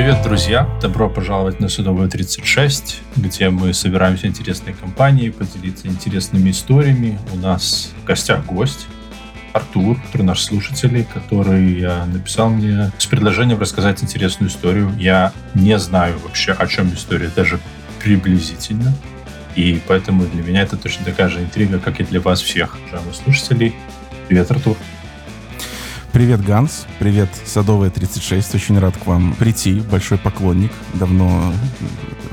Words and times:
Привет, 0.00 0.22
друзья! 0.22 0.66
Добро 0.80 1.10
пожаловать 1.10 1.60
на 1.60 1.68
Судовую 1.68 2.08
36, 2.08 3.02
где 3.16 3.50
мы 3.50 3.74
собираемся 3.74 4.28
интересной 4.28 4.72
компанией, 4.72 5.28
поделиться 5.28 5.88
интересными 5.88 6.52
историями. 6.52 7.18
У 7.34 7.36
нас 7.36 7.92
в 8.00 8.06
гостях 8.06 8.46
гость 8.46 8.86
Артур, 9.52 10.00
который 10.00 10.22
наш 10.22 10.40
слушатель, 10.40 11.04
который 11.04 11.82
написал 12.06 12.48
мне 12.48 12.90
с 12.96 13.04
предложением 13.04 13.60
рассказать 13.60 14.02
интересную 14.02 14.48
историю. 14.48 14.90
Я 14.98 15.34
не 15.54 15.78
знаю 15.78 16.18
вообще, 16.20 16.52
о 16.52 16.66
чем 16.66 16.94
история, 16.94 17.30
даже 17.36 17.60
приблизительно. 18.02 18.94
И 19.54 19.82
поэтому 19.86 20.24
для 20.24 20.42
меня 20.42 20.62
это 20.62 20.78
точно 20.78 21.04
такая 21.04 21.28
же 21.28 21.40
интрига, 21.40 21.78
как 21.78 22.00
и 22.00 22.04
для 22.04 22.20
вас 22.22 22.40
всех, 22.40 22.78
уважаемых 22.86 23.14
слушателей. 23.14 23.74
Привет, 24.28 24.50
Артур. 24.50 24.78
Привет, 26.20 26.44
Ганс. 26.44 26.84
Привет, 26.98 27.30
Садовая 27.46 27.88
36. 27.88 28.54
Очень 28.54 28.78
рад 28.78 28.94
к 28.94 29.06
вам 29.06 29.32
прийти. 29.36 29.80
Большой 29.80 30.18
поклонник. 30.18 30.70
Давно 30.92 31.50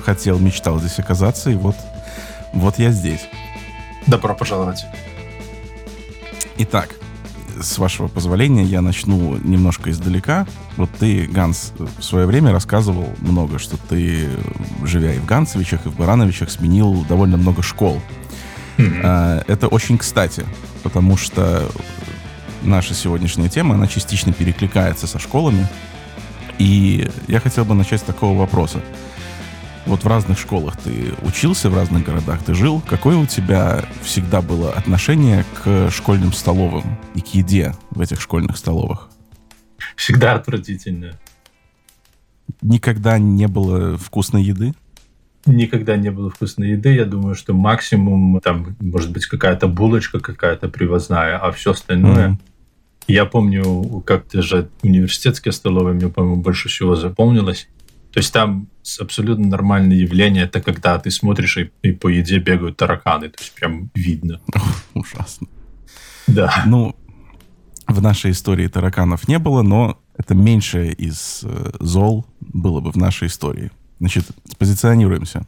хотел, 0.04 0.40
мечтал 0.40 0.78
здесь 0.78 1.00
оказаться. 1.00 1.52
И 1.52 1.56
вот, 1.56 1.78
вот 2.52 2.80
я 2.80 2.92
здесь. 2.92 3.22
Добро 4.06 4.36
пожаловать. 4.36 4.84
Итак, 6.58 6.96
с 7.62 7.78
вашего 7.78 8.10
позволения, 8.10 8.66
я 8.66 8.82
начну 8.82 9.38
немножко 9.38 9.90
издалека. 9.90 10.46
Вот 10.76 10.90
ты, 11.00 11.26
Ганс, 11.26 11.72
в 11.78 12.04
свое 12.04 12.26
время 12.26 12.52
рассказывал 12.52 13.08
много, 13.20 13.58
что 13.58 13.78
ты, 13.78 14.28
живя 14.84 15.14
и 15.14 15.20
в 15.20 15.26
Ганцевичах, 15.26 15.86
и 15.86 15.90
в 15.90 15.96
Барановичах, 15.96 16.52
сменил 16.52 17.06
довольно 17.06 17.38
много 17.38 17.64
школ. 17.64 18.02
Mm-hmm. 18.78 19.46
Это 19.48 19.70
очень 19.70 19.98
кстати, 19.98 20.46
потому 20.84 21.16
что 21.16 21.64
наша 22.64 22.94
сегодняшняя 22.94 23.50
тема, 23.50 23.76
она 23.76 23.88
частично 23.88 24.34
перекликается 24.34 25.08
со 25.08 25.20
школами. 25.20 25.68
И 26.58 27.08
я 27.28 27.40
хотел 27.40 27.66
бы 27.66 27.76
начать 27.76 28.02
с 28.02 28.04
такого 28.04 28.38
вопроса. 28.38 28.82
Вот 29.86 30.04
в 30.04 30.08
разных 30.08 30.38
школах 30.38 30.76
ты 30.78 31.14
учился, 31.22 31.70
в 31.70 31.76
разных 31.76 32.04
городах 32.04 32.44
ты 32.44 32.54
жил. 32.54 32.82
Какое 32.86 33.16
у 33.16 33.26
тебя 33.26 33.86
всегда 34.02 34.42
было 34.42 34.74
отношение 34.74 35.46
к 35.64 35.90
школьным 35.92 36.34
столовым 36.34 36.84
и 37.16 37.22
к 37.22 37.28
еде 37.28 37.74
в 37.92 38.02
этих 38.02 38.20
школьных 38.20 38.58
столовых? 38.58 39.10
Всегда 39.96 40.34
отвратительное. 40.34 41.18
Никогда 42.62 43.18
не 43.18 43.48
было 43.48 43.98
вкусной 43.98 44.44
еды? 44.44 44.74
Никогда 45.46 45.96
не 45.96 46.12
было 46.12 46.30
вкусной 46.30 46.72
еды. 46.72 46.94
Я 46.94 47.06
думаю, 47.06 47.36
что 47.36 47.54
максимум 47.54 48.42
там 48.42 48.76
может 48.82 49.12
быть 49.12 49.26
какая-то 49.26 49.70
булочка 49.70 50.20
какая-то 50.20 50.68
привозная, 50.68 51.38
а 51.38 51.52
все 51.54 51.72
остальное 51.72 52.30
mm-hmm 52.30 52.38
я 53.08 53.26
помню, 53.26 54.02
как 54.06 54.28
даже 54.32 54.70
университетские 54.84 55.52
столовые 55.52 55.96
мне, 55.96 56.10
по-моему, 56.10 56.42
больше 56.42 56.70
всего 56.70 56.96
запомнилось. 56.96 57.68
То 58.12 58.20
есть 58.20 58.34
там 58.34 58.68
абсолютно 59.00 59.48
нормальное 59.48 59.98
явление. 59.98 60.46
Это 60.46 60.62
когда 60.62 60.98
ты 61.00 61.12
смотришь 61.12 61.58
и, 61.58 61.72
и 61.84 61.92
по 61.92 62.08
еде 62.08 62.40
бегают 62.40 62.78
тараканы. 62.78 63.30
То 63.30 63.40
есть 63.40 63.54
прям 63.54 63.90
видно. 63.94 64.42
Ужасно. 64.94 65.48
Да. 66.28 66.64
Ну, 66.66 66.96
в 67.88 68.02
нашей 68.02 68.32
истории 68.32 68.68
тараканов 68.68 69.28
не 69.28 69.40
было, 69.40 69.62
но 69.62 70.00
это 70.18 70.36
меньшее 70.36 70.94
из 70.94 71.42
э, 71.44 71.72
зол 71.80 72.26
было 72.40 72.82
бы 72.82 72.92
в 72.92 72.96
нашей 72.96 73.28
истории. 73.28 73.72
Значит, 74.00 74.26
позиционируемся. 74.58 75.46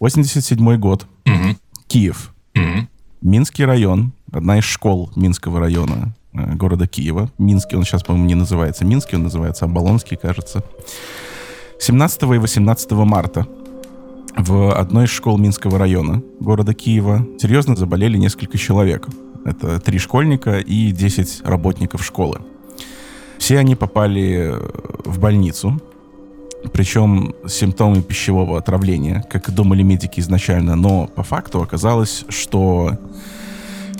87 0.00 0.76
год. 0.78 1.06
Угу. 1.26 1.56
Киев. 1.86 2.34
Угу. 2.54 2.88
Минский 3.22 3.64
район. 3.64 4.12
Одна 4.32 4.58
из 4.58 4.64
школ 4.64 5.10
Минского 5.14 5.60
района. 5.60 6.14
Э, 6.36 6.54
города 6.54 6.86
Киева. 6.86 7.30
Минский, 7.38 7.76
он 7.76 7.84
сейчас, 7.84 8.02
по-моему, 8.02 8.26
не 8.28 8.34
называется 8.34 8.84
Минский, 8.84 9.16
он 9.16 9.24
называется 9.24 9.64
Оболонский, 9.64 10.16
кажется. 10.16 10.62
17 11.80 12.22
и 12.22 12.38
18 12.38 12.90
марта 12.92 13.46
в 14.36 14.72
одной 14.74 15.04
из 15.04 15.10
школ 15.10 15.38
Минского 15.38 15.78
района 15.78 16.22
города 16.40 16.74
Киева 16.74 17.26
серьезно 17.38 17.76
заболели 17.76 18.16
несколько 18.16 18.58
человек. 18.58 19.08
Это 19.44 19.78
три 19.80 19.98
школьника 19.98 20.58
и 20.58 20.90
10 20.90 21.42
работников 21.44 22.04
школы. 22.04 22.40
Все 23.38 23.58
они 23.58 23.76
попали 23.76 24.54
в 25.04 25.18
больницу, 25.18 25.80
причем 26.72 27.34
с 27.46 27.52
симптомами 27.52 28.00
пищевого 28.00 28.58
отравления, 28.58 29.24
как 29.30 29.50
думали 29.50 29.82
медики 29.82 30.20
изначально, 30.20 30.74
но 30.74 31.06
по 31.06 31.22
факту 31.22 31.62
оказалось, 31.62 32.24
что 32.28 32.98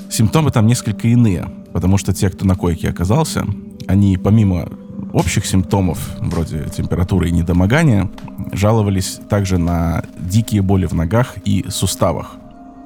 симптомы 0.09 0.51
там 0.51 0.67
несколько 0.67 1.07
иные 1.07 1.47
потому 1.77 1.99
что 1.99 2.11
те, 2.11 2.31
кто 2.31 2.43
на 2.43 2.55
койке 2.55 2.89
оказался, 2.89 3.45
они 3.87 4.17
помимо 4.17 4.67
общих 5.13 5.45
симптомов, 5.45 5.99
вроде 6.17 6.65
температуры 6.75 7.29
и 7.29 7.31
недомогания, 7.31 8.09
жаловались 8.51 9.19
также 9.29 9.59
на 9.59 10.03
дикие 10.17 10.63
боли 10.63 10.87
в 10.87 10.93
ногах 10.93 11.35
и 11.45 11.65
суставах. 11.69 12.37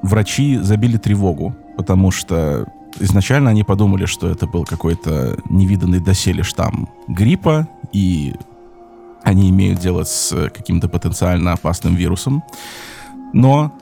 Врачи 0.02 0.58
забили 0.58 0.98
тревогу, 0.98 1.56
потому 1.78 2.10
что 2.10 2.66
изначально 3.00 3.48
они 3.48 3.64
подумали, 3.64 4.04
что 4.04 4.28
это 4.28 4.46
был 4.46 4.66
какой-то 4.66 5.38
невиданный 5.48 6.00
доселе 6.00 6.42
штамм 6.42 6.90
гриппа, 7.08 7.66
и 7.94 8.34
они 9.22 9.48
имеют 9.48 9.80
дело 9.80 10.04
с 10.04 10.50
каким-то 10.50 10.86
потенциально 10.86 11.54
опасным 11.54 11.94
вирусом. 11.94 12.44
Но 13.32 13.72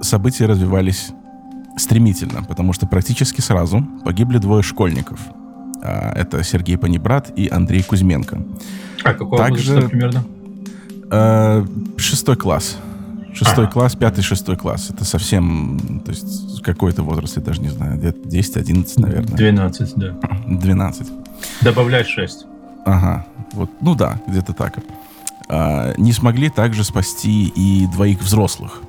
события 0.00 0.46
развивались 0.46 1.10
стремительно, 1.78 2.42
потому 2.42 2.72
что 2.72 2.86
практически 2.86 3.40
сразу 3.40 3.86
погибли 4.04 4.38
двое 4.38 4.62
школьников. 4.62 5.20
А, 5.82 6.12
это 6.14 6.42
Сергей 6.42 6.76
Панибрат 6.76 7.32
и 7.36 7.48
Андрей 7.48 7.82
Кузьменко. 7.82 8.42
А 9.04 9.14
какого 9.14 9.38
Также, 9.38 9.72
возраста 9.72 9.90
примерно? 9.90 10.24
Э, 11.10 11.66
шестой 11.96 12.36
класс. 12.36 12.76
Шестой 13.32 13.64
ага. 13.64 13.72
класс, 13.72 13.94
пятый, 13.94 14.22
шестой 14.22 14.56
класс. 14.56 14.90
Это 14.90 15.04
совсем, 15.04 16.02
то 16.04 16.10
есть 16.10 16.62
какой-то 16.62 17.02
возраст, 17.02 17.36
я 17.36 17.42
даже 17.42 17.60
не 17.60 17.68
знаю, 17.68 17.96
где-то 17.96 18.28
10-11, 18.28 18.92
наверное. 18.96 19.36
12, 19.36 19.92
да. 19.96 20.16
12. 20.48 21.06
Добавлять 21.62 22.08
6. 22.08 22.46
Ага, 22.84 23.26
вот, 23.52 23.70
ну 23.80 23.94
да, 23.94 24.20
где-то 24.26 24.54
так. 24.54 24.78
А, 25.48 25.94
не 25.96 26.12
смогли 26.12 26.50
также 26.50 26.84
спасти 26.84 27.46
и 27.54 27.86
двоих 27.86 28.20
взрослых. 28.20 28.82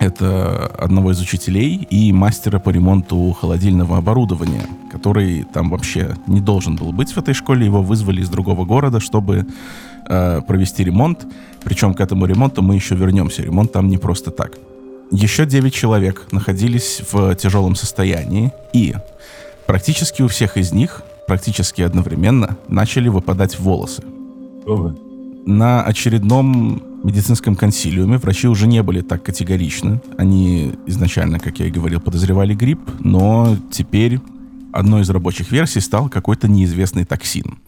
Это 0.00 0.66
одного 0.78 1.10
из 1.10 1.20
учителей 1.20 1.86
и 1.90 2.10
мастера 2.10 2.58
по 2.58 2.70
ремонту 2.70 3.36
холодильного 3.38 3.98
оборудования, 3.98 4.66
который 4.90 5.44
там 5.52 5.68
вообще 5.68 6.16
не 6.26 6.40
должен 6.40 6.76
был 6.76 6.90
быть 6.90 7.12
в 7.12 7.18
этой 7.18 7.34
школе. 7.34 7.66
Его 7.66 7.82
вызвали 7.82 8.22
из 8.22 8.30
другого 8.30 8.64
города, 8.64 8.98
чтобы 8.98 9.46
э, 10.08 10.40
провести 10.40 10.84
ремонт. 10.84 11.26
Причем 11.62 11.92
к 11.92 12.00
этому 12.00 12.24
ремонту 12.24 12.62
мы 12.62 12.76
еще 12.76 12.94
вернемся. 12.94 13.42
Ремонт 13.42 13.72
там 13.72 13.88
не 13.88 13.98
просто 13.98 14.30
так. 14.30 14.52
Еще 15.10 15.44
9 15.44 15.74
человек 15.74 16.28
находились 16.32 17.02
в 17.12 17.34
тяжелом 17.34 17.74
состоянии, 17.74 18.52
и 18.72 18.94
практически 19.66 20.22
у 20.22 20.28
всех 20.28 20.56
из 20.56 20.72
них, 20.72 21.02
практически 21.26 21.82
одновременно, 21.82 22.56
начали 22.68 23.08
выпадать 23.08 23.58
волосы. 23.58 24.02
Ого. 24.64 24.94
На 25.44 25.82
очередном 25.82 26.89
медицинском 27.04 27.56
консилиуме 27.56 28.18
врачи 28.18 28.48
уже 28.48 28.66
не 28.66 28.82
были 28.82 29.00
так 29.00 29.22
категоричны. 29.22 30.00
Они 30.18 30.72
изначально, 30.86 31.38
как 31.38 31.58
я 31.58 31.66
и 31.66 31.70
говорил, 31.70 32.00
подозревали 32.00 32.54
грипп, 32.54 32.80
но 33.00 33.56
теперь 33.70 34.20
одной 34.72 35.02
из 35.02 35.10
рабочих 35.10 35.50
версий 35.50 35.80
стал 35.80 36.08
какой-то 36.08 36.48
неизвестный 36.48 37.04
токсин. 37.04 37.58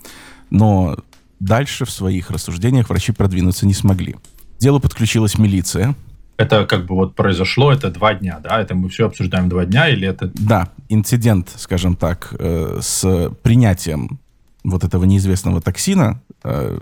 Но 0.51 0.97
дальше 1.41 1.85
в 1.85 1.91
своих 1.91 2.31
рассуждениях 2.31 2.89
врачи 2.89 3.13
продвинуться 3.13 3.67
не 3.67 3.75
смогли. 3.75 4.15
К 4.59 4.61
делу 4.61 4.81
подключилась 4.81 5.39
милиция. 5.39 5.95
Это 6.37 6.67
как 6.67 6.87
бы 6.87 6.95
вот 6.95 7.15
произошло, 7.15 7.73
это 7.73 7.91
два 7.91 8.15
дня, 8.15 8.41
да? 8.43 8.61
Это 8.61 8.75
мы 8.75 8.89
все 8.89 9.07
обсуждаем 9.07 9.49
два 9.49 9.65
дня 9.65 9.89
или 9.89 10.09
это... 10.09 10.31
Да, 10.35 10.69
инцидент, 10.89 11.51
скажем 11.57 11.95
так, 11.95 12.35
э, 12.39 12.79
с 12.81 13.31
принятием 13.43 14.19
вот 14.65 14.85
этого 14.85 15.05
неизвестного 15.05 15.61
токсина, 15.61 16.21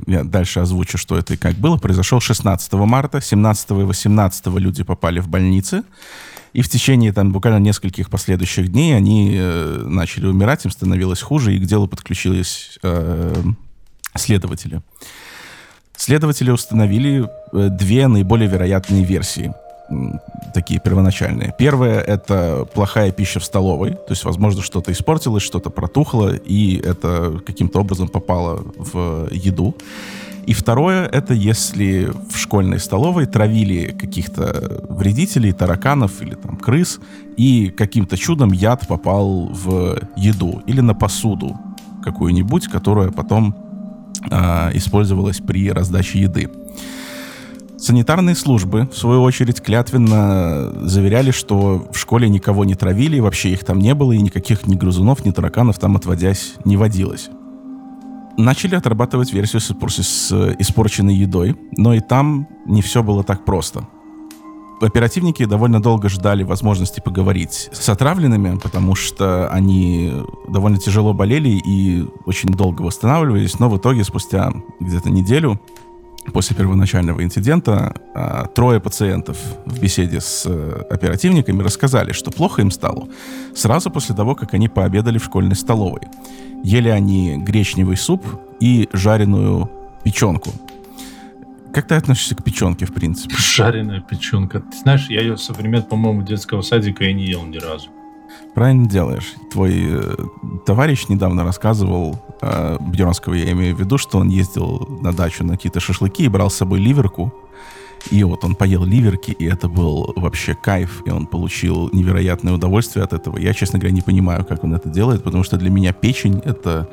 я 0.07 0.25
дальше 0.25 0.61
озвучу, 0.61 0.99
что 0.99 1.19
это 1.19 1.35
и 1.35 1.37
как 1.37 1.55
было, 1.55 1.77
произошел 1.77 2.21
16 2.21 2.73
марта, 2.73 3.21
17 3.21 3.71
и 3.71 3.75
18 3.75 4.47
люди 4.47 4.85
попали 4.85 5.21
в 5.21 5.29
больницы, 5.29 5.83
и 6.53 6.63
в 6.63 6.69
течение 6.69 7.13
там 7.13 7.33
буквально 7.33 7.59
нескольких 7.59 8.11
последующих 8.11 8.73
дней 8.73 8.97
они 8.97 9.37
э, 9.37 9.83
начали 9.87 10.27
умирать, 10.27 10.65
им 10.65 10.71
становилось 10.71 11.21
хуже, 11.21 11.55
и 11.55 11.59
к 11.59 11.65
делу 11.65 11.87
подключились 11.87 12.79
э, 12.83 13.43
следователи. 14.17 14.81
Следователи 15.97 16.51
установили 16.51 17.29
э, 17.53 17.69
две 17.71 18.09
наиболее 18.09 18.49
вероятные 18.49 19.05
версии– 19.05 19.53
такие 20.55 20.81
первоначальные. 20.81 21.55
Первое— 21.59 22.01
это 22.07 22.67
плохая 22.75 23.13
пища 23.13 23.41
в 23.41 23.45
столовой, 23.45 23.91
то 23.93 24.11
есть, 24.11 24.25
возможно, 24.25 24.63
что-то 24.63 24.93
испортилось, 24.93 25.43
что-то 25.43 25.71
протухло, 25.71 26.35
и 26.35 26.77
это 26.77 27.41
каким-то 27.45 27.81
образом 27.81 28.09
попало 28.09 28.63
в 28.77 29.29
еду. 29.31 29.75
И 30.47 30.53
второе— 30.53 31.07
это 31.13 31.35
если 31.35 32.11
в 32.29 32.37
школьной 32.37 32.81
столовой 32.81 33.27
травили 33.27 33.93
каких-то 33.93 34.85
вредителей, 34.89 35.53
тараканов 35.53 36.23
или 36.23 36.35
там 36.35 36.57
крыс, 36.57 36.99
и 37.37 37.71
каким-то 37.71 38.17
чудом 38.17 38.53
яд 38.53 38.89
попал 38.89 39.47
в 39.47 39.99
еду 40.17 40.63
или 40.67 40.81
на 40.81 40.95
посуду 40.95 41.57
какую-нибудь, 42.03 42.69
которая 42.69 43.11
потом 43.11 43.55
э, 44.31 44.71
использовалась 44.75 45.39
при 45.39 45.71
раздаче 45.71 46.21
еды. 46.21 46.51
Санитарные 47.81 48.35
службы, 48.35 48.91
в 48.93 48.97
свою 48.97 49.23
очередь, 49.23 49.63
клятвенно 49.63 50.71
заверяли, 50.87 51.31
что 51.31 51.89
в 51.91 51.97
школе 51.97 52.29
никого 52.29 52.67
не 52.67 52.75
травили, 52.75 53.21
вообще 53.21 53.53
их 53.53 53.65
там 53.65 53.79
не 53.79 53.95
было, 53.95 54.13
и 54.13 54.21
никаких 54.21 54.67
ни 54.67 54.75
грызунов, 54.75 55.25
ни 55.25 55.31
тараканов 55.31 55.79
там 55.79 55.97
отводясь 55.97 56.57
не 56.67 56.77
водилось. 56.77 57.31
Начали 58.37 58.75
отрабатывать 58.75 59.33
версию 59.33 59.61
с, 59.61 59.69
с 59.71 60.55
испорченной 60.59 61.15
едой, 61.15 61.57
но 61.73 61.95
и 61.95 62.01
там 62.01 62.49
не 62.67 62.83
все 62.83 63.03
было 63.03 63.25
так 63.25 63.47
просто. 63.47 63.89
Оперативники 64.83 65.47
довольно 65.47 65.81
долго 65.81 66.11
ждали 66.11 66.43
возможности 66.43 67.01
поговорить 67.01 67.71
с 67.73 67.89
отравленными, 67.89 68.59
потому 68.59 68.95
что 68.95 69.49
они 69.49 70.13
довольно 70.49 70.79
тяжело 70.79 71.15
болели 71.15 71.49
и 71.49 72.07
очень 72.27 72.51
долго 72.51 72.83
восстанавливались, 72.83 73.59
но 73.59 73.71
в 73.71 73.79
итоге 73.79 74.05
спустя 74.05 74.53
где-то 74.81 75.11
неделю 75.11 75.59
После 76.33 76.55
первоначального 76.55 77.25
инцидента 77.25 77.95
а, 78.15 78.47
трое 78.47 78.79
пациентов 78.79 79.39
в 79.65 79.81
беседе 79.81 80.21
с 80.21 80.45
э, 80.47 80.83
оперативниками 80.91 81.63
рассказали, 81.63 82.13
что 82.13 82.31
плохо 82.31 82.61
им 82.61 82.71
стало 82.71 83.09
сразу 83.55 83.91
после 83.91 84.15
того, 84.15 84.35
как 84.35 84.55
они 84.55 84.69
пообедали 84.69 85.19
в 85.19 85.25
школьной 85.25 85.57
столовой. 85.57 86.03
Ели 86.63 86.89
они 86.89 87.39
гречневый 87.39 87.97
суп 87.97 88.25
и 88.61 88.89
жареную 88.93 89.71
печенку. 90.05 90.53
Как 91.73 91.87
ты 91.87 91.95
относишься 91.95 92.35
к 92.35 92.45
печенке, 92.45 92.85
в 92.85 92.93
принципе? 92.93 93.35
Жареная 93.37 94.01
печенка. 94.01 94.61
Ты 94.61 94.77
знаешь, 94.79 95.07
я 95.09 95.23
ее 95.23 95.37
со 95.37 95.53
времен, 95.53 95.83
по-моему, 95.83 96.23
детского 96.23 96.63
садика 96.63 97.05
и 97.05 97.15
не 97.15 97.27
ел 97.27 97.45
ни 97.45 97.59
разу. 97.59 97.89
Правильно 98.55 98.89
делаешь. 98.89 99.35
Твой 99.51 99.87
э, 99.89 100.17
товарищ 100.67 101.07
недавно 101.09 101.45
рассказывал, 101.45 102.19
э, 102.43 102.79
Бьернского 102.81 103.35
я 103.35 103.53
имею 103.53 103.77
в 103.77 103.81
виду, 103.81 103.99
что 103.99 104.19
он 104.19 104.29
ездил 104.29 104.99
на 105.03 105.13
дачу 105.13 105.45
на 105.45 105.55
какие-то 105.55 105.81
шашлыки 105.81 106.25
и 106.25 106.29
брал 106.29 106.51
с 106.51 106.57
собой 106.57 106.81
ливерку. 106.81 107.33
И 108.11 108.25
вот 108.25 108.45
он 108.45 108.55
поел 108.55 108.85
ливерки, 108.85 109.31
и 109.31 109.45
это 109.45 109.69
был 109.69 110.13
вообще 110.17 110.55
кайф, 110.55 111.03
и 111.05 111.11
он 111.11 111.27
получил 111.27 111.91
невероятное 111.93 112.55
удовольствие 112.55 113.05
от 113.05 113.13
этого. 113.13 113.37
Я, 113.37 113.53
честно 113.53 113.79
говоря, 113.79 113.95
не 113.95 114.01
понимаю, 114.01 114.45
как 114.45 114.65
он 114.65 114.75
это 114.75 114.89
делает, 114.89 115.23
потому 115.23 115.45
что 115.45 115.59
для 115.59 115.71
меня 115.71 115.93
печень 115.93 116.41
это 116.45 116.89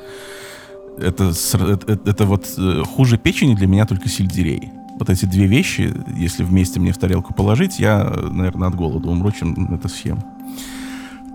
это, 1.00 1.32
это, 1.54 2.00
это 2.06 2.26
вот 2.26 2.48
э, 2.58 2.84
хуже 2.84 3.18
печени 3.18 3.56
для 3.56 3.68
меня 3.68 3.86
только 3.86 4.10
сельдерей. 4.10 4.72
Вот 5.00 5.10
эти 5.10 5.26
две 5.26 5.46
вещи, 5.46 5.94
если 6.16 6.44
вместе 6.44 6.80
мне 6.80 6.92
в 6.92 6.98
тарелку 6.98 7.34
положить, 7.34 7.80
я, 7.80 8.04
наверное, 8.32 8.70
от 8.70 8.76
голода 8.76 9.10
умру, 9.10 9.32
чем 9.32 9.74
это 9.74 9.88
съем. 9.88 10.20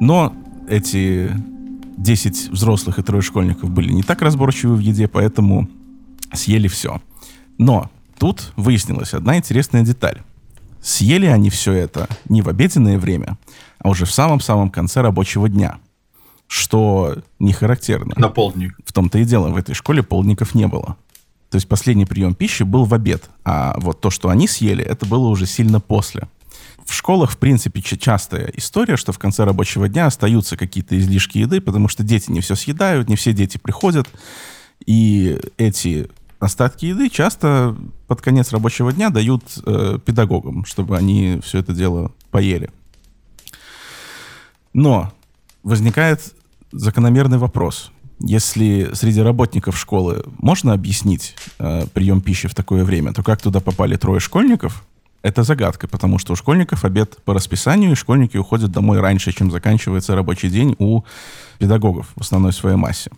Но 0.02 0.34
эти 0.68 1.30
10 1.96 2.48
взрослых 2.48 2.98
и 2.98 3.02
трое 3.04 3.22
школьников 3.22 3.70
были 3.70 3.92
не 3.92 4.02
так 4.02 4.20
разборчивы 4.20 4.74
в 4.74 4.80
еде, 4.80 5.06
поэтому 5.06 5.68
съели 6.32 6.66
все. 6.66 7.00
Но 7.56 7.88
тут 8.18 8.52
выяснилась 8.56 9.14
одна 9.14 9.36
интересная 9.36 9.82
деталь. 9.82 10.20
Съели 10.80 11.26
они 11.26 11.50
все 11.50 11.72
это 11.74 12.08
не 12.28 12.42
в 12.42 12.48
обеденное 12.48 12.98
время, 12.98 13.38
а 13.78 13.90
уже 13.90 14.04
в 14.04 14.10
самом-самом 14.10 14.70
конце 14.70 15.02
рабочего 15.02 15.48
дня. 15.48 15.78
Что 16.48 17.18
не 17.38 17.52
характерно. 17.52 18.14
На 18.16 18.28
полдник. 18.28 18.76
В 18.84 18.92
том-то 18.92 19.20
и 19.20 19.24
дело, 19.24 19.50
в 19.50 19.56
этой 19.56 19.76
школе 19.76 20.02
полдников 20.02 20.56
не 20.56 20.66
было. 20.66 20.96
То 21.48 21.58
есть 21.58 21.68
последний 21.68 22.06
прием 22.06 22.34
пищи 22.34 22.64
был 22.64 22.86
в 22.86 22.94
обед, 22.94 23.30
а 23.44 23.76
вот 23.78 24.00
то, 24.00 24.10
что 24.10 24.30
они 24.30 24.48
съели, 24.48 24.82
это 24.82 25.06
было 25.06 25.28
уже 25.28 25.46
сильно 25.46 25.78
после 25.78 26.26
в 26.92 26.94
школах, 26.94 27.30
в 27.30 27.38
принципе, 27.38 27.80
частая 27.80 28.52
история, 28.54 28.96
что 28.98 29.12
в 29.12 29.18
конце 29.18 29.44
рабочего 29.44 29.88
дня 29.88 30.06
остаются 30.06 30.58
какие-то 30.58 30.98
излишки 30.98 31.38
еды, 31.38 31.62
потому 31.62 31.88
что 31.88 32.02
дети 32.02 32.30
не 32.30 32.40
все 32.40 32.54
съедают, 32.54 33.08
не 33.08 33.16
все 33.16 33.32
дети 33.32 33.56
приходят, 33.56 34.06
и 34.84 35.40
эти 35.56 36.10
остатки 36.38 36.86
еды 36.86 37.08
часто 37.08 37.74
под 38.08 38.20
конец 38.20 38.52
рабочего 38.52 38.92
дня 38.92 39.08
дают 39.08 39.42
э, 39.64 39.98
педагогам, 40.04 40.66
чтобы 40.66 40.98
они 40.98 41.40
все 41.42 41.60
это 41.60 41.72
дело 41.72 42.12
поели. 42.30 42.70
Но 44.74 45.12
возникает 45.62 46.34
закономерный 46.72 47.38
вопрос. 47.38 47.90
Если 48.18 48.90
среди 48.92 49.22
работников 49.22 49.78
школы 49.78 50.24
можно 50.38 50.74
объяснить 50.74 51.36
э, 51.58 51.86
прием 51.94 52.20
пищи 52.20 52.48
в 52.48 52.54
такое 52.54 52.84
время, 52.84 53.14
то 53.14 53.22
как 53.22 53.40
туда 53.40 53.60
попали 53.60 53.96
трое 53.96 54.20
школьников, 54.20 54.84
это 55.22 55.42
загадка, 55.44 55.88
потому 55.88 56.18
что 56.18 56.32
у 56.32 56.36
школьников 56.36 56.84
обед 56.84 57.16
по 57.24 57.34
расписанию, 57.34 57.92
и 57.92 57.94
школьники 57.94 58.36
уходят 58.36 58.70
домой 58.70 59.00
раньше, 59.00 59.32
чем 59.32 59.50
заканчивается 59.50 60.14
рабочий 60.14 60.50
день 60.50 60.74
у 60.78 61.02
педагогов 61.58 62.12
в 62.16 62.20
основной 62.20 62.52
своей 62.52 62.76
массе. 62.76 63.10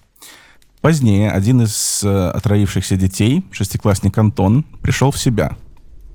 Позднее 0.80 1.30
один 1.30 1.62
из 1.62 2.02
э, 2.04 2.28
отравившихся 2.28 2.96
детей, 2.96 3.42
шестиклассник 3.52 4.18
Антон, 4.18 4.64
пришел 4.82 5.10
в 5.10 5.18
себя. 5.18 5.56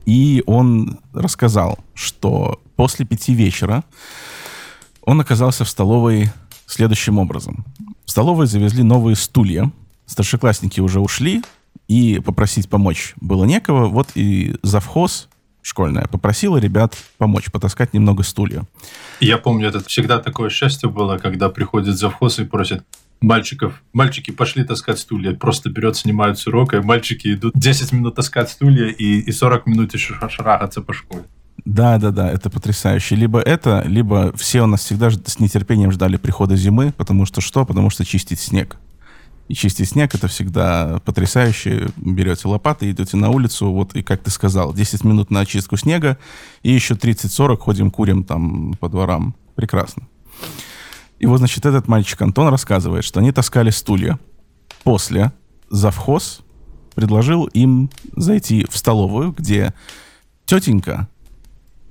И 0.06 0.44
он 0.46 1.00
рассказал, 1.14 1.80
что 1.96 2.62
после 2.76 3.06
пяти 3.06 3.34
вечера 3.34 3.84
он 5.02 5.20
оказался 5.20 5.66
в 5.66 5.70
столовой 5.70 6.32
следующим 6.68 7.18
образом. 7.18 7.66
В 8.06 8.12
столовой 8.12 8.46
завезли 8.46 8.84
новые 8.84 9.16
стулья. 9.16 9.72
Старшеклассники 10.06 10.80
уже 10.80 11.00
ушли, 11.00 11.42
и 11.88 12.20
попросить 12.20 12.70
помочь 12.70 13.14
было 13.20 13.46
некого. 13.46 13.88
Вот 13.88 14.10
и 14.16 14.56
завхоз 14.62 15.29
школьная 15.70 16.08
попросила 16.08 16.58
ребят 16.58 16.98
помочь, 17.18 17.52
потаскать 17.52 17.94
немного 17.94 18.24
стулья. 18.24 18.64
Я 19.20 19.38
помню, 19.38 19.68
это 19.70 19.84
всегда 19.86 20.18
такое 20.20 20.50
счастье 20.50 20.90
было, 20.90 21.18
когда 21.18 21.50
приходит 21.50 21.98
завхоз 21.98 22.40
и 22.40 22.44
просит 22.44 22.84
мальчиков, 23.22 23.82
мальчики 23.94 24.32
пошли 24.32 24.64
таскать 24.64 25.00
стулья, 25.00 25.34
просто 25.34 25.70
берет, 25.70 25.96
снимают 25.96 26.40
с 26.40 26.48
урока, 26.48 26.78
и 26.78 26.82
мальчики 26.82 27.34
идут 27.34 27.54
10 27.56 27.92
минут 27.92 28.16
таскать 28.16 28.50
стулья 28.50 28.88
и, 28.88 29.20
и 29.20 29.32
40 29.32 29.68
минут 29.68 29.94
еще 29.94 30.16
шарахаться 30.30 30.82
по 30.82 30.94
школе. 30.94 31.24
Да, 31.66 31.98
да, 31.98 32.10
да, 32.10 32.32
это 32.32 32.50
потрясающе. 32.50 33.16
Либо 33.16 33.40
это, 33.40 33.84
либо 33.86 34.36
все 34.36 34.64
у 34.64 34.66
нас 34.66 34.84
всегда 34.84 35.12
с 35.12 35.40
нетерпением 35.40 35.92
ждали 35.92 36.18
прихода 36.18 36.56
зимы, 36.56 36.94
потому 36.98 37.26
что 37.26 37.42
что? 37.42 37.66
Потому 37.66 37.90
что 37.92 38.06
чистить 38.06 38.40
снег 38.40 38.78
и 39.50 39.56
чистить 39.56 39.90
снег, 39.90 40.14
это 40.14 40.28
всегда 40.28 41.02
потрясающе. 41.04 41.90
Берете 41.98 42.48
лопаты, 42.48 42.90
идете 42.90 43.18
на 43.18 43.32
улицу, 43.32 43.72
вот, 43.72 43.96
и 43.96 44.04
как 44.04 44.22
ты 44.22 44.30
сказал, 44.30 44.74
10 44.74 45.04
минут 45.04 45.32
на 45.32 45.42
очистку 45.42 45.76
снега, 45.76 46.20
и 46.62 46.72
еще 46.72 46.94
30-40 46.94 47.58
ходим, 47.58 47.92
курим 47.92 48.24
там 48.24 48.76
по 48.80 48.88
дворам. 48.88 49.36
Прекрасно. 49.56 50.08
И 51.18 51.26
вот, 51.26 51.40
значит, 51.40 51.66
этот 51.66 51.88
мальчик 51.88 52.22
Антон 52.22 52.50
рассказывает, 52.50 53.04
что 53.04 53.20
они 53.20 53.32
таскали 53.32 53.72
стулья. 53.72 54.20
После 54.84 55.34
завхоз 55.70 56.42
предложил 56.94 57.46
им 57.46 57.90
зайти 58.16 58.68
в 58.70 58.78
столовую, 58.78 59.32
где 59.32 59.74
тетенька 60.46 61.10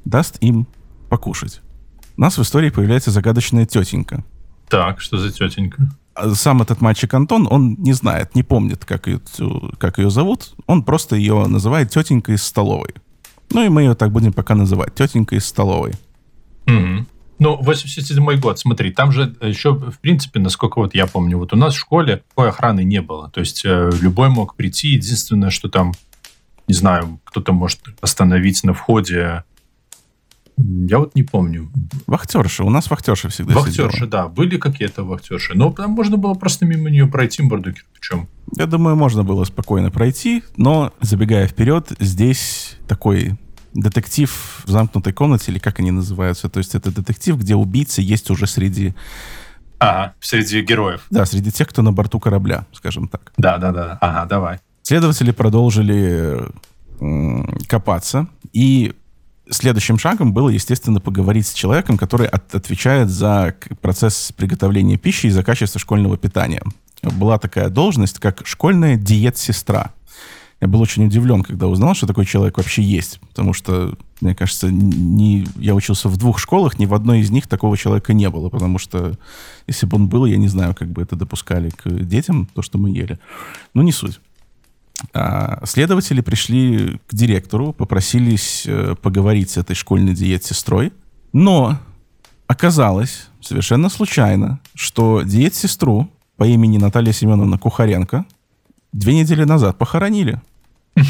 даст 0.04 0.38
им 0.40 0.68
покушать. 1.08 1.60
У 2.16 2.20
нас 2.20 2.38
в 2.38 2.42
истории 2.42 2.70
появляется 2.70 3.10
загадочная 3.10 3.66
тетенька. 3.66 4.24
Так, 4.68 5.00
что 5.00 5.18
за 5.18 5.32
тетенька? 5.32 5.88
Сам 6.34 6.62
этот 6.62 6.80
мальчик 6.80 7.12
Антон, 7.14 7.46
он 7.50 7.74
не 7.78 7.92
знает, 7.92 8.34
не 8.34 8.42
помнит, 8.42 8.84
как 8.84 9.06
ее, 9.06 9.20
как 9.78 9.98
ее 9.98 10.10
зовут. 10.10 10.54
Он 10.66 10.82
просто 10.82 11.16
ее 11.16 11.46
называет 11.46 11.90
тетенька 11.90 12.32
из 12.32 12.42
столовой. 12.42 12.94
Ну 13.50 13.64
и 13.64 13.68
мы 13.68 13.82
ее 13.82 13.94
так 13.94 14.12
будем 14.12 14.32
пока 14.32 14.54
называть. 14.54 14.94
Тетенька 14.94 15.36
из 15.36 15.46
столовой. 15.46 15.92
Угу. 16.66 17.06
Ну, 17.40 17.56
87 17.56 18.40
год, 18.40 18.58
смотри, 18.58 18.90
там 18.90 19.12
же 19.12 19.36
еще, 19.40 19.72
в 19.72 20.00
принципе, 20.00 20.40
насколько 20.40 20.80
вот 20.80 20.94
я 20.94 21.06
помню, 21.06 21.38
вот 21.38 21.52
у 21.52 21.56
нас 21.56 21.74
в 21.74 21.78
школе 21.78 22.22
такой 22.28 22.48
охраны 22.48 22.82
не 22.82 23.00
было. 23.00 23.30
То 23.30 23.40
есть 23.40 23.64
э, 23.64 23.90
любой 24.00 24.28
мог 24.28 24.56
прийти, 24.56 24.88
единственное, 24.88 25.50
что 25.50 25.68
там, 25.68 25.92
не 26.66 26.74
знаю, 26.74 27.20
кто-то 27.24 27.52
может 27.52 27.80
остановить 28.00 28.64
на 28.64 28.74
входе 28.74 29.44
я 30.58 30.98
вот 30.98 31.14
не 31.14 31.22
помню. 31.22 31.70
Вахтерши. 32.06 32.64
У 32.64 32.70
нас 32.70 32.90
вахтерши 32.90 33.28
всегда 33.28 33.54
Вахтерши, 33.54 33.92
сидела. 33.96 34.10
да. 34.10 34.28
Были 34.28 34.58
какие-то 34.58 35.04
вахтерши. 35.04 35.54
Но 35.54 35.70
там 35.72 35.92
можно 35.92 36.16
было 36.16 36.34
просто 36.34 36.66
мимо 36.66 36.90
нее 36.90 37.06
пройти, 37.06 37.42
борду 37.42 37.72
кирпичом. 37.72 38.28
Я 38.56 38.66
думаю, 38.66 38.96
можно 38.96 39.22
было 39.22 39.44
спокойно 39.44 39.90
пройти. 39.90 40.42
Но, 40.56 40.92
забегая 41.00 41.46
вперед, 41.46 41.92
здесь 42.00 42.76
такой 42.88 43.38
детектив 43.74 44.62
в 44.64 44.70
замкнутой 44.70 45.12
комнате, 45.12 45.52
или 45.52 45.58
как 45.58 45.78
они 45.78 45.90
называются. 45.90 46.48
То 46.48 46.58
есть 46.58 46.74
это 46.74 46.90
детектив, 46.94 47.36
где 47.38 47.54
убийца 47.54 48.02
есть 48.02 48.30
уже 48.30 48.46
среди... 48.46 48.94
Ага, 49.78 50.14
среди 50.20 50.60
героев. 50.62 51.06
Да, 51.10 51.24
среди 51.24 51.52
тех, 51.52 51.68
кто 51.68 51.82
на 51.82 51.92
борту 51.92 52.18
корабля, 52.18 52.66
скажем 52.72 53.06
так. 53.06 53.32
Да, 53.36 53.58
да, 53.58 53.70
да. 53.70 53.98
Ага, 54.00 54.26
давай. 54.26 54.58
Следователи 54.82 55.30
продолжили 55.30 56.48
копаться, 57.68 58.26
и 58.52 58.94
следующим 59.50 59.98
шагом 59.98 60.32
было, 60.32 60.48
естественно, 60.48 61.00
поговорить 61.00 61.46
с 61.46 61.52
человеком, 61.52 61.98
который 61.98 62.26
от, 62.26 62.54
отвечает 62.54 63.10
за 63.10 63.54
процесс 63.80 64.32
приготовления 64.36 64.96
пищи 64.96 65.26
и 65.26 65.30
за 65.30 65.42
качество 65.42 65.80
школьного 65.80 66.16
питания. 66.16 66.62
Была 67.02 67.38
такая 67.38 67.68
должность, 67.68 68.18
как 68.18 68.46
школьная 68.46 68.96
диет-сестра. 68.96 69.92
Я 70.60 70.66
был 70.66 70.80
очень 70.80 71.06
удивлен, 71.06 71.44
когда 71.44 71.68
узнал, 71.68 71.94
что 71.94 72.08
такой 72.08 72.26
человек 72.26 72.56
вообще 72.56 72.82
есть, 72.82 73.20
потому 73.20 73.52
что, 73.52 73.96
мне 74.20 74.34
кажется, 74.34 74.68
не, 74.72 75.46
я 75.54 75.76
учился 75.76 76.08
в 76.08 76.16
двух 76.16 76.40
школах, 76.40 76.80
ни 76.80 76.86
в 76.86 76.94
одной 76.94 77.20
из 77.20 77.30
них 77.30 77.46
такого 77.46 77.76
человека 77.76 78.12
не 78.12 78.28
было, 78.28 78.48
потому 78.48 78.78
что 78.78 79.16
если 79.68 79.86
бы 79.86 79.96
он 79.96 80.08
был, 80.08 80.26
я 80.26 80.36
не 80.36 80.48
знаю, 80.48 80.74
как 80.74 80.88
бы 80.88 81.00
это 81.00 81.14
допускали 81.14 81.70
к 81.70 81.88
детям, 81.88 82.48
то, 82.54 82.62
что 82.62 82.76
мы 82.76 82.90
ели. 82.90 83.20
Ну, 83.72 83.82
не 83.82 83.92
суть. 83.92 84.18
А, 85.12 85.60
следователи 85.64 86.20
пришли 86.20 87.00
к 87.06 87.14
директору, 87.14 87.72
попросились 87.72 88.64
э, 88.66 88.94
поговорить 89.00 89.50
с 89.50 89.56
этой 89.56 89.74
школьной 89.74 90.14
диет-сестрой, 90.14 90.92
но 91.32 91.78
оказалось 92.46 93.28
совершенно 93.40 93.88
случайно, 93.88 94.60
что 94.74 95.22
диет-сестру 95.22 96.10
по 96.36 96.44
имени 96.44 96.78
Наталья 96.78 97.12
Семеновна 97.12 97.58
Кухаренко 97.58 98.24
две 98.92 99.14
недели 99.14 99.44
назад 99.44 99.78
похоронили. 99.78 100.40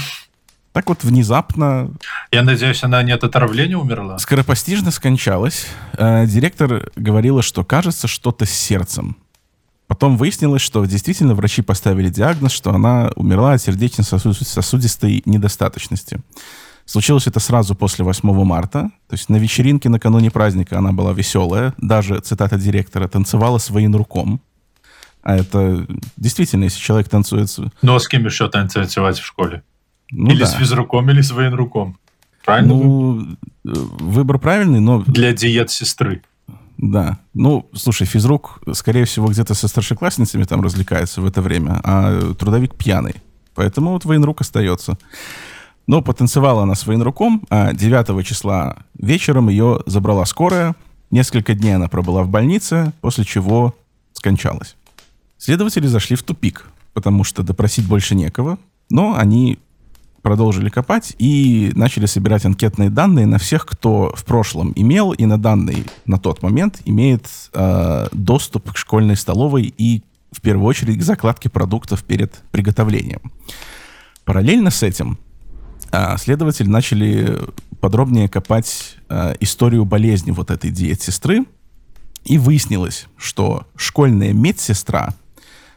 Так 0.73 0.90
вот 0.90 1.02
внезапно... 1.02 1.90
Я 2.30 2.42
надеюсь, 2.42 2.85
она 2.85 3.02
не 3.02 3.11
от 3.11 3.25
отравления 3.25 3.76
умерла? 3.76 4.16
Скоропостижно 4.18 4.92
скончалась. 4.92 5.66
Э, 5.95 6.25
директор 6.25 6.92
говорила, 6.95 7.42
что 7.42 7.64
кажется 7.64 8.07
что-то 8.07 8.45
с 8.45 8.50
сердцем. 8.50 9.16
Потом 9.88 10.18
выяснилось, 10.18 10.61
что 10.61 10.85
действительно 10.85 11.35
врачи 11.35 11.62
поставили 11.62 12.11
диагноз, 12.11 12.52
что 12.52 12.73
она 12.73 13.11
умерла 13.16 13.54
от 13.54 13.62
сердечно-сосудистой 13.62 15.23
недостаточности. 15.25 16.21
Случилось 16.85 17.26
это 17.26 17.40
сразу 17.40 17.75
после 17.75 18.04
8 18.04 18.45
марта. 18.45 18.90
То 19.09 19.14
есть 19.14 19.30
на 19.30 19.37
вечеринке 19.37 19.88
накануне 19.88 20.30
праздника 20.30 20.78
она 20.78 20.92
была 20.92 21.12
веселая. 21.14 21.75
Даже, 21.78 22.21
цитата 22.21 22.59
директора, 22.59 23.09
танцевала 23.09 23.57
с 23.59 23.71
военруком. 23.71 24.40
А 25.23 25.37
это 25.37 25.87
действительно, 26.16 26.64
если 26.64 26.80
человек 26.80 27.09
танцует... 27.09 27.49
Ну, 27.80 27.95
а 27.95 27.99
с 27.99 28.07
кем 28.07 28.26
еще 28.26 28.49
танцевать 28.49 29.18
в 29.18 29.25
школе? 29.25 29.62
Ну, 30.11 30.30
или 30.30 30.40
да. 30.40 30.47
с 30.47 30.54
физруком, 30.54 31.11
или 31.11 31.23
с 31.23 31.30
военруком. 31.30 31.99
Правильно? 32.45 32.75
Ну, 32.75 33.23
э, 33.23 33.26
выбор 33.64 34.38
правильный, 34.38 34.80
но... 34.80 35.02
Для 35.07 35.33
диет 35.33 35.71
сестры. 35.71 36.23
Да. 36.78 37.18
Ну, 37.35 37.68
слушай, 37.75 38.06
физрук, 38.06 38.61
скорее 38.73 39.04
всего, 39.04 39.26
где-то 39.28 39.54
со 39.54 39.66
старшеклассницами 39.66 40.44
там 40.44 40.62
развлекается 40.62 41.20
в 41.20 41.26
это 41.26 41.42
время, 41.42 41.80
а 41.82 42.35
трудовик 42.35 42.76
пьяный. 42.76 43.16
Поэтому 43.54 43.90
вот 43.90 44.04
военрук 44.04 44.40
остается. 44.40 44.97
Но 45.88 46.02
потанцевала 46.02 46.62
она 46.62 46.76
с 46.76 46.87
военруком, 46.87 47.42
а 47.50 47.73
9 47.73 48.25
числа 48.25 48.76
вечером 48.94 49.49
ее 49.49 49.80
забрала 49.87 50.25
скорая. 50.25 50.76
Несколько 51.11 51.54
дней 51.54 51.75
она 51.75 51.88
пробыла 51.88 52.23
в 52.23 52.28
больнице, 52.28 52.92
после 53.00 53.25
чего 53.25 53.75
скончалась. 54.12 54.76
Следователи 55.37 55.87
зашли 55.87 56.14
в 56.14 56.23
тупик, 56.23 56.70
потому 56.92 57.25
что 57.25 57.42
допросить 57.42 57.88
больше 57.88 58.14
некого, 58.14 58.58
но 58.90 59.16
они 59.16 59.58
продолжили 60.23 60.69
копать 60.69 61.15
и 61.19 61.73
начали 61.75 62.07
собирать 62.07 62.45
анкетные 62.45 62.91
данные 62.91 63.27
на 63.27 63.39
всех, 63.39 63.67
кто 63.67 64.13
в 64.15 64.25
прошлом 64.25 64.73
имел 64.77 65.13
и 65.13 65.25
на 65.27 65.39
данный 65.39 65.87
на 66.07 66.19
тот 66.19 66.43
момент 66.43 66.81
имеет 66.85 67.27
э, 67.53 68.09
доступ 68.13 68.73
к 68.73 68.77
школьной 68.77 69.17
столовой 69.17 69.73
и 69.77 70.03
в 70.33 70.41
первую 70.41 70.67
очередь 70.67 70.99
к 70.99 71.03
закладке 71.03 71.49
продуктов 71.49 72.05
перед 72.05 72.35
приготовлением. 72.51 73.33
Параллельно 74.25 74.71
с 74.71 74.83
этим 74.83 75.19
э, 75.93 76.17
следователи 76.19 76.69
начали 76.69 77.39
подробнее 77.81 78.29
копать 78.29 78.97
э, 79.09 79.35
историю 79.41 79.85
болезни 79.85 80.33
вот 80.33 80.51
этой 80.51 80.71
диет-сестры, 80.71 81.45
и 82.25 82.37
выяснилось, 82.37 83.07
что 83.17 83.67
школьная 83.75 84.33
медсестра 84.33 85.15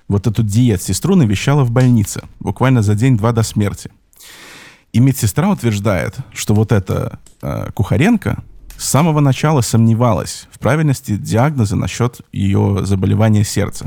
вот 0.08 0.28
эту 0.28 0.44
диет-сестру 0.44 1.16
навещала 1.16 1.64
в 1.64 1.72
больнице 1.72 2.24
буквально 2.40 2.82
за 2.82 2.96
день-два 2.96 3.32
до 3.32 3.44
смерти. 3.44 3.90
И 4.94 5.00
медсестра 5.00 5.50
утверждает, 5.50 6.18
что 6.34 6.54
вот 6.54 6.72
эта 6.72 7.20
э, 7.42 7.72
Кухаренко 7.74 8.44
с 8.78 8.86
самого 8.90 9.22
начала 9.22 9.62
сомневалась 9.62 10.48
в 10.52 10.60
правильности 10.60 11.16
диагноза 11.16 11.76
насчет 11.76 12.22
ее 12.32 12.80
заболевания 12.84 13.44
сердца. 13.44 13.86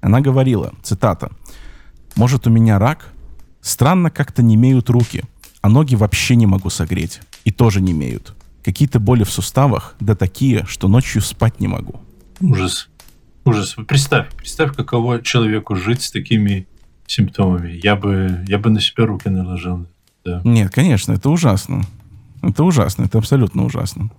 Она 0.00 0.20
говорила, 0.20 0.72
цитата, 0.82 1.30
«Может, 2.14 2.46
у 2.46 2.50
меня 2.50 2.78
рак? 2.78 3.08
Странно 3.62 4.10
как-то 4.10 4.42
не 4.42 4.54
имеют 4.54 4.90
руки, 4.90 5.24
а 5.62 5.68
ноги 5.68 5.96
вообще 5.96 6.36
не 6.36 6.46
могу 6.46 6.70
согреть. 6.70 7.20
И 7.44 7.50
тоже 7.50 7.80
не 7.80 7.92
имеют. 7.92 8.34
Какие-то 8.62 9.00
боли 9.00 9.24
в 9.24 9.30
суставах, 9.30 9.96
да 9.98 10.14
такие, 10.14 10.64
что 10.66 10.86
ночью 10.86 11.20
спать 11.22 11.58
не 11.58 11.66
могу». 11.66 12.00
Ужас. 12.40 12.88
Ужас. 13.44 13.74
Представь, 13.88 14.28
представь, 14.36 14.76
каково 14.76 15.20
человеку 15.20 15.74
жить 15.74 16.02
с 16.02 16.10
такими 16.10 16.68
симптомами. 17.06 17.80
Я 17.82 17.96
бы, 17.96 18.44
я 18.46 18.58
бы 18.58 18.70
на 18.70 18.80
себя 18.80 19.06
руки 19.06 19.28
наложил 19.28 19.86
да. 20.24 20.40
Нет, 20.44 20.72
конечно, 20.72 21.12
это 21.12 21.30
ужасно. 21.30 21.82
Это 22.42 22.64
ужасно, 22.64 23.04
это 23.04 23.18
абсолютно 23.18 23.64
ужасно. 23.64 24.10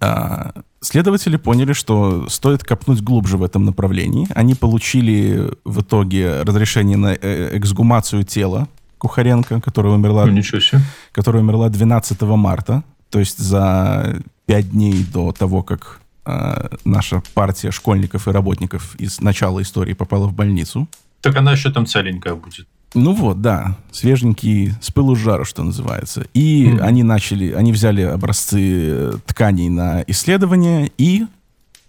А, 0.00 0.52
следователи 0.80 1.36
поняли, 1.36 1.72
что 1.72 2.28
стоит 2.28 2.62
копнуть 2.62 3.00
глубже 3.00 3.36
в 3.36 3.42
этом 3.42 3.64
направлении. 3.64 4.28
Они 4.34 4.54
получили 4.54 5.50
в 5.64 5.80
итоге 5.80 6.42
разрешение 6.42 6.96
на 6.96 7.14
э, 7.14 7.58
эксгумацию 7.58 8.24
тела 8.24 8.68
Кухаренко, 8.98 9.60
которая 9.60 9.94
умерла, 9.94 10.26
ну, 10.26 10.32
ничего 10.32 10.60
себе. 10.60 10.80
которая 11.12 11.42
умерла 11.42 11.68
12 11.68 12.20
марта, 12.22 12.84
то 13.10 13.18
есть 13.18 13.38
за 13.38 14.20
пять 14.46 14.70
дней 14.70 15.04
до 15.04 15.32
того, 15.32 15.62
как 15.62 16.00
э, 16.26 16.68
наша 16.84 17.22
партия 17.34 17.70
школьников 17.70 18.28
и 18.28 18.30
работников 18.30 18.94
из 18.96 19.20
начала 19.20 19.62
истории 19.62 19.94
попала 19.94 20.26
в 20.26 20.32
больницу. 20.32 20.88
Так 21.20 21.36
она 21.36 21.52
еще 21.52 21.70
там 21.72 21.86
целенькая 21.86 22.34
будет. 22.34 22.66
Ну 22.94 23.12
вот, 23.12 23.42
да, 23.42 23.76
свеженький 23.92 24.72
с 24.80 24.90
пылу 24.90 25.14
с 25.14 25.18
жару, 25.18 25.44
что 25.44 25.62
называется. 25.62 26.26
И 26.32 26.66
mm-hmm. 26.66 26.80
они 26.80 27.02
начали, 27.02 27.52
они 27.52 27.72
взяли 27.72 28.02
образцы 28.02 29.12
тканей 29.26 29.68
на 29.68 30.02
исследование, 30.06 30.90
и 30.96 31.26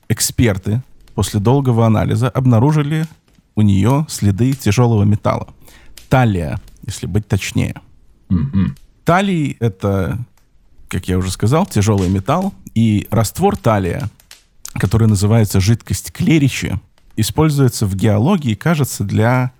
эксперты 0.09 0.81
после 1.15 1.39
долгого 1.39 1.85
анализа 1.85 2.29
обнаружили 2.29 3.05
у 3.55 3.61
нее 3.61 4.05
следы 4.09 4.53
тяжелого 4.53 5.03
металла. 5.03 5.47
Талия, 6.09 6.59
если 6.85 7.07
быть 7.07 7.27
точнее. 7.27 7.75
Mm-hmm. 8.29 8.77
Талий— 9.05 9.57
это, 9.59 10.19
как 10.89 11.07
я 11.07 11.17
уже 11.17 11.31
сказал, 11.31 11.65
тяжелый 11.65 12.09
металл, 12.09 12.53
и 12.75 13.07
раствор 13.09 13.57
талия, 13.57 14.09
который 14.73 15.07
называется 15.07 15.59
жидкость 15.59 16.11
клеричи, 16.11 16.79
используется 17.15 17.85
в 17.85 17.95
геологии, 17.95 18.53
кажется, 18.53 19.03
для 19.03 19.51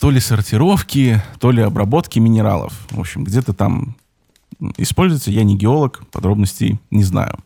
то 0.00 0.10
ли 0.10 0.20
сортировки, 0.20 1.22
то 1.40 1.50
ли 1.50 1.62
обработки 1.62 2.18
минералов. 2.18 2.72
В 2.90 3.00
общем, 3.00 3.24
где-то 3.24 3.52
там 3.52 3.96
используется. 4.76 5.30
Я 5.30 5.44
не 5.44 5.56
геолог, 5.56 6.06
подробностей 6.10 6.78
не 6.90 7.04
знаю. 7.04 7.38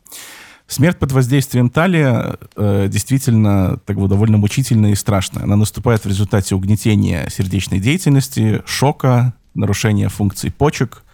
Смерть 0.66 0.98
под 0.98 1.12
воздействием 1.12 1.70
талия 1.70 2.36
э, 2.54 2.88
действительно 2.90 3.78
так 3.86 3.96
вот, 3.96 4.10
довольно 4.10 4.36
мучительная 4.36 4.90
и 4.90 4.96
страшная. 4.96 5.44
Она 5.44 5.56
наступает 5.56 6.04
в 6.04 6.08
результате 6.08 6.54
угнетения 6.54 7.26
сердечной 7.30 7.80
деятельности, 7.80 8.62
шока, 8.66 9.32
нарушения 9.54 10.10
функций 10.10 10.50
почек. 10.52 11.04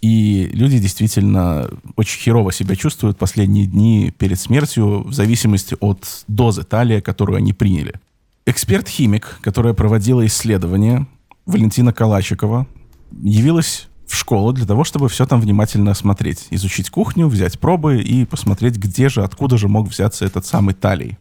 И 0.00 0.48
люди 0.52 0.78
действительно 0.78 1.68
очень 1.96 2.20
херово 2.20 2.52
себя 2.52 2.74
чувствуют 2.74 3.18
последние 3.18 3.66
дни 3.66 4.14
перед 4.16 4.40
смертью 4.40 5.02
в 5.02 5.12
зависимости 5.12 5.76
от 5.80 6.24
дозы 6.26 6.62
талия, 6.62 7.02
которую 7.02 7.36
они 7.36 7.52
приняли. 7.52 7.94
Эксперт-химик, 8.46 9.40
которая 9.42 9.74
проводила 9.74 10.24
исследование, 10.24 11.08
Валентина 11.46 11.92
Калачикова, 11.92 12.68
явилась 13.10 13.88
в 14.06 14.14
школу 14.14 14.52
для 14.52 14.64
того, 14.64 14.84
чтобы 14.84 15.08
все 15.08 15.26
там 15.26 15.40
внимательно 15.40 15.90
осмотреть, 15.90 16.46
изучить 16.50 16.88
кухню, 16.90 17.26
взять 17.26 17.58
пробы 17.58 18.00
и 18.00 18.24
посмотреть, 18.24 18.76
где 18.76 19.08
же, 19.08 19.24
откуда 19.24 19.58
же 19.58 19.66
мог 19.66 19.88
взяться 19.88 20.24
этот 20.24 20.46
самый 20.46 20.74
талий. 20.74 21.18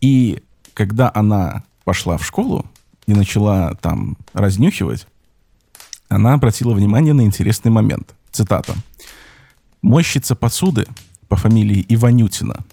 И 0.00 0.42
когда 0.72 1.12
она 1.14 1.64
пошла 1.84 2.16
в 2.16 2.24
школу 2.24 2.64
и 3.06 3.12
начала 3.12 3.74
там 3.74 4.16
разнюхивать, 4.32 5.06
она 6.08 6.32
обратила 6.32 6.72
внимание 6.72 7.12
на 7.12 7.22
интересный 7.22 7.70
момент. 7.70 8.14
Цитата. 8.30 8.74
«Мойщица 9.82 10.34
посуды 10.34 10.86
по 11.28 11.36
фамилии 11.36 11.84
Иванютина 11.90 12.64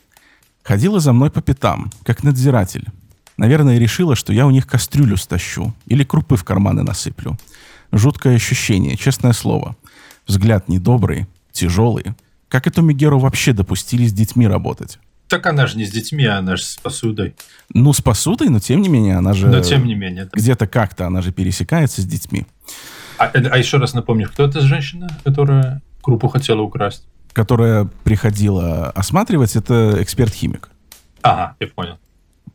ходила 0.64 1.02
за 1.02 1.12
мной 1.12 1.30
по 1.30 1.42
пятам, 1.42 1.92
как 2.04 2.24
надзиратель, 2.24 2.88
Наверное, 3.38 3.80
решила, 3.80 4.16
что 4.16 4.34
я 4.34 4.46
у 4.46 4.52
них 4.52 4.68
кастрюлю 4.68 5.18
стащу 5.18 5.74
или 5.86 6.04
крупы 6.04 6.36
в 6.36 6.44
карманы 6.44 6.84
насыплю. 6.84 7.38
Жуткое 7.92 8.36
ощущение, 8.36 8.98
честное 8.98 9.34
слово. 9.34 9.76
Взгляд 10.28 10.70
недобрый, 10.70 11.28
тяжелый. 11.52 12.06
Как 12.48 12.68
эту 12.68 12.82
Мегеру 12.82 13.20
вообще 13.20 13.54
допустили 13.54 14.06
с 14.06 14.14
детьми 14.14 14.48
работать? 14.48 15.00
Так 15.28 15.48
она 15.48 15.66
же 15.66 15.78
не 15.78 15.86
с 15.86 15.92
детьми, 15.92 16.26
а 16.26 16.38
она 16.38 16.56
же 16.56 16.64
с 16.64 16.78
посудой. 16.78 17.36
Ну, 17.74 17.92
с 17.94 18.02
посудой, 18.02 18.50
но 18.50 18.60
тем 18.60 18.82
не 18.82 18.90
менее, 18.90 19.18
она 19.18 19.34
же... 19.34 19.48
Но 19.48 19.62
тем 19.62 19.86
не 19.86 19.96
менее. 19.96 20.26
Да. 20.26 20.32
Где-то 20.34 20.68
как-то 20.68 21.08
она 21.08 21.22
же 21.22 21.32
пересекается 21.32 22.02
с 22.02 22.06
детьми. 22.06 22.46
А, 23.18 23.26
а 23.26 23.58
еще 23.58 23.78
раз 23.78 23.94
напомню, 23.94 24.28
кто 24.28 24.46
эта 24.46 24.62
женщина, 24.62 25.10
которая 25.24 25.82
крупу 26.02 26.28
хотела 26.28 26.62
украсть? 26.62 27.08
Которая 27.32 27.90
приходила 28.04 28.92
осматривать, 28.92 29.56
это 29.56 29.98
эксперт-химик. 30.02 30.70
Ага, 31.24 31.56
я 31.60 31.68
понял. 31.68 31.98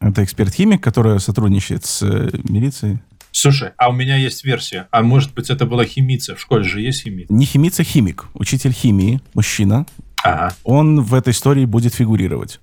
Это 0.00 0.22
эксперт-химик, 0.24 0.82
которая 0.82 1.18
сотрудничает 1.18 1.84
с 1.84 2.02
э, 2.02 2.30
милицией. 2.48 2.98
Слушай, 3.32 3.70
а 3.76 3.90
у 3.90 3.92
меня 3.92 4.16
есть 4.16 4.44
версия. 4.44 4.88
А 4.90 5.02
может 5.02 5.34
быть, 5.34 5.50
это 5.50 5.66
была 5.66 5.84
химица? 5.84 6.34
В 6.34 6.40
школе 6.40 6.64
же 6.64 6.80
есть 6.80 7.02
химица. 7.02 7.32
Не 7.32 7.44
химица, 7.44 7.84
химик. 7.84 8.26
Учитель 8.34 8.72
химии, 8.72 9.20
мужчина. 9.34 9.86
Ага. 10.24 10.54
Он 10.64 11.02
в 11.02 11.14
этой 11.14 11.32
истории 11.32 11.64
будет 11.64 11.94
фигурировать. 11.94 12.60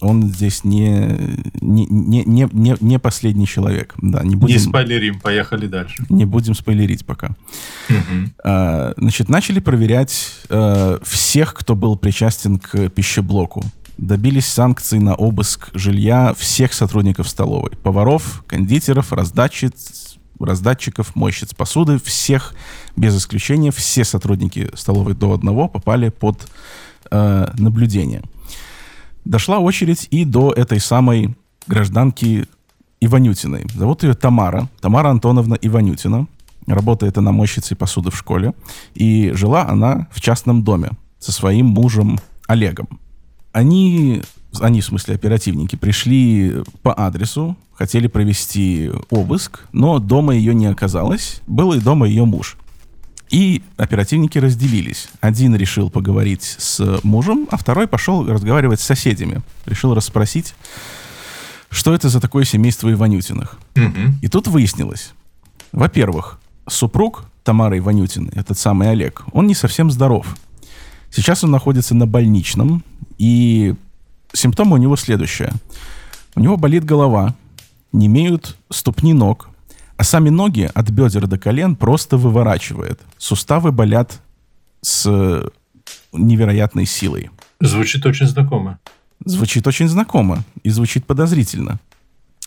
он 0.00 0.22
здесь 0.28 0.64
не, 0.64 1.16
не, 1.60 1.86
не, 1.86 2.24
не, 2.24 2.48
не, 2.52 2.76
не 2.80 2.98
последний 2.98 3.46
человек. 3.46 3.94
Да, 4.00 4.22
не, 4.22 4.36
будем, 4.36 4.54
Не 4.54 4.60
спойлерим, 4.60 5.20
поехали 5.20 5.66
дальше. 5.66 6.04
не 6.08 6.24
будем 6.24 6.54
спойлерить 6.54 7.04
пока. 7.04 7.34
А, 8.44 8.92
Значит, 8.96 9.28
начали 9.28 9.60
проверять 9.60 10.32
э, 10.48 10.98
всех, 11.02 11.54
кто 11.54 11.74
был 11.74 11.96
причастен 11.96 12.58
к 12.58 12.88
пищеблоку. 12.90 13.64
Добились 13.96 14.46
санкций 14.46 14.98
на 14.98 15.14
обыск 15.14 15.70
жилья 15.72 16.34
всех 16.36 16.72
сотрудников 16.72 17.28
столовой. 17.28 17.70
Поваров, 17.82 18.42
кондитеров, 18.46 19.12
раздатчиц, 19.12 20.16
раздатчиков, 20.40 21.14
мойщиц 21.14 21.54
посуды. 21.54 21.98
Всех, 21.98 22.54
без 22.96 23.16
исключения, 23.16 23.70
все 23.70 24.04
сотрудники 24.04 24.68
столовой 24.74 25.14
до 25.14 25.32
одного 25.32 25.68
попали 25.68 26.08
под 26.08 26.46
э, 27.10 27.46
наблюдение. 27.56 28.22
Дошла 29.24 29.58
очередь 29.58 30.08
и 30.10 30.24
до 30.24 30.52
этой 30.52 30.80
самой 30.80 31.36
гражданки 31.66 32.46
Иванютиной. 33.00 33.66
Зовут 33.74 34.02
ее 34.02 34.14
Тамара. 34.14 34.68
Тамара 34.80 35.10
Антоновна 35.10 35.54
Иванютина. 35.54 36.26
Работает 36.66 37.16
она 37.18 37.30
мойщицей 37.30 37.76
посуды 37.76 38.10
в 38.10 38.16
школе. 38.16 38.54
И 38.94 39.30
жила 39.34 39.68
она 39.68 40.08
в 40.10 40.20
частном 40.20 40.64
доме 40.64 40.90
со 41.20 41.30
своим 41.30 41.66
мужем 41.66 42.18
Олегом. 42.48 43.00
Они, 43.54 44.20
они, 44.60 44.80
в 44.80 44.84
смысле 44.84 45.14
оперативники, 45.14 45.76
пришли 45.76 46.56
по 46.82 46.92
адресу, 46.92 47.56
хотели 47.72 48.08
провести 48.08 48.90
обыск, 49.10 49.60
но 49.72 50.00
дома 50.00 50.34
ее 50.34 50.54
не 50.56 50.66
оказалось. 50.66 51.40
Был 51.46 51.72
и 51.72 51.78
дома 51.78 52.08
ее 52.08 52.24
муж. 52.24 52.56
И 53.30 53.62
оперативники 53.76 54.38
разделились. 54.38 55.08
Один 55.20 55.54
решил 55.54 55.88
поговорить 55.88 56.56
с 56.58 57.00
мужем, 57.04 57.46
а 57.48 57.56
второй 57.56 57.86
пошел 57.86 58.26
разговаривать 58.26 58.80
с 58.80 58.84
соседями. 58.84 59.40
Решил 59.66 59.94
расспросить, 59.94 60.56
что 61.70 61.94
это 61.94 62.08
за 62.08 62.20
такое 62.20 62.44
семейство 62.44 62.92
Иванютиных. 62.92 63.56
Мгм. 63.76 64.18
И 64.20 64.26
тут 64.26 64.48
выяснилось. 64.48 65.12
Во-первых, 65.70 66.40
супруг 66.68 67.26
Тамары 67.44 67.78
Иванютины, 67.78 68.30
этот 68.34 68.58
самый 68.58 68.90
Олег, 68.90 69.22
он 69.32 69.46
не 69.46 69.54
совсем 69.54 69.92
здоров. 69.92 70.26
Сейчас 71.10 71.44
он 71.44 71.52
находится 71.52 71.94
на 71.94 72.08
больничном, 72.08 72.82
и 73.18 73.74
симптомы 74.32 74.74
у 74.74 74.76
него 74.78 74.96
следующие. 74.96 75.52
У 76.34 76.40
него 76.40 76.56
болит 76.56 76.84
голова, 76.84 77.34
не 77.92 78.06
имеют 78.06 78.56
ступни 78.70 79.12
ног, 79.12 79.48
а 79.96 80.04
сами 80.04 80.28
ноги 80.28 80.70
от 80.74 80.90
бедер 80.90 81.26
до 81.26 81.38
колен 81.38 81.76
просто 81.76 82.16
выворачивает. 82.16 83.00
Суставы 83.18 83.70
болят 83.72 84.20
с 84.80 85.50
невероятной 86.12 86.86
силой. 86.86 87.30
Звучит 87.60 88.04
очень 88.06 88.26
знакомо. 88.26 88.78
Звучит 89.24 89.66
очень 89.66 89.88
знакомо 89.88 90.44
и 90.62 90.70
звучит 90.70 91.06
подозрительно. 91.06 91.78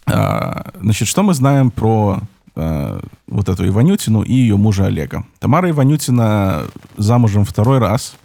А, 0.05 0.71
значит, 0.79 1.07
что 1.07 1.23
мы 1.23 1.33
знаем 1.33 1.71
про 1.71 2.19
а, 2.55 3.01
вот 3.27 3.49
эту 3.49 3.67
Иванютину 3.67 4.21
и 4.21 4.33
ее 4.33 4.57
мужа 4.57 4.85
Олега? 4.85 5.25
Тамара 5.39 5.69
Иванютина 5.69 6.63
замужем 6.97 7.45
второй 7.45 7.79
раз. 7.79 8.15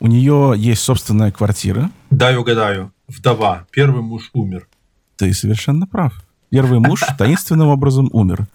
У 0.00 0.06
нее 0.06 0.54
есть 0.56 0.82
собственная 0.82 1.30
квартира. 1.30 1.90
Дай 2.10 2.36
угадаю. 2.36 2.92
Вдова. 3.06 3.66
Первый 3.70 4.02
муж 4.02 4.30
умер. 4.32 4.66
Ты 5.16 5.32
совершенно 5.34 5.86
прав. 5.86 6.12
Первый 6.48 6.80
муж 6.80 7.02
таинственным 7.18 7.68
образом 7.68 8.08
умер. 8.12 8.46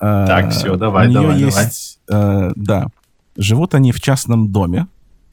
А, 0.00 0.26
Так, 0.26 0.52
всё, 0.52 0.76
давай, 0.76 1.06
У 1.06 1.10
нее 1.10 1.20
давай, 1.20 1.38
есть, 1.40 2.00
а, 2.10 2.52
да. 2.56 2.88
Живут 3.36 3.74
они 3.74 3.92
в 3.92 4.00
частном 4.00 4.50
доме. 4.50 4.86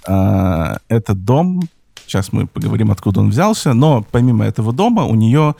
А, 0.05 0.77
Этот 0.89 1.23
дом, 1.23 1.61
сейчас 2.05 2.33
мы 2.33 2.45
поговорим, 2.45 2.91
откуда 2.91 3.21
он 3.21 3.29
взялся, 3.29 3.73
но 3.73 4.05
помимо 4.11 4.45
этого 4.45 4.73
дома 4.73 5.05
у 5.05 5.15
нее 5.15 5.55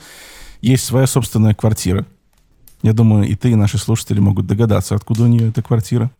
есть 0.60 0.84
своя 0.84 1.06
собственная 1.06 1.54
квартира. 1.54 2.06
Я 2.82 2.92
думаю, 2.92 3.26
и 3.26 3.34
ты, 3.34 3.52
и 3.52 3.54
наши 3.54 3.78
слушатели 3.78 4.20
могут 4.20 4.46
догадаться, 4.46 4.94
откуда 4.94 5.22
у 5.22 5.26
нее 5.26 5.48
эта 5.48 5.62
квартира. 5.62 6.10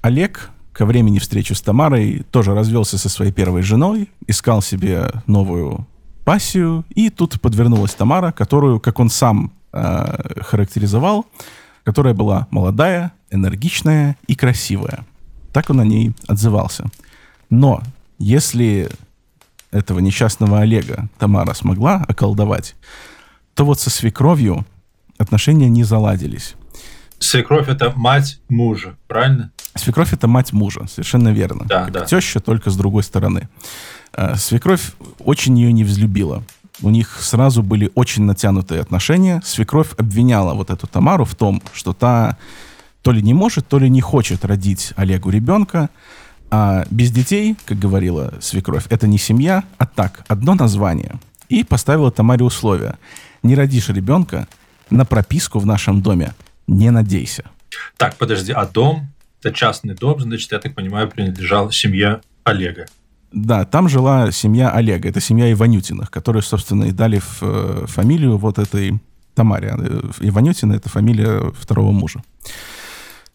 Олег 0.00 0.50
ко 0.78 0.86
времени 0.86 1.18
встречи 1.18 1.54
с 1.54 1.60
Тамарой 1.60 2.22
тоже 2.30 2.54
развелся 2.54 2.98
со 2.98 3.08
своей 3.08 3.32
первой 3.32 3.62
женой, 3.62 4.08
искал 4.28 4.62
себе 4.62 5.10
новую 5.26 5.88
пассию, 6.24 6.84
и 6.90 7.10
тут 7.10 7.40
подвернулась 7.40 7.94
Тамара, 7.94 8.30
которую, 8.30 8.78
как 8.78 9.00
он 9.00 9.10
сам 9.10 9.52
э, 9.72 10.40
характеризовал, 10.40 11.26
которая 11.82 12.14
была 12.14 12.46
молодая, 12.52 13.10
энергичная 13.32 14.16
и 14.28 14.36
красивая. 14.36 15.04
Так 15.52 15.68
он 15.68 15.80
о 15.80 15.84
ней 15.84 16.12
отзывался. 16.28 16.84
Но 17.50 17.82
если 18.20 18.88
этого 19.72 19.98
несчастного 19.98 20.60
Олега 20.60 21.08
Тамара 21.18 21.54
смогла 21.54 22.04
околдовать, 22.06 22.76
то 23.54 23.64
вот 23.64 23.80
со 23.80 23.90
свекровью 23.90 24.64
отношения 25.18 25.68
не 25.68 25.82
заладились. 25.82 26.54
Свекровь 27.18 27.68
это 27.68 27.92
мать 27.96 28.40
мужа, 28.48 28.96
правильно? 29.08 29.50
Свекровь 29.78 30.12
это 30.12 30.28
мать 30.28 30.52
мужа, 30.52 30.86
совершенно 30.88 31.30
верно. 31.30 31.64
Да, 31.66 31.84
как 31.84 31.92
да. 31.92 32.04
теща, 32.04 32.40
только 32.40 32.70
с 32.70 32.76
другой 32.76 33.02
стороны. 33.02 33.48
А, 34.12 34.36
Свекровь 34.36 34.92
очень 35.24 35.58
ее 35.58 35.72
не 35.72 35.84
взлюбила. 35.84 36.42
У 36.80 36.90
них 36.90 37.18
сразу 37.20 37.62
были 37.62 37.90
очень 37.94 38.24
натянутые 38.24 38.80
отношения. 38.80 39.40
Свекровь 39.44 39.92
обвиняла 39.96 40.54
вот 40.54 40.70
эту 40.70 40.86
Тамару 40.86 41.24
в 41.24 41.34
том, 41.34 41.62
что 41.72 41.92
та 41.92 42.36
то 43.02 43.12
ли 43.12 43.22
не 43.22 43.34
может, 43.34 43.66
то 43.66 43.78
ли 43.78 43.88
не 43.88 44.00
хочет 44.00 44.44
родить 44.44 44.92
Олегу 44.96 45.30
ребенка. 45.30 45.90
А 46.50 46.86
без 46.90 47.10
детей, 47.10 47.56
как 47.64 47.78
говорила 47.78 48.34
свекровь, 48.40 48.86
это 48.90 49.06
не 49.06 49.18
семья, 49.18 49.64
а 49.76 49.86
так, 49.86 50.24
одно 50.28 50.54
название. 50.54 51.16
И 51.48 51.64
поставила 51.64 52.10
Тамаре 52.10 52.44
условия. 52.44 52.98
Не 53.42 53.54
родишь 53.54 53.88
ребенка, 53.88 54.46
на 54.90 55.04
прописку 55.04 55.58
в 55.58 55.66
нашем 55.66 56.00
доме 56.00 56.34
не 56.66 56.90
надейся. 56.90 57.44
Так, 57.96 58.16
подожди, 58.16 58.52
а 58.52 58.66
дом? 58.66 59.08
Это 59.42 59.54
частный 59.54 59.94
дом, 59.94 60.20
значит, 60.20 60.50
я 60.52 60.58
так 60.58 60.74
понимаю, 60.74 61.08
принадлежал 61.08 61.70
семье 61.70 62.20
Олега. 62.44 62.86
Да, 63.32 63.64
там 63.64 63.88
жила 63.88 64.32
семья 64.32 64.70
Олега. 64.70 65.08
Это 65.08 65.20
семья 65.20 65.52
Иванютиных, 65.52 66.10
которые, 66.10 66.42
собственно, 66.42 66.84
и 66.84 66.92
дали 66.92 67.20
э, 67.40 67.84
фамилию 67.86 68.38
вот 68.38 68.58
этой 68.58 68.98
Тамаре. 69.34 69.74
Э, 69.78 70.00
Иванютина— 70.20 70.72
это 70.74 70.88
фамилия 70.88 71.52
второго 71.52 71.92
мужа. 71.92 72.22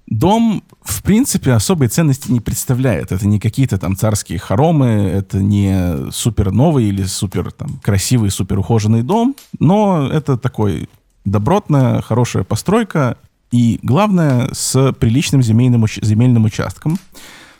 Дом, 0.08 0.64
в 0.82 1.02
принципе, 1.02 1.54
особой 1.54 1.88
ценности 1.88 2.30
не 2.30 2.42
представляет. 2.42 3.12
Это 3.12 3.26
не 3.26 3.40
какие-то 3.40 3.78
там 3.78 3.96
царские 3.96 4.38
хоромы, 4.38 4.88
это 4.88 5.38
не 5.38 6.12
супер 6.12 6.52
новый 6.52 6.86
или 6.86 7.04
супер 7.04 7.52
там 7.52 7.80
красивый, 7.82 8.30
супер 8.30 8.60
ухоженный 8.60 9.02
дом, 9.02 9.36
но 9.60 10.10
это 10.12 10.38
такой 10.38 10.90
добротная, 11.24 12.02
хорошая 12.02 12.44
постройка 12.44 13.18
и, 13.54 13.80
главное, 13.84 14.50
с 14.52 14.94
приличным 14.94 15.44
земельным, 15.44 15.84
уч- 15.84 16.04
земельным 16.04 16.46
участком, 16.46 16.98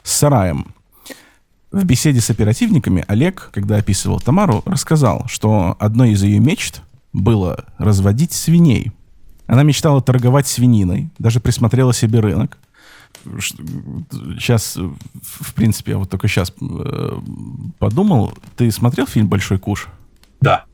с 0.02 0.12
сараем. 0.12 0.74
В 1.72 1.86
беседе 1.86 2.20
с 2.20 2.32
оперативниками 2.32 3.06
Олег, 3.08 3.52
когда 3.54 3.76
описывал 3.76 4.20
Тамару, 4.20 4.64
рассказал, 4.66 5.28
что 5.28 5.78
одной 5.80 6.14
из 6.14 6.24
ее 6.24 6.40
мечт 6.40 6.82
было 7.14 7.66
разводить 7.78 8.32
свиней. 8.32 8.92
Она 9.46 9.62
мечтала 9.62 10.02
торговать 10.02 10.48
свининой, 10.48 11.12
даже 11.20 11.40
присмотрела 11.40 11.94
себе 11.94 12.22
рынок. 12.22 12.58
Сейчас, 13.40 14.76
в 14.76 15.54
принципе, 15.54 15.92
я 15.92 16.00
вот 16.00 16.10
только 16.10 16.28
сейчас 16.28 16.52
подумал, 17.78 18.34
ты 18.58 18.72
смотрел 18.72 19.06
фильм 19.06 19.28
«Большой 19.28 19.60
куш»? 19.60 19.90
Да. 20.42 20.66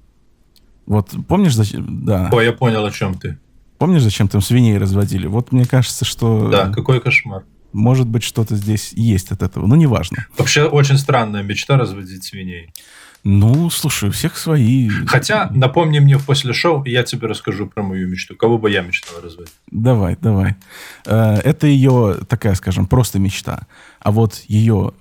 Вот 0.85 1.13
помнишь, 1.27 1.55
зачем... 1.55 2.05
Да. 2.05 2.29
Ой, 2.31 2.45
я 2.45 2.53
понял, 2.53 2.85
о 2.85 2.91
чем 2.91 3.15
ты. 3.15 3.37
Помнишь, 3.79 4.03
зачем 4.03 4.27
там 4.27 4.41
свиней 4.41 4.77
разводили? 4.77 5.25
Вот 5.25 5.51
мне 5.51 5.65
кажется, 5.65 6.05
что... 6.05 6.49
Да, 6.49 6.69
какой 6.69 6.99
кошмар. 6.99 7.43
Может 7.71 8.07
быть, 8.07 8.23
что-то 8.23 8.55
здесь 8.55 8.91
есть 8.93 9.31
от 9.31 9.41
этого. 9.41 9.65
Ну, 9.67 9.75
неважно. 9.75 10.27
Вообще, 10.37 10.65
очень 10.65 10.97
странная 10.97 11.43
мечта 11.43 11.77
разводить 11.77 12.23
свиней. 12.25 12.73
Ну, 13.23 13.69
слушай, 13.69 14.09
у 14.09 14.11
всех 14.11 14.37
свои... 14.37 14.89
Хотя, 15.07 15.49
напомни 15.51 15.99
мне 15.99 16.17
после 16.19 16.51
шоу, 16.53 16.83
и 16.83 16.91
я 16.91 17.03
тебе 17.03 17.27
расскажу 17.27 17.67
про 17.67 17.83
мою 17.83 18.09
мечту. 18.09 18.35
Кого 18.35 18.57
бы 18.57 18.69
я 18.69 18.81
мечтал 18.81 19.21
разводить? 19.21 19.53
Давай, 19.71 20.17
давай. 20.21 20.55
Э, 21.05 21.35
Это 21.43 21.67
ее 21.67 22.17
такая, 22.27 22.55
скажем, 22.55 22.85
просто 22.85 23.17
мечта. 23.19 23.67
А 23.99 24.11
вот 24.11 24.43
ее, 24.47 24.91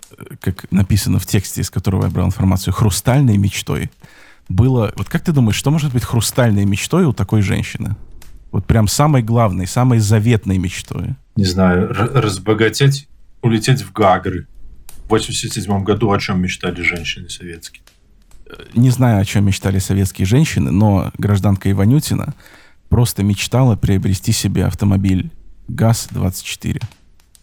как 0.41 0.71
написано 0.71 1.19
в 1.19 1.27
тексте, 1.27 1.63
из 1.63 1.71
которого 1.71 2.05
я 2.05 2.11
брал 2.11 2.27
информацию, 2.27 2.75
хрустальной 2.75 3.39
мечтой 3.39 3.91
было... 4.49 4.93
Вот 4.97 5.09
как 5.09 5.23
ты 5.23 5.33
думаешь, 5.33 5.57
что 5.57 5.71
может 5.71 5.93
быть 5.93 6.05
хрустальной 6.05 6.65
мечтой 6.65 7.07
у 7.07 7.13
такой 7.13 7.43
женщины? 7.43 7.97
Вот 8.51 8.67
прям 8.67 8.89
самой 8.89 9.23
главной, 9.23 9.67
самой 9.67 9.99
заветной 9.99 10.59
мечтой. 10.59 11.17
Не 11.37 11.45
знаю, 11.45 11.89
разбогатеть, 11.93 13.09
улететь 13.43 13.83
в 13.83 13.93
Гагры. 13.93 14.47
В 15.05 15.11
87 15.11 15.85
году 15.85 16.11
о 16.11 16.19
чем 16.19 16.41
мечтали 16.41 16.83
женщины 16.83 17.29
советские? 17.29 17.83
Не 18.75 18.91
знаю, 18.91 19.21
о 19.21 19.25
чем 19.25 19.45
мечтали 19.45 19.79
советские 19.79 20.27
женщины, 20.27 20.71
но 20.71 21.13
гражданка 21.19 21.71
Иванютина 21.71 22.35
просто 22.89 23.23
мечтала 23.23 23.77
приобрести 23.77 24.33
себе 24.33 24.65
автомобиль 24.65 25.31
ГАЗ-24. 25.69 26.83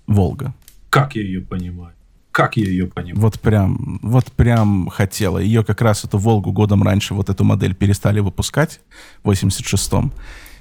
Волга. 0.08 0.54
Как 0.90 1.16
я 1.16 1.22
ее 1.22 1.42
понимаю? 1.42 1.96
как 2.36 2.58
я 2.58 2.66
ее 2.66 2.88
понимаю. 2.88 3.22
Вот 3.22 3.40
прям, 3.40 3.98
вот 4.02 4.30
прям 4.34 4.90
хотела. 4.90 5.38
Ее 5.38 5.64
как 5.64 5.82
раз 5.82 6.04
эту 6.04 6.18
«Волгу» 6.18 6.52
годом 6.52 6.84
раньше, 6.84 7.14
вот 7.14 7.30
эту 7.30 7.46
модель 7.46 7.74
перестали 7.74 8.20
выпускать 8.20 8.82
в 9.24 9.32
86-м. 9.32 10.12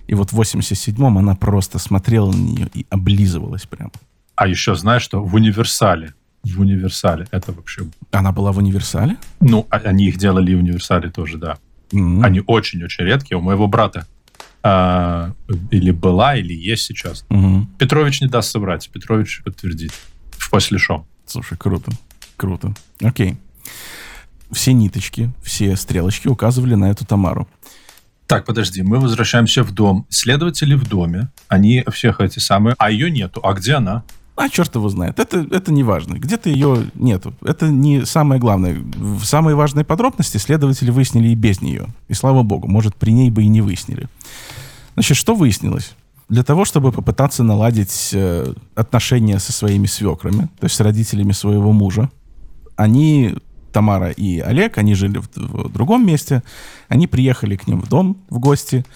И 0.07 0.15
вот 0.15 0.33
в 0.33 0.41
87-м 0.41 1.19
она 1.19 1.35
просто 1.35 1.79
смотрела 1.79 2.31
на 2.31 2.37
нее 2.37 2.69
и 2.75 2.87
облизывалась 2.91 3.67
прям. 3.67 3.91
А 4.37 4.47
еще 4.47 4.75
знаешь, 4.75 5.03
что 5.03 5.23
в 5.25 5.35
универсале, 5.35 6.15
в 6.43 6.61
универсале 6.61 7.27
это 7.31 7.53
вообще... 7.53 7.83
Она 8.11 8.33
была 8.33 8.53
в 8.53 8.59
универсале? 8.59 9.17
Ну, 9.41 9.67
а- 9.71 9.77
они 9.79 10.07
их 10.07 10.19
делали 10.19 10.55
в 10.55 10.59
универсале 10.59 11.11
тоже, 11.11 11.39
да. 11.39 11.59
М. 11.93 12.23
Они 12.23 12.43
очень-очень 12.47 13.05
редкие. 13.05 13.39
У 13.39 13.41
моего 13.41 13.67
брата 13.67 14.07
а, 14.63 15.33
или 15.71 15.91
была, 15.91 16.37
или 16.37 16.53
есть 16.55 16.85
сейчас. 16.85 17.25
Мгм. 17.29 17.71
Петрович 17.79 18.21
не 18.21 18.29
даст 18.29 18.51
собрать. 18.51 18.89
Петрович 18.91 19.43
подтвердит. 19.45 19.93
В 20.33 20.51
после 20.51 20.79
шоу. 20.79 21.07
Слушай, 21.27 21.57
круто. 21.57 21.93
Круто. 22.37 22.75
Окей. 23.01 23.37
Все 24.51 24.73
ниточки, 24.73 25.33
все 25.43 25.77
стрелочки 25.77 26.29
указывали 26.29 26.75
на 26.75 26.91
эту 26.91 27.05
Тамару. 27.07 27.49
Так, 28.27 28.47
подожди, 28.47 28.83
мы 28.83 28.99
возвращаемся 28.99 29.63
в 29.63 29.73
дом. 29.73 30.07
Следователи 30.09 30.75
в 30.75 30.89
доме, 30.89 31.29
они 31.49 31.85
всех 31.93 32.21
эти 32.21 32.39
самые... 32.39 32.75
А 32.79 32.91
ее 32.91 33.11
нету. 33.11 33.41
А 33.43 33.53
где 33.53 33.75
она? 33.75 34.03
А 34.37 34.49
черт 34.49 34.75
его 34.75 34.89
знает. 34.89 35.21
Это, 35.21 35.47
это 35.51 35.73
не 35.73 35.85
важно. 35.85 36.15
Где-то 36.15 36.51
ее 36.51 36.91
нету. 36.95 37.35
Это 37.45 37.69
не 37.69 38.05
самое 38.05 38.41
главное. 38.41 38.77
В 38.97 39.25
самые 39.25 39.55
важные 39.55 39.85
подробности 39.85 40.39
следователи 40.39 40.91
выяснили 40.91 41.29
и 41.29 41.35
без 41.35 41.61
нее. 41.61 41.87
И 42.09 42.15
слава 42.15 42.43
богу, 42.43 42.67
может, 42.67 42.97
при 42.97 43.13
ней 43.13 43.31
бы 43.31 43.45
и 43.45 43.49
не 43.49 43.61
выяснили. 43.61 44.09
Значит, 44.95 45.17
что 45.17 45.35
выяснилось? 45.35 45.93
Для 46.29 46.43
того, 46.43 46.65
чтобы 46.65 46.91
попытаться 46.91 47.45
наладить 47.45 48.11
э, 48.13 48.55
отношения 48.75 49.39
со 49.39 49.53
своими 49.53 49.87
свекрами, 49.87 50.49
то 50.59 50.65
есть 50.65 50.75
с 50.75 50.81
родителями 50.81 51.33
своего 51.33 51.71
мужа, 51.71 52.11
они, 52.77 53.37
Тамара 53.75 54.11
и 54.11 54.39
Олег, 54.39 54.79
они 54.79 54.95
жили 54.95 55.19
в, 55.19 55.29
в 55.35 55.73
другом 55.73 56.07
месте, 56.07 56.45
они 56.89 57.09
приехали 57.09 57.57
к 57.57 57.67
ним 57.67 57.81
в 57.81 57.89
дом 57.89 58.17
в 58.31 58.39
гости, 58.39 58.87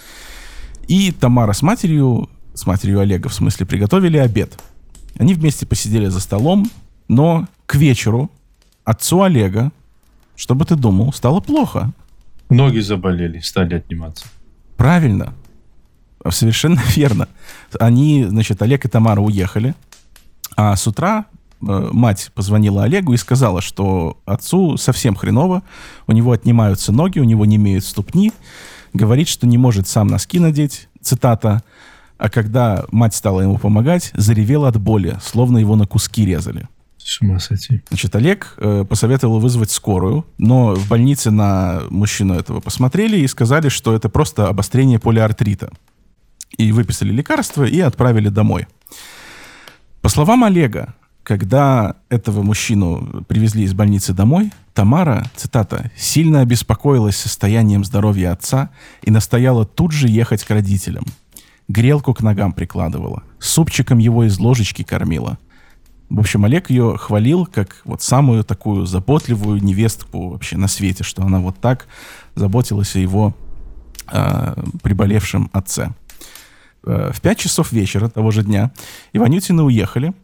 и 0.87 1.11
Тамара 1.11 1.53
с 1.53 1.63
матерью, 1.63 2.31
с 2.55 2.65
матерью 2.65 3.01
Олега, 3.01 3.29
в 3.29 3.35
смысле, 3.35 3.67
приготовили 3.67 4.17
обед. 4.19 4.57
Они 5.19 5.35
вместе 5.35 5.67
посидели 5.67 6.07
за 6.07 6.21
столом, 6.21 6.71
но 7.09 7.49
к 7.67 7.75
вечеру 7.75 8.31
отцу 8.85 9.23
Олега, 9.23 9.73
что 10.37 10.55
бы 10.55 10.65
ты 10.65 10.77
думал, 10.77 11.13
стало 11.13 11.41
плохо. 11.41 11.91
Ноги 12.49 12.79
заболели, 12.79 13.41
стали 13.41 13.75
отниматься. 13.75 14.27
Правильно. 14.77 15.35
Совершенно 16.31 16.81
верно. 16.97 17.27
Они, 17.81 18.25
значит, 18.25 18.63
Олег 18.63 18.85
и 18.85 18.89
Тамара 18.89 19.21
уехали, 19.21 19.75
а 20.57 20.77
с 20.77 20.87
утра 20.87 21.27
мать 21.61 22.31
позвонила 22.35 22.85
Олегу 22.85 23.13
и 23.15 23.17
сказала, 23.17 23.61
что 23.61 24.19
отцу 24.25 24.77
совсем 24.77 25.15
хреново, 25.15 25.63
у 26.07 26.13
него 26.13 26.33
отнимаются 26.33 26.93
ноги, 26.93 27.19
у 27.19 27.25
него 27.25 27.45
не 27.45 27.57
имеют 27.57 27.85
ступни, 27.85 28.33
говорит, 28.93 29.29
что 29.29 29.47
не 29.47 29.59
может 29.59 29.89
сам 29.89 30.07
носки 30.07 30.39
надеть, 30.39 30.89
цитата, 31.01 31.63
а 32.19 32.29
когда 32.29 32.85
мать 32.91 33.15
стала 33.15 33.41
ему 33.41 33.59
помогать, 33.59 34.11
заревел 34.15 34.65
от 34.65 34.81
боли, 34.81 35.19
словно 35.23 35.59
его 35.59 35.77
на 35.77 35.87
куски 35.87 36.27
резали. 36.27 36.69
С 36.99 37.23
ума 37.23 37.39
сойти. 37.39 37.81
Значит, 37.89 38.15
Олег 38.17 38.55
э, 38.59 38.85
посоветовал 38.87 39.39
вызвать 39.39 39.71
скорую, 39.71 40.27
но 40.37 40.75
в 40.75 40.89
больнице 40.89 41.31
на 41.31 41.83
мужчину 41.89 42.35
этого 42.35 42.61
посмотрели 42.61 43.19
и 43.19 43.27
сказали, 43.29 43.69
что 43.71 43.95
это 43.95 44.09
просто 44.09 44.49
обострение 44.49 44.99
полиартрита. 44.99 45.71
И 46.59 46.73
выписали 46.73 47.11
лекарства 47.11 47.65
и 47.65 47.81
отправили 47.81 48.29
домой. 48.29 48.67
По 50.03 50.09
словам 50.09 50.45
Олега, 50.45 50.95
когда 51.29 51.97
этого 52.09 52.43
мужчину 52.43 53.23
привезли 53.29 53.65
из 53.65 53.75
больницы 53.75 54.15
домой, 54.15 54.51
Тамара, 54.73 55.27
цитата, 55.37 55.91
«сильно 55.95 56.41
обеспокоилась 56.41 57.19
состоянием 57.19 57.85
здоровья 57.85 58.33
отца 58.33 58.71
и 59.03 59.11
настояла 59.11 59.67
тут 59.67 59.93
же 59.93 60.09
ехать 60.09 60.43
к 60.43 60.51
родителям. 60.51 61.05
Грелку 61.69 62.15
к 62.15 62.23
ногам 62.23 62.55
прикладывала, 62.55 63.25
супчиком 63.39 63.99
его 63.99 64.25
из 64.25 64.39
ложечки 64.39 64.85
кормила. 64.85 65.37
В 66.09 66.19
общем, 66.19 66.47
Олег 66.47 66.71
ее 66.71 66.97
хвалил 66.97 67.45
как 67.45 67.83
вот 67.85 68.01
самую 68.01 68.43
такую 68.43 68.87
заботливую 68.87 69.63
невестку 69.63 70.31
вообще 70.31 70.57
на 70.57 70.67
свете, 70.67 71.05
что 71.05 71.25
она 71.25 71.41
вот 71.41 71.59
так 71.61 71.89
заботилась 72.37 72.97
о 72.97 73.01
его 73.01 73.35
э, 74.11 74.55
приболевшем 74.83 75.51
отце. 75.53 75.91
Э, 76.85 77.11
в 77.15 77.21
пять 77.21 77.39
часов 77.39 77.71
вечера 77.71 78.09
того 78.09 78.31
же 78.31 78.43
дня 78.43 78.71
Иванютины 79.13 79.63
уехали, 79.63 80.15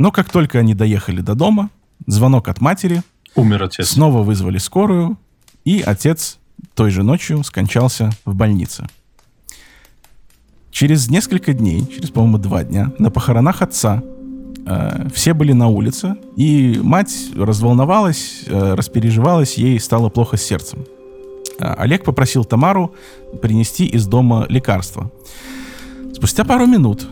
но 0.00 0.10
как 0.10 0.30
только 0.30 0.58
они 0.58 0.72
доехали 0.72 1.20
до 1.20 1.34
дома, 1.34 1.68
звонок 2.06 2.48
от 2.48 2.62
матери, 2.62 3.02
Умер 3.34 3.64
отец. 3.64 3.90
снова 3.90 4.22
вызвали 4.22 4.56
скорую, 4.56 5.18
и 5.66 5.82
отец 5.82 6.38
той 6.74 6.90
же 6.90 7.02
ночью 7.02 7.44
скончался 7.44 8.08
в 8.24 8.34
больнице. 8.34 8.86
Через 10.70 11.10
несколько 11.10 11.52
дней, 11.52 11.86
через, 11.86 12.08
по-моему, 12.08 12.38
два 12.38 12.64
дня, 12.64 12.94
на 12.98 13.10
похоронах 13.10 13.60
отца 13.60 14.02
э, 14.64 15.08
все 15.12 15.34
были 15.34 15.52
на 15.52 15.68
улице, 15.68 16.16
и 16.34 16.80
мать 16.82 17.14
разволновалась, 17.36 18.44
э, 18.46 18.72
распереживалась, 18.72 19.58
ей 19.58 19.78
стало 19.78 20.08
плохо 20.08 20.38
с 20.38 20.42
сердцем. 20.42 20.86
Э, 21.58 21.74
Олег 21.74 22.04
попросил 22.04 22.46
Тамару 22.46 22.94
принести 23.42 23.84
из 23.84 24.06
дома 24.06 24.46
лекарства. 24.48 25.12
Спустя 26.14 26.44
пару 26.44 26.64
минут 26.64 27.06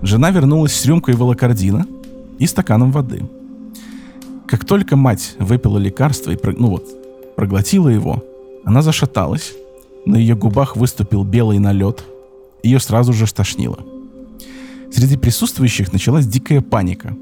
жена 0.00 0.30
вернулась 0.30 0.72
с 0.72 0.86
рюмкой 0.86 1.16
волокордина 1.16 1.84
и 2.40 2.46
стаканом 2.46 2.90
воды. 2.90 3.22
Как 4.48 4.64
только 4.64 4.96
мать 4.96 5.36
выпила 5.38 5.78
лекарство 5.78 6.32
и 6.32 6.38
ну 6.58 6.70
вот, 6.70 6.84
проглотила 7.36 7.88
его, 7.88 8.24
она 8.64 8.82
зашаталась, 8.82 9.52
на 10.06 10.16
ее 10.16 10.34
губах 10.34 10.74
выступил 10.74 11.22
белый 11.22 11.58
налет, 11.58 12.04
ее 12.64 12.80
сразу 12.80 13.12
же 13.12 13.26
стошнило. 13.26 13.78
Среди 14.90 15.16
присутствующих 15.16 15.92
началась 15.92 16.26
дикая 16.26 16.62
паника. 16.62 17.16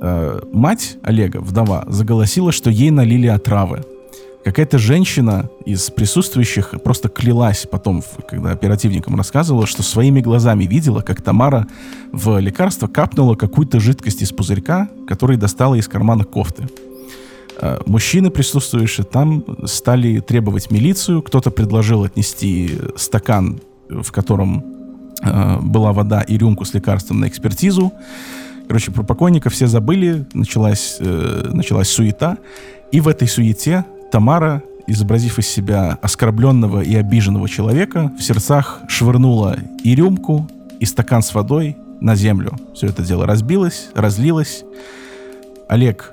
Э, 0.00 0.40
мать 0.52 0.96
Олега, 1.02 1.38
вдова, 1.38 1.84
заголосила, 1.86 2.50
что 2.50 2.70
ей 2.70 2.90
налили 2.90 3.28
отравы. 3.28 3.84
Какая-то 4.44 4.78
женщина 4.78 5.50
из 5.66 5.90
присутствующих 5.90 6.74
просто 6.82 7.08
клялась 7.08 7.66
потом, 7.70 8.02
когда 8.28 8.52
оперативникам 8.52 9.16
рассказывала, 9.16 9.66
что 9.66 9.82
своими 9.82 10.20
глазами 10.20 10.64
видела, 10.64 11.00
как 11.00 11.22
Тамара 11.22 11.66
в 12.12 12.38
лекарство 12.38 12.86
капнула 12.86 13.34
какую-то 13.34 13.80
жидкость 13.80 14.22
из 14.22 14.32
пузырька, 14.32 14.88
который 15.06 15.36
достала 15.36 15.74
из 15.74 15.88
кармана 15.88 16.24
кофты. 16.24 16.68
Э, 17.60 17.80
Мужчины, 17.86 18.30
присутствующие 18.30 19.04
там, 19.04 19.44
стали 19.64 20.20
требовать 20.20 20.70
милицию. 20.70 21.22
Кто-то 21.22 21.50
предложил 21.50 22.04
отнести 22.04 22.78
стакан, 22.96 23.60
в 23.88 24.12
котором 24.12 24.64
э, 25.22 25.58
была 25.60 25.92
вода 25.92 26.22
и 26.22 26.38
рюмку 26.38 26.64
с 26.64 26.72
лекарством 26.74 27.20
на 27.20 27.28
экспертизу. 27.28 27.92
Короче, 28.68 28.92
про 28.92 29.02
покойника 29.02 29.50
все 29.50 29.66
забыли, 29.66 30.26
началась, 30.32 30.98
э, 31.00 31.50
началась 31.52 31.88
суета. 31.88 32.38
И 32.92 33.00
в 33.00 33.08
этой 33.08 33.26
суете 33.26 33.84
Тамара, 34.10 34.62
изобразив 34.86 35.38
из 35.38 35.46
себя 35.46 35.98
оскорбленного 36.00 36.80
и 36.80 36.94
обиженного 36.94 37.48
человека, 37.48 38.12
в 38.18 38.22
сердцах 38.22 38.80
швырнула 38.88 39.58
и 39.84 39.94
рюмку, 39.94 40.48
и 40.80 40.84
стакан 40.86 41.22
с 41.22 41.34
водой 41.34 41.76
на 42.00 42.16
землю. 42.16 42.52
Все 42.74 42.86
это 42.86 43.02
дело 43.02 43.26
разбилось, 43.26 43.88
разлилось. 43.94 44.64
Олег 45.68 46.12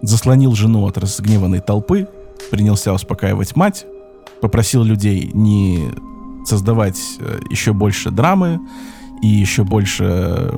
заслонил 0.00 0.54
жену 0.54 0.86
от 0.86 0.96
разгневанной 0.96 1.60
толпы, 1.60 2.08
принялся 2.50 2.92
успокаивать 2.92 3.56
мать, 3.56 3.84
попросил 4.40 4.82
людей 4.84 5.30
не 5.34 5.90
создавать 6.46 6.98
э, 7.18 7.40
еще 7.50 7.72
больше 7.72 8.10
драмы 8.10 8.60
и 9.22 9.26
еще 9.26 9.64
больше 9.64 10.54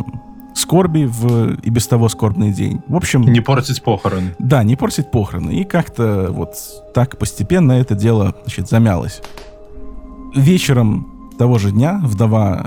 скорби 0.55 1.05
в 1.05 1.55
и 1.63 1.71
без 1.71 1.87
того 1.87 2.09
скорбный 2.09 2.53
день. 2.53 2.81
В 2.89 2.97
общем, 2.97 3.23
Не 3.23 3.41
портить 3.41 3.83
похороны. 3.83 4.35
да, 4.39 4.63
не 4.63 4.77
портить 4.77 5.11
похороны. 5.11 5.51
И 5.51 5.65
как-то 5.65 6.29
вот 6.31 6.55
так 6.95 7.19
постепенно 7.19 7.73
это 7.73 7.95
дело, 7.95 8.35
значит, 8.45 8.69
замялось. 8.69 9.23
Вечером 10.35 11.31
того 11.39 11.59
же 11.59 11.71
дня 11.73 12.01
вдова 12.05 12.67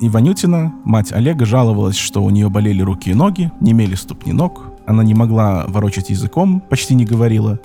Иванютина, 0.00 0.72
мать 0.84 1.12
Олега, 1.12 1.44
жаловалась, 1.46 1.96
что 1.96 2.22
у 2.22 2.30
нее 2.30 2.48
болели 2.48 2.82
руки 2.82 3.10
и 3.10 3.14
ноги, 3.14 3.52
не 3.60 3.72
имели 3.72 3.94
ступни 3.94 4.32
ног, 4.32 4.62
она 4.86 5.02
не 5.04 5.14
могла 5.14 5.64
ворочать 5.68 6.10
языком, 6.10 6.60
почти 6.60 6.94
не 6.94 7.04
говорила. 7.04 7.60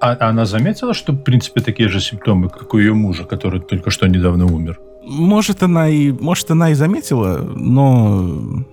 А 0.00 0.12
а 0.12 0.28
она 0.28 0.44
заметила, 0.44 0.92
что, 0.94 1.12
в 1.12 1.18
принципе, 1.22 1.60
такие 1.60 1.88
же 1.88 2.00
симптомы, 2.00 2.48
как 2.48 2.74
у 2.74 2.78
ее 2.78 2.94
мужа, 2.94 3.24
который 3.24 3.60
только 3.60 3.90
что 3.90 4.06
недавно 4.06 4.46
умер? 4.46 4.78
Может, 5.06 5.62
она 5.62 5.88
и, 5.88 6.12
может, 6.12 6.50
она 6.50 6.70
и 6.70 6.74
заметила, 6.74 7.38
но 7.38 8.64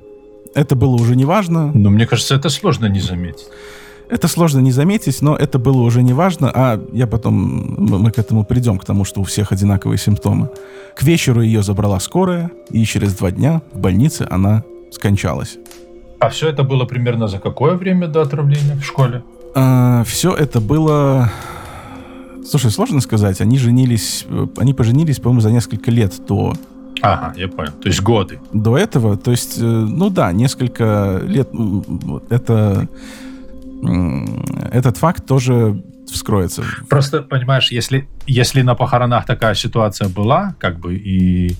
это 0.55 0.75
было 0.75 0.95
уже 0.95 1.15
не 1.15 1.25
важно. 1.25 1.71
Но 1.73 1.89
мне 1.89 2.05
кажется, 2.05 2.35
это 2.35 2.49
сложно 2.49 2.87
не 2.87 2.99
заметить. 2.99 3.47
Это 4.09 4.27
сложно 4.27 4.59
не 4.59 4.71
заметить, 4.71 5.21
но 5.21 5.37
это 5.37 5.57
было 5.57 5.81
уже 5.81 6.03
не 6.03 6.11
важно, 6.11 6.51
а 6.53 6.83
я 6.91 7.07
потом, 7.07 7.75
мы 7.77 8.11
к 8.11 8.19
этому 8.19 8.43
придем, 8.43 8.77
к 8.77 8.83
тому, 8.83 9.05
что 9.05 9.21
у 9.21 9.23
всех 9.23 9.53
одинаковые 9.53 9.97
симптомы. 9.97 10.49
К 10.97 11.03
вечеру 11.03 11.41
ее 11.41 11.63
забрала 11.63 11.97
скорая, 12.01 12.51
и 12.71 12.83
через 12.83 13.13
два 13.13 13.31
дня 13.31 13.61
в 13.73 13.79
больнице 13.79 14.27
она 14.29 14.63
скончалась. 14.91 15.57
А 16.19 16.27
все 16.27 16.49
это 16.49 16.63
было 16.63 16.83
примерно 16.83 17.29
за 17.29 17.39
какое 17.39 17.75
время 17.75 18.07
до 18.07 18.21
отравления 18.21 18.75
в 18.75 18.83
школе? 18.83 19.23
А, 19.55 20.03
все 20.03 20.33
это 20.33 20.59
было... 20.59 21.31
Слушай, 22.45 22.69
сложно 22.69 22.99
сказать. 22.99 23.39
Они 23.39 23.57
женились... 23.57 24.25
Они 24.57 24.73
поженились, 24.73 25.19
по-моему, 25.19 25.41
за 25.41 25.51
несколько 25.51 25.89
лет 25.89 26.13
до... 26.27 26.53
Ага, 27.01 27.33
я 27.37 27.47
понял. 27.47 27.71
То 27.71 27.87
есть 27.87 28.01
годы. 28.01 28.39
До 28.53 28.77
этого, 28.77 29.17
то 29.17 29.31
есть, 29.31 29.57
э, 29.57 29.63
ну 29.63 30.09
да, 30.09 30.31
несколько 30.31 31.21
лет. 31.25 31.49
Это... 32.29 32.87
Этот 34.71 34.97
факт 34.97 35.25
тоже 35.25 35.83
вскроется. 36.07 36.63
Просто, 36.87 37.23
понимаешь, 37.23 37.71
если, 37.71 38.07
если 38.27 38.61
на 38.61 38.75
похоронах 38.75 39.25
такая 39.25 39.55
ситуация 39.55 40.07
была, 40.07 40.55
как 40.59 40.79
бы, 40.79 40.95
и 40.95 41.55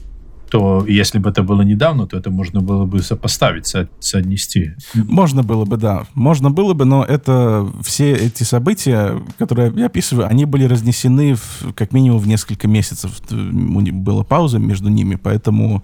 то 0.51 0.85
если 0.85 1.17
бы 1.17 1.29
это 1.29 1.43
было 1.43 1.61
недавно, 1.61 2.07
то 2.07 2.17
это 2.17 2.29
можно 2.29 2.59
было 2.59 2.85
бы 2.85 3.01
сопоставить, 3.01 3.67
со 3.67 3.87
соотнести. 4.01 4.73
Можно 4.93 5.43
было 5.43 5.63
бы, 5.63 5.77
да. 5.77 6.05
Можно 6.13 6.51
было 6.51 6.73
бы, 6.73 6.83
но 6.83 7.05
это 7.05 7.65
все 7.81 8.11
эти 8.11 8.43
события, 8.43 9.21
которые 9.39 9.71
я 9.77 9.85
описываю, 9.85 10.27
они 10.27 10.43
были 10.43 10.65
разнесены 10.65 11.35
в, 11.35 11.73
как 11.73 11.93
минимум 11.93 12.19
в 12.19 12.27
несколько 12.27 12.67
месяцев. 12.67 13.21
Была 13.31 14.25
пауза 14.25 14.59
между 14.59 14.89
ними, 14.89 15.15
поэтому... 15.15 15.83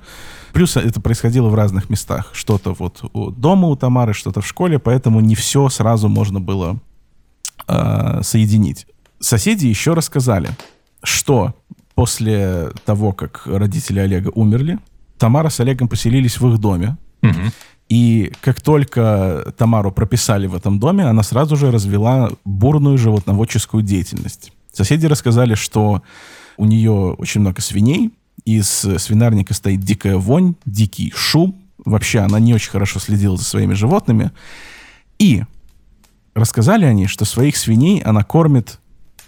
Плюс 0.51 0.75
это 0.75 0.99
происходило 0.99 1.47
в 1.49 1.55
разных 1.55 1.89
местах. 1.89 2.31
Что-то 2.33 2.73
вот 2.73 3.01
у 3.13 3.31
дома 3.31 3.69
у 3.69 3.75
Тамары, 3.77 4.13
что-то 4.13 4.41
в 4.41 4.47
школе, 4.47 4.79
поэтому 4.79 5.21
не 5.21 5.35
все 5.35 5.69
сразу 5.69 6.09
можно 6.09 6.41
было 6.41 6.79
э, 7.67 8.19
соединить. 8.21 8.87
Соседи 9.19 9.67
еще 9.67 9.93
рассказали, 9.93 10.49
что 11.03 11.53
после 11.97 12.69
того, 12.85 13.11
как 13.11 13.47
родители 13.47 13.97
Олега 13.99 14.29
умерли, 14.29 14.77
Тамара 15.17 15.49
с 15.49 15.59
Олегом 15.59 15.87
поселились 15.87 16.39
в 16.39 16.47
их 16.47 16.59
доме. 16.59 16.95
Угу. 17.23 17.51
И 17.89 18.31
как 18.39 18.61
только 18.61 19.51
Тамару 19.57 19.91
прописали 19.91 20.45
в 20.45 20.53
этом 20.53 20.79
доме, 20.79 21.05
она 21.05 21.23
сразу 21.23 21.55
же 21.55 21.71
развела 21.71 22.29
бурную 22.45 22.99
животноводческую 22.99 23.81
деятельность. 23.81 24.51
Соседи 24.71 25.07
рассказали, 25.07 25.55
что 25.55 26.03
у 26.57 26.65
нее 26.65 26.91
очень 26.91 27.41
много 27.41 27.61
свиней, 27.61 28.11
из 28.45 28.67
свинарника 28.67 29.55
стоит 29.55 29.79
дикая 29.79 30.17
вонь, 30.17 30.53
дикий 30.65 31.11
шум. 31.15 31.55
Вообще 31.83 32.19
она 32.19 32.39
не 32.39 32.53
очень 32.53 32.69
хорошо 32.69 32.99
следила 32.99 33.37
за 33.37 33.43
своими 33.43 33.73
животными. 33.73 34.29
И 35.17 35.41
рассказали 36.35 36.85
они, 36.85 37.07
что 37.07 37.25
своих 37.25 37.57
свиней 37.57 38.01
она 38.01 38.23
кормит, 38.23 38.79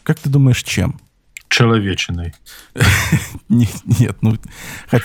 как 0.04 0.20
ты 0.20 0.30
думаешь, 0.30 0.62
чем? 0.62 1.00
Человечиной. 1.60 2.34
Нет, 3.50 4.16
ну, 4.22 4.38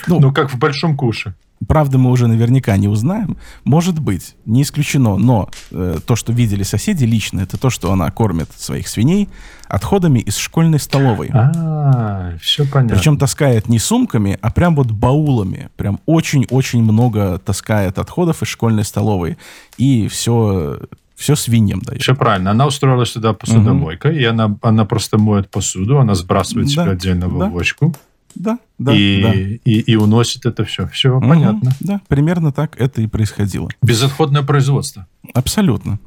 ну... 0.07 0.21
Ну, 0.21 0.33
как 0.33 0.53
в 0.53 0.59
большом 0.59 0.97
куше. 0.97 1.35
Правда, 1.67 1.99
мы 1.99 2.11
уже 2.11 2.27
наверняка 2.27 2.77
не 2.77 2.89
узнаем. 2.89 3.37
Может 3.65 3.99
быть, 3.99 4.37
не 4.45 4.63
исключено. 4.63 5.17
Но 5.17 5.49
э, 5.71 5.99
то, 6.07 6.15
что 6.15 6.33
видели 6.33 6.63
соседи 6.63 7.05
лично, 7.05 7.41
это 7.41 7.57
то, 7.59 7.71
что 7.71 7.91
она 7.93 8.11
кормит 8.11 8.51
своих 8.57 8.87
свиней 8.89 9.29
отходами 9.67 10.21
из 10.21 10.37
школьной 10.37 10.79
столовой. 10.79 11.31
А, 11.33 12.37
все 12.41 12.67
понятно. 12.67 12.97
Причем 12.97 13.19
таскает 13.19 13.69
не 13.69 13.79
сумками, 13.79 14.39
а 14.43 14.51
прям 14.51 14.77
вот 14.77 14.91
баулами. 14.91 15.71
Прям 15.77 16.01
очень-очень 16.07 16.83
много 16.83 17.39
таскает 17.39 17.99
отходов 17.99 18.43
из 18.43 18.49
школьной 18.49 18.85
столовой. 18.85 19.39
И 19.79 20.07
все 20.09 20.81
все 21.15 21.37
свиньям 21.37 21.81
дает. 21.81 22.03
Все 22.03 22.15
правильно. 22.15 22.51
Она 22.51 22.67
устроилась 22.67 23.13
туда 23.13 23.33
посудомойкой, 23.33 24.13
угу. 24.13 24.21
и 24.21 24.25
она, 24.25 24.57
она 24.63 24.85
просто 24.85 25.19
моет 25.19 25.51
посуду, 25.51 25.99
она 25.99 26.15
сбрасывает 26.15 26.67
да, 26.69 26.73
себе 26.73 26.93
отдельно 26.93 27.29
в 27.29 27.39
да. 27.39 27.47
бочку. 27.49 27.95
Да, 28.35 28.59
да, 28.79 28.93
и, 28.93 29.23
да. 29.23 29.33
И, 29.33 29.79
и 29.81 29.97
уносит 29.97 30.45
это 30.45 30.65
все. 30.65 30.89
Все 30.89 31.17
угу, 31.17 31.29
понятно. 31.29 31.71
Да, 31.81 32.01
примерно 32.09 32.53
так 32.53 32.81
это 32.81 33.01
и 33.01 33.07
происходило. 33.07 33.69
Безотходное 33.83 34.43
производство. 34.43 35.07
Абсолютно. 35.35 36.01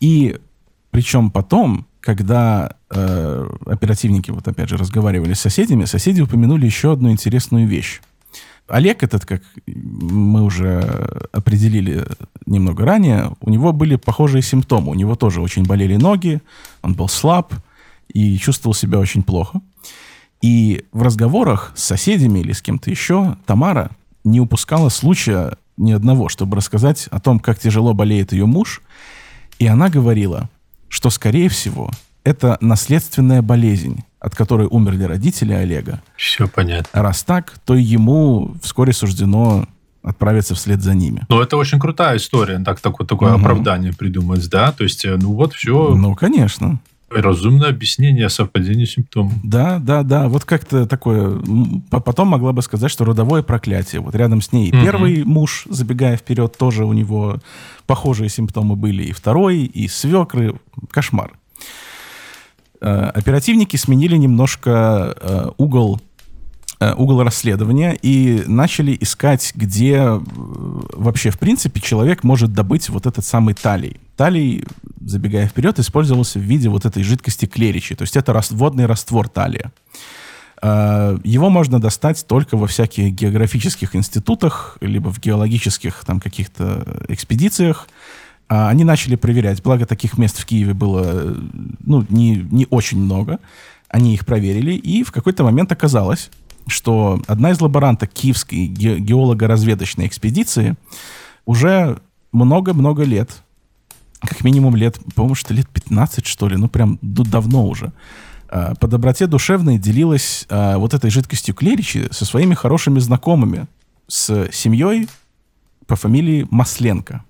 И 0.00 0.38
причем 0.90 1.30
потом, 1.30 1.86
когда 2.00 2.76
э, 2.90 3.48
оперативники, 3.66 4.30
вот 4.30 4.48
опять 4.48 4.68
же, 4.68 4.76
разговаривали 4.76 5.34
с 5.34 5.40
соседями, 5.40 5.84
соседи 5.84 6.20
упомянули 6.20 6.66
еще 6.66 6.92
одну 6.92 7.10
интересную 7.12 7.68
вещь. 7.68 8.00
Олег 8.72 9.02
этот, 9.02 9.26
как 9.26 9.42
мы 9.66 10.42
уже 10.42 11.28
определили 11.30 12.06
немного 12.46 12.86
ранее, 12.86 13.32
у 13.42 13.50
него 13.50 13.74
были 13.74 13.96
похожие 13.96 14.40
симптомы. 14.40 14.92
У 14.92 14.94
него 14.94 15.14
тоже 15.14 15.42
очень 15.42 15.64
болели 15.64 15.96
ноги, 15.96 16.40
он 16.80 16.94
был 16.94 17.06
слаб 17.06 17.52
и 18.08 18.38
чувствовал 18.38 18.72
себя 18.72 18.98
очень 18.98 19.22
плохо. 19.22 19.60
И 20.40 20.86
в 20.90 21.02
разговорах 21.02 21.72
с 21.76 21.84
соседями 21.84 22.38
или 22.38 22.52
с 22.52 22.62
кем-то 22.62 22.88
еще 22.88 23.36
Тамара 23.44 23.90
не 24.24 24.40
упускала 24.40 24.88
случая 24.88 25.58
ни 25.76 25.92
одного, 25.92 26.30
чтобы 26.30 26.56
рассказать 26.56 27.08
о 27.10 27.20
том, 27.20 27.40
как 27.40 27.58
тяжело 27.58 27.92
болеет 27.92 28.32
ее 28.32 28.46
муж. 28.46 28.80
И 29.58 29.66
она 29.66 29.90
говорила, 29.90 30.48
что, 30.88 31.10
скорее 31.10 31.50
всего, 31.50 31.90
это 32.24 32.56
наследственная 32.62 33.42
болезнь, 33.42 34.02
от 34.22 34.36
которой 34.36 34.68
умерли 34.70 35.02
родители 35.02 35.52
Олега. 35.52 36.00
Все 36.16 36.46
понятно. 36.46 36.88
А 36.92 37.02
раз 37.02 37.24
так, 37.24 37.58
то 37.64 37.74
ему 37.74 38.54
вскоре 38.62 38.92
суждено 38.92 39.66
отправиться 40.02 40.54
вслед 40.54 40.80
за 40.80 40.94
ними. 40.94 41.22
Ну, 41.28 41.40
это 41.40 41.56
очень 41.56 41.80
крутая 41.80 42.16
история, 42.16 42.60
так, 42.60 42.80
такое, 42.80 43.06
такое 43.06 43.34
угу. 43.34 43.40
оправдание 43.40 43.92
придумать, 43.92 44.48
да? 44.48 44.72
То 44.72 44.84
есть, 44.84 45.04
э, 45.04 45.16
ну 45.16 45.34
вот 45.34 45.54
все... 45.54 45.94
Ну, 45.94 46.14
конечно. 46.14 46.78
Разумное 47.10 47.68
объяснение 47.68 48.28
совпадения 48.28 48.86
симптомов. 48.86 49.34
Да, 49.42 49.78
да, 49.80 50.02
да. 50.02 50.28
Вот 50.28 50.44
как-то 50.44 50.86
такое... 50.86 51.40
Потом 51.90 52.28
могла 52.28 52.52
бы 52.52 52.62
сказать, 52.62 52.90
что 52.90 53.04
родовое 53.04 53.42
проклятие. 53.42 54.00
Вот 54.00 54.14
рядом 54.14 54.40
с 54.40 54.52
ней 54.52 54.70
угу. 54.70 54.80
первый 54.82 55.24
муж, 55.24 55.66
забегая 55.68 56.16
вперед, 56.16 56.56
тоже 56.56 56.84
у 56.84 56.92
него 56.92 57.40
похожие 57.86 58.28
симптомы 58.28 58.76
были. 58.76 59.02
И 59.02 59.12
второй, 59.12 59.64
и 59.64 59.88
свекры. 59.88 60.54
Кошмар. 60.90 61.32
Э, 62.82 63.10
оперативники 63.14 63.76
сменили 63.76 64.16
немножко 64.16 65.16
э, 65.20 65.50
угол 65.56 66.00
э, 66.80 66.92
угол 66.94 67.22
расследования 67.22 67.96
и 68.02 68.42
начали 68.48 68.96
искать, 69.00 69.52
где 69.54 70.02
вообще, 70.04 71.30
в 71.30 71.38
принципе, 71.38 71.80
человек 71.80 72.24
может 72.24 72.52
добыть 72.52 72.88
вот 72.88 73.06
этот 73.06 73.24
самый 73.24 73.54
талий. 73.54 74.00
Талий, 74.16 74.64
забегая 75.00 75.46
вперед, 75.46 75.78
использовался 75.78 76.40
в 76.40 76.42
виде 76.42 76.68
вот 76.68 76.84
этой 76.84 77.04
жидкости 77.04 77.46
клеричи, 77.46 77.94
то 77.94 78.02
есть 78.02 78.16
это 78.16 78.38
водный 78.50 78.86
раствор 78.86 79.28
талия. 79.28 79.70
Его 80.60 81.50
можно 81.50 81.80
достать 81.80 82.24
только 82.28 82.56
во 82.56 82.68
всяких 82.68 83.12
географических 83.12 83.96
институтах, 83.96 84.78
либо 84.80 85.08
в 85.12 85.18
геологических 85.18 86.04
там 86.04 86.20
каких-то 86.20 86.86
экспедициях, 87.08 87.88
они 88.54 88.84
начали 88.84 89.16
проверять, 89.16 89.62
благо 89.62 89.86
таких 89.86 90.18
мест 90.18 90.38
в 90.38 90.44
Киеве 90.44 90.74
было 90.74 91.36
ну, 91.80 92.04
не, 92.08 92.36
не 92.36 92.66
очень 92.70 92.98
много. 92.98 93.38
Они 93.88 94.14
их 94.14 94.24
проверили, 94.24 94.72
и 94.72 95.02
в 95.02 95.12
какой-то 95.12 95.44
момент 95.44 95.70
оказалось, 95.70 96.30
что 96.66 97.22
одна 97.26 97.50
из 97.50 97.60
лаборанток 97.60 98.10
Киевской 98.10 98.66
ге- 98.66 98.98
геолого-разведочной 98.98 100.06
экспедиции 100.06 100.76
уже 101.44 102.00
много-много 102.32 103.04
лет, 103.04 103.42
как 104.20 104.44
минимум 104.44 104.76
лет, 104.76 104.98
по-моему, 105.14 105.34
что 105.34 105.52
лет 105.52 105.68
15, 105.68 106.26
что 106.26 106.48
ли, 106.48 106.56
ну 106.56 106.68
прям 106.68 106.98
давно 107.02 107.66
уже, 107.66 107.92
а, 108.48 108.74
по 108.76 108.86
доброте 108.86 109.26
душевной 109.26 109.78
делилась 109.78 110.46
а, 110.48 110.78
вот 110.78 110.94
этой 110.94 111.10
жидкостью 111.10 111.54
клеричи 111.54 112.08
со 112.10 112.24
своими 112.24 112.54
хорошими 112.54 112.98
знакомыми, 112.98 113.66
с 114.08 114.48
семьей 114.52 115.08
по 115.86 115.96
фамилии 115.96 116.46
Масленко. 116.50 117.24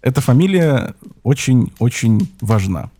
Эта 0.00 0.20
фамилия 0.20 0.94
очень-очень 1.22 2.30
важна. 2.40 2.90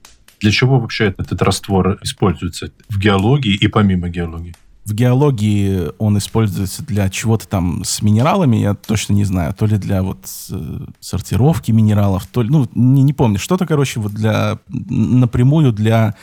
Для 0.40 0.50
чего 0.50 0.78
вообще 0.78 1.14
этот 1.16 1.42
раствор 1.42 1.98
используется 2.02 2.70
в 2.88 2.98
геологии 2.98 3.54
и 3.54 3.68
помимо 3.68 4.08
геологии? 4.08 4.54
В 4.84 4.94
геологии 4.94 5.90
он 5.98 6.16
используется 6.16 6.82
для 6.82 7.10
чего-то 7.10 7.46
там 7.46 7.84
с 7.84 8.00
минералами, 8.00 8.56
я 8.56 8.74
точно 8.74 9.12
не 9.12 9.24
знаю, 9.24 9.52
то 9.52 9.66
ли 9.66 9.76
для 9.76 10.02
вот 10.02 10.18
э, 10.50 10.78
сортировки 10.98 11.72
минералов, 11.72 12.26
то 12.26 12.42
ли, 12.42 12.48
ну, 12.48 12.66
не, 12.74 13.02
не 13.02 13.12
помню, 13.12 13.38
что-то, 13.38 13.66
короче, 13.66 14.00
вот 14.00 14.12
для, 14.12 14.58
напрямую 14.68 15.72
для 15.72 16.14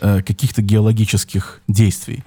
э, 0.00 0.20
каких-то 0.22 0.60
геологических 0.60 1.62
действий. 1.66 2.24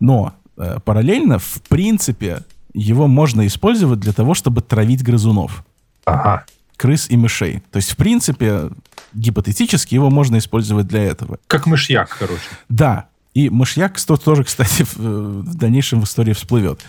Но 0.00 0.32
э, 0.56 0.78
параллельно, 0.84 1.38
в 1.38 1.62
принципе, 1.68 2.40
его 2.74 3.06
можно 3.06 3.46
использовать 3.46 4.00
для 4.00 4.12
того, 4.12 4.34
чтобы 4.34 4.60
травить 4.60 5.04
грызунов. 5.04 5.64
Ага 6.04 6.46
крыс 6.76 7.06
и 7.08 7.16
мышей. 7.16 7.62
То 7.70 7.76
есть, 7.76 7.90
в 7.90 7.96
принципе, 7.96 8.70
гипотетически 9.14 9.94
его 9.94 10.10
можно 10.10 10.38
использовать 10.38 10.86
для 10.86 11.02
этого. 11.04 11.38
Как 11.46 11.66
мышьяк, 11.66 12.16
короче. 12.18 12.42
Да. 12.68 13.06
И 13.34 13.48
мышьяк 13.48 13.98
тоже, 14.00 14.44
кстати, 14.44 14.82
в, 14.94 14.96
в 14.96 15.54
дальнейшем 15.54 16.00
в 16.00 16.04
истории 16.04 16.32
всплывет. 16.32 16.80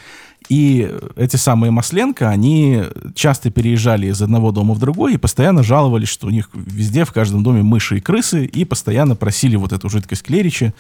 И 0.50 0.92
эти 1.16 1.38
самые 1.38 1.72
Масленко, 1.72 2.30
они 2.30 2.84
часто 3.16 3.50
переезжали 3.50 4.08
из 4.08 4.22
одного 4.22 4.52
дома 4.52 4.74
в 4.74 4.80
другой 4.80 5.14
и 5.14 5.18
постоянно 5.18 5.64
жаловались, 5.64 6.10
что 6.10 6.28
у 6.28 6.32
них 6.32 6.50
везде, 6.54 7.06
в 7.06 7.14
каждом 7.14 7.44
доме 7.44 7.64
мыши 7.64 7.98
и 7.98 8.02
крысы, 8.02 8.46
и 8.46 8.66
постоянно 8.66 9.16
просили 9.16 9.56
вот 9.56 9.72
эту 9.72 9.90
жидкость 9.90 10.24
клеричи 10.24 10.74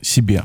себе. 0.00 0.44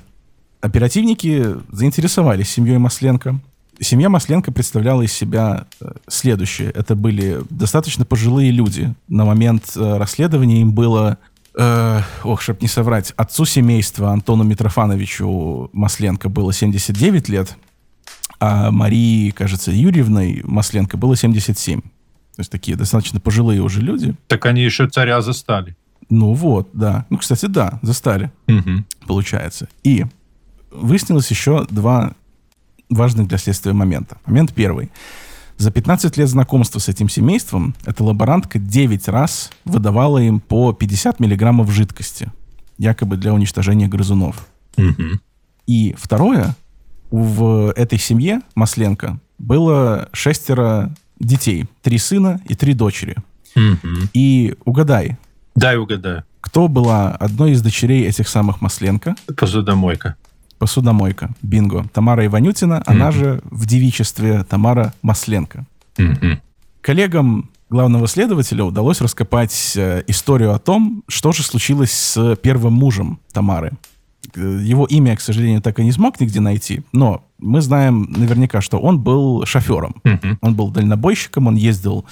Оперативники 0.59 1.55
заинтересовались 1.71 2.49
семьей 2.49 2.79
Масленко, 2.79 3.39
семья 3.79 4.09
Масленко 4.09 4.51
представляла 4.51 5.01
из 5.03 5.13
себя 5.13 5.65
э, 5.81 5.91
следующее. 6.07 6.71
Это 6.71 6.95
были 6.95 7.39
достаточно 7.49 8.05
пожилые 8.05 8.51
люди. 8.51 8.93
На 9.07 9.25
момент 9.25 9.71
э, 9.75 9.97
расследования 9.97 10.61
им 10.61 10.71
было 10.73 11.17
э, 11.57 12.01
ох, 12.23 12.41
чтоб 12.41 12.61
не 12.61 12.67
соврать, 12.67 13.13
отцу 13.17 13.45
семейства 13.45 14.11
Антону 14.11 14.43
Митрофановичу 14.43 15.69
Масленко 15.73 16.29
было 16.29 16.53
79 16.53 17.29
лет, 17.29 17.55
а 18.39 18.71
Марии, 18.71 19.31
кажется, 19.31 19.71
Юрьевной 19.71 20.41
Масленко 20.43 20.97
было 20.97 21.15
77. 21.15 21.81
То 21.81 21.87
есть 22.41 22.51
такие 22.51 22.77
достаточно 22.77 23.19
пожилые 23.19 23.61
уже 23.61 23.81
люди. 23.81 24.15
Так 24.27 24.45
они 24.45 24.61
еще 24.63 24.87
царя 24.87 25.21
застали. 25.21 25.75
Ну 26.09 26.33
вот, 26.33 26.69
да. 26.73 27.05
Ну, 27.09 27.17
кстати, 27.17 27.47
да, 27.47 27.79
застали, 27.81 28.31
Угу. 28.47 28.83
получается. 29.07 29.67
И 29.83 30.05
выяснилось 30.71 31.29
еще 31.31 31.65
два 31.69 32.13
важных 32.89 33.27
для 33.27 33.37
следствия 33.37 33.73
момента. 33.73 34.17
Момент 34.25 34.53
первый. 34.53 34.91
За 35.57 35.71
15 35.71 36.17
лет 36.17 36.29
знакомства 36.29 36.79
с 36.79 36.87
этим 36.87 37.09
семейством 37.09 37.75
эта 37.85 38.03
лаборантка 38.03 38.59
9 38.59 39.07
раз 39.07 39.49
выдавала 39.65 40.19
им 40.19 40.39
по 40.39 40.71
50 40.71 41.19
миллиграммов 41.19 41.71
жидкости, 41.71 42.31
якобы 42.77 43.17
для 43.17 43.33
уничтожения 43.33 43.87
грызунов. 43.87 44.47
Угу. 44.77 45.19
И 45.65 45.95
второе, 45.97 46.55
в 47.09 47.73
этой 47.75 47.97
семье 47.97 48.41
Масленко 48.53 49.19
было 49.39 50.09
шестеро 50.13 50.93
детей, 51.19 51.65
три 51.81 51.97
сына 51.97 52.39
и 52.47 52.53
три 52.53 52.73
дочери. 52.73 53.15
Угу. 53.55 54.09
И 54.13 54.55
угадай, 54.63 55.17
Дай 55.55 55.77
угадаю. 55.77 56.23
кто 56.41 56.67
была 56.67 57.11
одной 57.11 57.51
из 57.51 57.63
дочерей 57.63 58.05
этих 58.05 58.27
самых 58.27 58.61
Масленко? 58.61 59.15
Посудомойка. 59.35 60.15
Посудомойка. 60.57 61.29
Бинго. 61.41 61.85
Тамара 61.93 62.25
Иванютина, 62.25 62.83
она 62.85 63.11
же 63.11 63.41
в 63.45 63.65
девичестве 63.65 64.43
Тамара 64.43 64.93
Масленко. 65.01 65.65
Угу. 65.97 66.39
Коллегам 66.81 67.49
главного 67.69 68.07
следователя 68.07 68.63
удалось 68.63 69.01
раскопать 69.01 69.73
э, 69.75 70.03
историю 70.07 70.53
о 70.53 70.59
том, 70.59 71.03
что 71.07 71.31
же 71.31 71.43
случилось 71.43 71.91
с 71.91 72.35
первым 72.37 72.73
мужем 72.73 73.19
Тамары. 73.31 73.73
Э, 74.35 74.59
Его 74.63 74.85
имя, 74.85 75.15
к 75.15 75.21
сожалению, 75.21 75.61
так 75.61 75.79
и 75.79 75.83
не 75.83 75.91
смог 75.91 76.19
нигде 76.19 76.39
найти, 76.39 76.83
но 76.91 77.23
мы 77.37 77.61
знаем 77.61 78.07
наверняка, 78.09 78.61
что 78.61 78.79
он 78.79 78.99
был 78.99 79.45
шофером. 79.45 79.95
Угу. 80.03 80.37
Он 80.41 80.55
был 80.55 80.69
дальнобойщиком, 80.69 81.47
он 81.47 81.55
ездил 81.55 82.05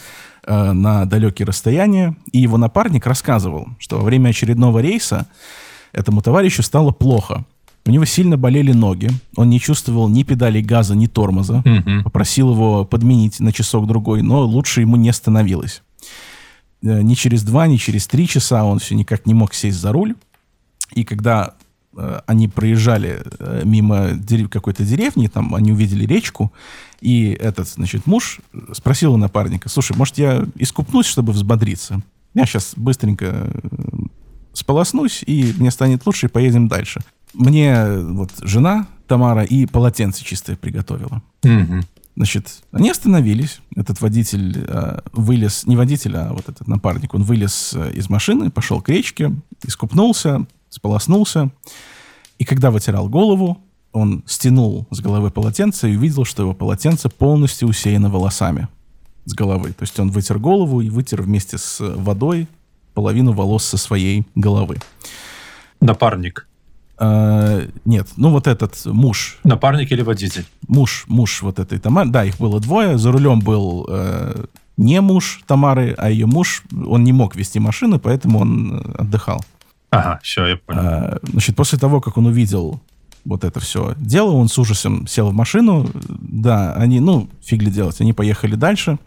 э, 0.46 0.72
на 0.72 1.06
далекие 1.06 1.46
расстояния, 1.46 2.16
и 2.32 2.40
его 2.40 2.58
напарник 2.58 3.06
рассказывал, 3.08 3.70
что 3.80 3.98
во 3.98 4.04
время 4.04 4.30
очередного 4.30 4.80
рейса 4.80 5.26
этому 5.94 6.22
товарищу 6.22 6.62
стало 6.62 6.92
плохо. 6.92 7.46
У 7.88 7.92
него 7.92 8.06
сильно 8.06 8.36
болели 8.36 8.72
ноги, 8.72 9.10
он 9.36 9.50
не 9.50 9.60
чувствовал 9.60 10.10
ни 10.10 10.24
педалей 10.24 10.64
газа, 10.64 10.96
ни 10.96 11.06
тормоза. 11.06 11.60
Угу. 11.60 12.04
Попросил 12.04 12.52
его 12.52 12.84
подменить 12.84 13.40
на 13.40 13.54
часок-другой, 13.54 14.24
но 14.24 14.42
лучше 14.42 14.82
ему 14.82 14.96
не 14.96 15.14
становилось. 15.14 15.84
Э, 16.82 17.02
Ни 17.02 17.14
через 17.14 17.44
два, 17.44 17.68
ни 17.68 17.78
через 17.78 18.08
три 18.08 18.28
часа 18.28 18.64
он 18.64 18.80
все 18.80 18.96
никак 18.96 19.28
не 19.28 19.36
мог 19.36 19.54
сесть 19.54 19.78
за 19.78 19.92
руль. 19.92 20.16
И 20.94 21.04
когда 21.04 21.54
э, 21.96 22.22
они 22.26 22.48
проезжали 22.48 23.22
э, 23.38 23.62
мимо 23.66 24.12
какой-то 24.50 24.84
деревни, 24.84 25.28
там 25.28 25.54
они 25.54 25.72
увидели 25.72 26.06
речку, 26.06 26.52
и 27.02 27.38
этот, 27.40 27.68
значит, 27.68 28.08
муж 28.08 28.40
спросил 28.74 29.14
у 29.14 29.18
напарника, 29.18 29.70
слушай, 29.70 29.96
может, 29.96 30.18
я 30.18 30.46
искупнусь, 30.56 31.06
чтобы 31.06 31.34
взбодриться? 31.34 32.02
Я 32.34 32.46
сейчас 32.48 32.74
быстренько 32.76 33.52
сполоснусь, 34.54 35.24
и 35.26 35.54
мне 35.58 35.70
станет 35.70 36.06
лучше, 36.06 36.26
и 36.26 36.30
поедем 36.30 36.68
дальше. 36.68 37.02
Мне 37.36 38.00
вот 38.00 38.32
жена 38.42 38.88
Тамара 39.08 39.44
и 39.44 39.66
полотенце 39.66 40.24
чистое 40.24 40.56
приготовила. 40.56 41.22
Угу. 41.44 41.82
Значит, 42.16 42.64
они 42.72 42.90
остановились. 42.90 43.60
Этот 43.76 44.00
водитель 44.00 44.66
э, 44.68 45.00
вылез, 45.12 45.66
не 45.66 45.76
водитель, 45.76 46.16
а 46.16 46.32
вот 46.32 46.48
этот 46.48 46.68
напарник, 46.68 47.14
он 47.14 47.24
вылез 47.24 47.74
э, 47.76 47.92
из 47.94 48.10
машины, 48.10 48.50
пошел 48.50 48.82
к 48.82 48.88
речке, 48.88 49.34
искупнулся, 49.64 50.46
сполоснулся. 50.70 51.52
И 52.38 52.46
когда 52.46 52.72
вытирал 52.72 53.10
голову, 53.10 53.58
он 53.92 54.24
стянул 54.28 54.88
с 54.92 55.02
головы 55.02 55.30
полотенце 55.30 55.92
и 55.92 55.98
увидел, 55.98 56.24
что 56.24 56.44
его 56.44 56.54
полотенце 56.54 57.10
полностью 57.10 57.68
усеяно 57.68 58.10
волосами 58.10 58.70
с 59.26 59.34
головы. 59.34 59.74
То 59.74 59.84
есть 59.84 60.00
он 60.00 60.10
вытер 60.10 60.40
голову 60.40 60.82
и 60.82 60.90
вытер 60.90 61.22
вместе 61.22 61.58
с 61.58 61.80
водой 61.80 62.48
половину 62.94 63.34
волос 63.34 63.66
со 63.66 63.78
своей 63.78 64.26
головы. 64.36 64.78
Напарник. 65.82 66.48
Э, 66.98 67.68
нет, 67.84 68.08
ну 68.16 68.30
вот 68.30 68.48
этот 68.48 68.86
муж 68.86 69.38
Напарник 69.44 69.92
или 69.92 70.02
водитель? 70.02 70.46
муж, 70.68 71.06
муж 71.08 71.42
вот 71.42 71.60
этой 71.60 71.78
Тамары, 71.80 72.10
да, 72.10 72.24
их 72.24 72.38
было 72.38 72.60
двое, 72.60 72.98
за 72.98 73.12
рулем 73.12 73.40
был 73.40 73.86
э, 73.90 74.46
не 74.78 75.02
муж 75.02 75.42
Тамары, 75.46 75.94
а 75.98 76.10
ее 76.10 76.26
муж, 76.26 76.64
он 76.72 77.04
не 77.04 77.12
мог 77.12 77.36
вести 77.36 77.60
машину, 77.60 78.00
поэтому 78.00 78.40
он 78.40 78.78
э, 78.78 78.92
отдыхал. 79.00 79.44
Ага, 79.90 80.20
все, 80.24 80.46
я 80.48 80.58
понял. 80.58 80.82
А, 80.82 81.20
значит, 81.24 81.56
после 81.56 81.78
того, 81.78 82.02
как 82.02 82.18
он 82.18 82.28
увидел 82.28 82.82
вот 83.26 83.44
это 83.44 83.60
все 83.60 83.94
дело, 83.98 84.32
он 84.32 84.48
с 84.48 84.58
ужасом 84.58 85.08
сел 85.08 85.32
в 85.32 85.34
машину, 85.34 85.90
да, 85.94 86.74
они, 86.74 87.00
ну, 87.00 87.28
фиг 87.44 87.62
ли 87.62 87.72
делать, 87.72 88.00
они 88.02 88.14
поехали 88.14 88.56
дальше, 88.56 88.98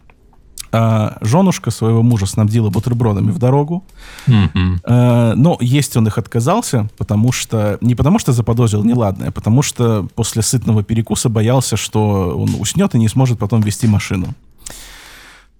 а 0.71 1.17
женушка 1.21 1.71
своего 1.71 2.03
мужа 2.03 2.25
снабдила 2.25 2.69
бутербродами 2.69 3.31
в 3.31 3.39
дорогу. 3.39 3.83
Э, 4.27 5.33
Но 5.35 5.57
есть 5.59 5.97
он 5.97 6.07
их 6.07 6.17
отказался, 6.17 6.89
потому 6.97 7.31
что... 7.31 7.77
Не 7.81 7.95
потому 7.95 8.19
что 8.19 8.33
заподозрил 8.33 8.83
неладное, 8.83 9.29
а 9.29 9.31
потому 9.31 9.61
что 9.61 10.07
после 10.15 10.41
сытного 10.41 10.83
перекуса 10.83 11.29
боялся, 11.29 11.77
что 11.77 12.37
он 12.37 12.55
уснет 12.59 12.95
и 12.95 12.99
не 12.99 13.07
сможет 13.07 13.39
потом 13.39 13.61
вести 13.61 13.87
машину. 13.87 14.27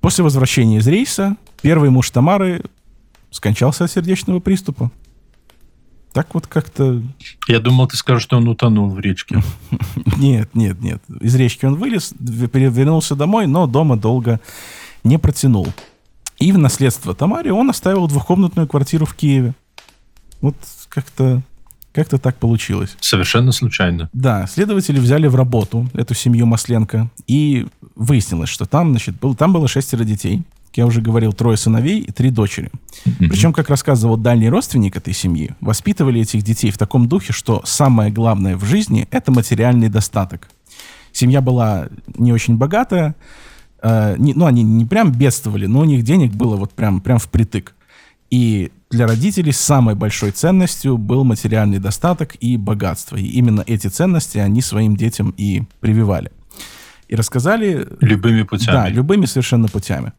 После 0.01 0.23
возвращения 0.23 0.77
из 0.77 0.87
рейса 0.87 1.35
первый 1.61 1.89
муж 1.89 2.09
Тамары 2.11 2.63
скончался 3.31 3.85
от 3.85 3.91
сердечного 3.91 4.39
приступа. 4.39 4.91
Так 6.13 6.33
вот 6.33 6.47
как-то... 6.47 7.01
Я 7.47 7.59
думал, 7.59 7.87
ты 7.87 7.95
скажешь, 7.97 8.23
что 8.23 8.37
он 8.37 8.47
утонул 8.47 8.89
в 8.89 8.99
речке. 8.99 9.43
Нет, 10.17 10.49
нет, 10.53 10.81
нет. 10.81 11.01
Из 11.21 11.35
речки 11.35 11.65
он 11.65 11.75
вылез, 11.75 12.13
вернулся 12.19 13.15
домой, 13.15 13.47
но 13.47 13.67
дома 13.67 13.95
долго 13.95 14.41
не 15.03 15.17
протянул. 15.17 15.67
И 16.37 16.51
в 16.51 16.57
наследство 16.57 17.13
Тамаре 17.13 17.51
он 17.51 17.69
оставил 17.69 18.07
двухкомнатную 18.07 18.67
квартиру 18.67 19.05
в 19.05 19.13
Киеве. 19.13 19.53
Вот 20.41 20.55
как-то 20.87 21.41
как-то 21.91 22.17
так 22.17 22.37
получилось. 22.37 22.95
Совершенно 23.01 23.51
случайно. 23.51 24.09
Да, 24.13 24.47
следователи 24.47 24.99
взяли 24.99 25.27
в 25.27 25.35
работу 25.35 25.89
эту 25.93 26.13
семью 26.13 26.45
Масленко, 26.45 27.09
и 27.27 27.67
выяснилось, 27.95 28.49
что 28.49 28.65
там, 28.65 28.91
значит, 28.91 29.19
был, 29.19 29.35
там 29.35 29.53
было 29.53 29.67
шестеро 29.67 30.03
детей. 30.03 30.43
Как 30.67 30.77
я 30.77 30.85
уже 30.85 31.01
говорил, 31.01 31.33
трое 31.33 31.57
сыновей 31.57 31.99
и 31.99 32.11
три 32.11 32.29
дочери. 32.29 32.69
Причем, 33.17 33.53
как 33.53 33.69
рассказывал 33.69 34.17
дальний 34.17 34.49
родственник 34.49 34.95
этой 34.95 35.15
семьи, 35.15 35.55
воспитывали 35.61 36.21
этих 36.21 36.43
детей 36.43 36.69
в 36.69 36.77
таком 36.77 37.07
духе, 37.07 37.33
что 37.33 37.63
самое 37.65 38.11
главное 38.11 38.55
в 38.55 38.63
жизни– 38.65 39.07
это 39.11 39.31
материальный 39.31 39.89
достаток. 39.89 40.47
Семья 41.11 41.41
была 41.41 41.87
не 42.15 42.31
очень 42.31 42.55
богатая, 42.57 43.15
э, 43.81 44.15
не- 44.17 44.33
ну, 44.33 44.45
они 44.45 44.63
не 44.63 44.85
прям 44.85 45.11
бедствовали, 45.11 45.65
но 45.65 45.79
у 45.81 45.85
них 45.85 46.03
денег 46.03 46.31
было 46.33 46.55
вот 46.55 46.71
прям, 46.73 47.01
прям 47.01 47.19
впритык. 47.19 47.73
И 48.29 48.71
для 48.91 49.07
родителей 49.07 49.51
самой 49.51 49.95
большой 49.95 50.31
ценностью 50.31 50.97
был 50.97 51.23
материальный 51.23 51.79
достаток 51.79 52.35
и 52.39 52.57
богатство. 52.57 53.17
И 53.17 53.25
именно 53.25 53.63
эти 53.65 53.87
ценности 53.87 54.37
они 54.37 54.61
своим 54.61 54.95
детям 54.95 55.33
и 55.37 55.63
прививали. 55.79 56.31
И 57.07 57.15
рассказали 57.15 57.87
Любыми 58.01 58.41
да, 58.41 58.45
путями. 58.45 58.89
любыми 58.93 59.25
совершенно 59.25 59.67
путями. 59.67 60.13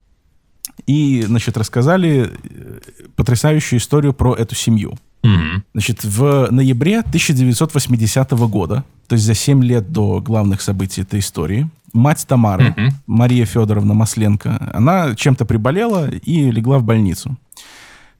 И, 0.86 1.22
значит, 1.22 1.56
рассказали 1.56 2.30
э, 2.32 2.78
потрясающую 3.16 3.78
историю 3.78 4.12
про 4.12 4.34
эту 4.34 4.54
семью. 4.54 4.98
Мгм. 5.22 5.64
Значит, 5.74 6.04
в 6.04 6.48
ноябре 6.50 7.00
1980 7.00 8.30
года, 8.48 8.84
то 9.06 9.14
есть 9.14 9.24
за 9.26 9.34
7 9.34 9.62
лет 9.62 9.92
до 9.92 10.20
главных 10.20 10.62
событий 10.62 11.02
этой 11.02 11.20
истории, 11.20 11.68
мать 11.92 12.24
Тамары, 12.26 12.70
Мгм. 12.76 12.90
Мария 13.06 13.44
Федоровна 13.44 13.94
Масленко, 13.94 14.70
она 14.72 15.14
чем-то 15.14 15.44
приболела 15.44 16.08
и 16.10 16.50
легла 16.50 16.78
в 16.78 16.84
больницу. 16.84 17.36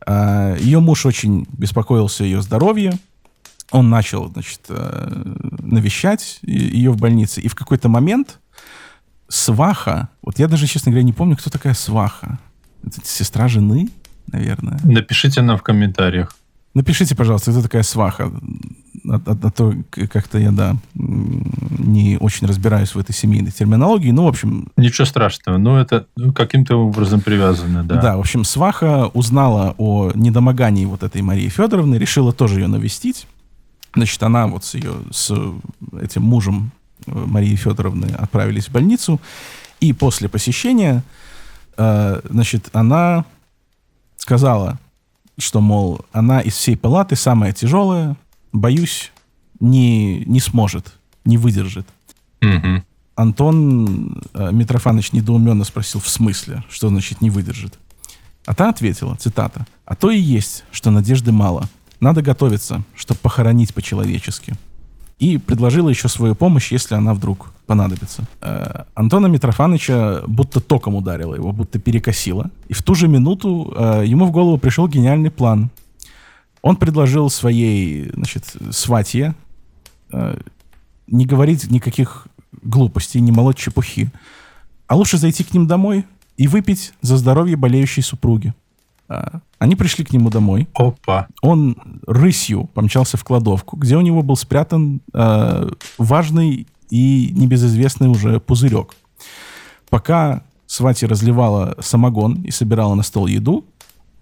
А, 0.06 0.56
Ее 0.56 0.80
муж 0.80 1.06
очень 1.06 1.46
беспокоился 1.52 2.24
о 2.24 2.26
ее 2.26 2.42
здоровье. 2.42 2.92
Он 3.70 3.88
начал, 3.88 4.28
значит, 4.32 4.60
э, 4.68 5.34
навещать 5.60 6.40
ее 6.42 6.90
в 6.90 6.96
больнице. 6.96 7.40
И 7.40 7.48
в 7.48 7.54
какой-то 7.54 7.88
момент 7.88 8.40
сваха, 9.30 10.08
вот 10.22 10.38
я 10.38 10.48
даже, 10.48 10.66
честно 10.66 10.90
говоря, 10.90 11.04
не 11.04 11.12
помню, 11.12 11.36
кто 11.36 11.48
такая 11.48 11.74
сваха. 11.74 12.38
Это 12.84 12.98
сестра 13.04 13.48
жены, 13.48 13.88
наверное. 14.26 14.78
Напишите 14.84 15.40
нам 15.40 15.56
в 15.56 15.62
комментариях. 15.62 16.36
Напишите, 16.74 17.16
пожалуйста, 17.16 17.50
кто 17.50 17.62
такая 17.62 17.82
сваха. 17.82 18.30
А, 19.08 19.14
а- 19.14 19.38
а 19.42 19.50
то 19.50 19.74
как-то 20.08 20.38
я, 20.38 20.52
да, 20.52 20.76
не 20.94 22.16
очень 22.20 22.46
разбираюсь 22.46 22.94
в 22.94 22.98
этой 22.98 23.12
семейной 23.12 23.50
терминологии. 23.50 24.10
Ну, 24.10 24.24
в 24.24 24.28
общем, 24.28 24.68
Ничего 24.76 25.04
страшного. 25.04 25.58
Ну, 25.58 25.76
это 25.76 26.06
ну, 26.16 26.32
каким-то 26.32 26.76
образом 26.76 27.20
привязано, 27.20 27.82
да. 27.82 28.00
да. 28.00 28.16
в 28.16 28.20
общем, 28.20 28.44
сваха 28.44 29.06
узнала 29.14 29.74
о 29.78 30.12
недомогании 30.14 30.84
вот 30.84 31.02
этой 31.02 31.22
Марии 31.22 31.48
Федоровны, 31.48 31.96
решила 31.96 32.32
тоже 32.32 32.60
ее 32.60 32.68
навестить. 32.68 33.26
Значит, 33.94 34.22
она 34.22 34.46
вот 34.46 34.64
с 34.64 34.74
ее, 34.74 34.92
с 35.10 35.32
этим 36.00 36.22
мужем 36.22 36.70
Марии 37.06 37.56
Федоровны 37.56 38.06
отправились 38.06 38.68
в 38.68 38.72
больницу. 38.72 39.20
И 39.80 39.92
после 39.92 40.28
посещения, 40.28 41.02
э, 41.76 42.20
значит, 42.24 42.68
она 42.72 43.24
сказала, 44.16 44.78
что, 45.38 45.60
мол, 45.60 46.00
она 46.12 46.40
из 46.40 46.54
всей 46.54 46.76
палаты 46.76 47.16
самая 47.16 47.52
тяжелая, 47.52 48.16
боюсь, 48.52 49.10
не, 49.58 50.24
не 50.26 50.40
сможет, 50.40 50.92
не 51.24 51.38
выдержит. 51.38 51.86
Мгм. 52.40 52.84
Антон 53.16 54.22
э, 54.32 54.50
Митрофанович 54.52 55.12
недоуменно 55.12 55.64
спросил, 55.64 56.00
в 56.00 56.08
смысле, 56.08 56.64
что 56.68 56.88
значит 56.88 57.20
не 57.20 57.30
выдержит? 57.30 57.78
А 58.46 58.54
та 58.54 58.70
ответила, 58.70 59.14
цитата, 59.16 59.66
«А 59.84 59.94
то 59.94 60.10
и 60.10 60.18
есть, 60.18 60.64
что 60.72 60.90
надежды 60.90 61.30
мало. 61.30 61.68
Надо 62.00 62.22
готовиться, 62.22 62.82
чтобы 62.94 63.20
похоронить 63.20 63.74
по-человечески». 63.74 64.54
И 65.20 65.36
предложила 65.36 65.90
еще 65.90 66.08
свою 66.08 66.34
помощь, 66.34 66.72
если 66.72 66.94
она 66.94 67.12
вдруг 67.12 67.52
понадобится. 67.66 68.24
Э, 68.40 68.84
Антона 68.94 69.26
Митрофановича 69.26 70.22
будто 70.26 70.60
током 70.60 70.94
ударило, 70.94 71.34
его 71.34 71.52
будто 71.52 71.78
перекосило. 71.78 72.50
И 72.68 72.72
в 72.72 72.82
ту 72.82 72.94
же 72.94 73.06
минуту 73.06 73.72
э, 73.76 74.04
ему 74.06 74.24
в 74.24 74.30
голову 74.30 74.56
пришел 74.56 74.88
гениальный 74.88 75.30
план. 75.30 75.70
Он 76.62 76.76
предложил 76.76 77.28
своей, 77.28 78.10
значит, 78.14 78.56
сватье 78.70 79.34
э, 80.10 80.40
не 81.06 81.26
говорить 81.26 81.70
никаких 81.70 82.26
глупостей, 82.62 83.20
не 83.20 83.30
молоть 83.30 83.58
чепухи, 83.58 84.10
а 84.86 84.96
лучше 84.96 85.18
зайти 85.18 85.44
к 85.44 85.52
ним 85.52 85.66
домой 85.66 86.06
и 86.38 86.48
выпить 86.48 86.94
за 87.02 87.18
здоровье 87.18 87.56
болеющей 87.56 88.02
супруги. 88.02 88.54
А, 89.10 89.40
Они 89.58 89.74
пришли 89.74 90.04
к 90.04 90.12
нему 90.12 90.30
домой. 90.30 90.68
Опа. 90.74 91.26
Он 91.42 91.76
рысью 92.06 92.70
помчался 92.72 93.16
в 93.16 93.24
кладовку, 93.24 93.76
где 93.76 93.96
у 93.96 94.00
него 94.00 94.22
был 94.22 94.36
спрятан 94.36 95.00
э, 95.12 95.68
важный 95.98 96.68
и 96.90 97.32
небезызвестный 97.34 98.08
уже 98.08 98.38
пузырек. 98.38 98.94
Пока 99.88 100.44
Свати 100.66 101.06
разливала 101.06 101.76
самогон 101.80 102.42
и 102.42 102.52
собирала 102.52 102.94
на 102.94 103.02
стол 103.02 103.26
еду, 103.26 103.64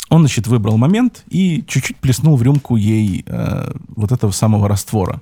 он, 0.09 0.20
значит, 0.20 0.47
выбрал 0.47 0.78
момент 0.78 1.22
и 1.28 1.62
чуть-чуть 1.68 1.99
плеснул 1.99 2.36
в 2.36 2.43
рюмку 2.43 2.76
ей 2.76 3.24
э, 3.26 3.72
вот 3.95 4.11
этого 4.11 4.30
самого 4.30 4.68
раствора. 4.68 5.20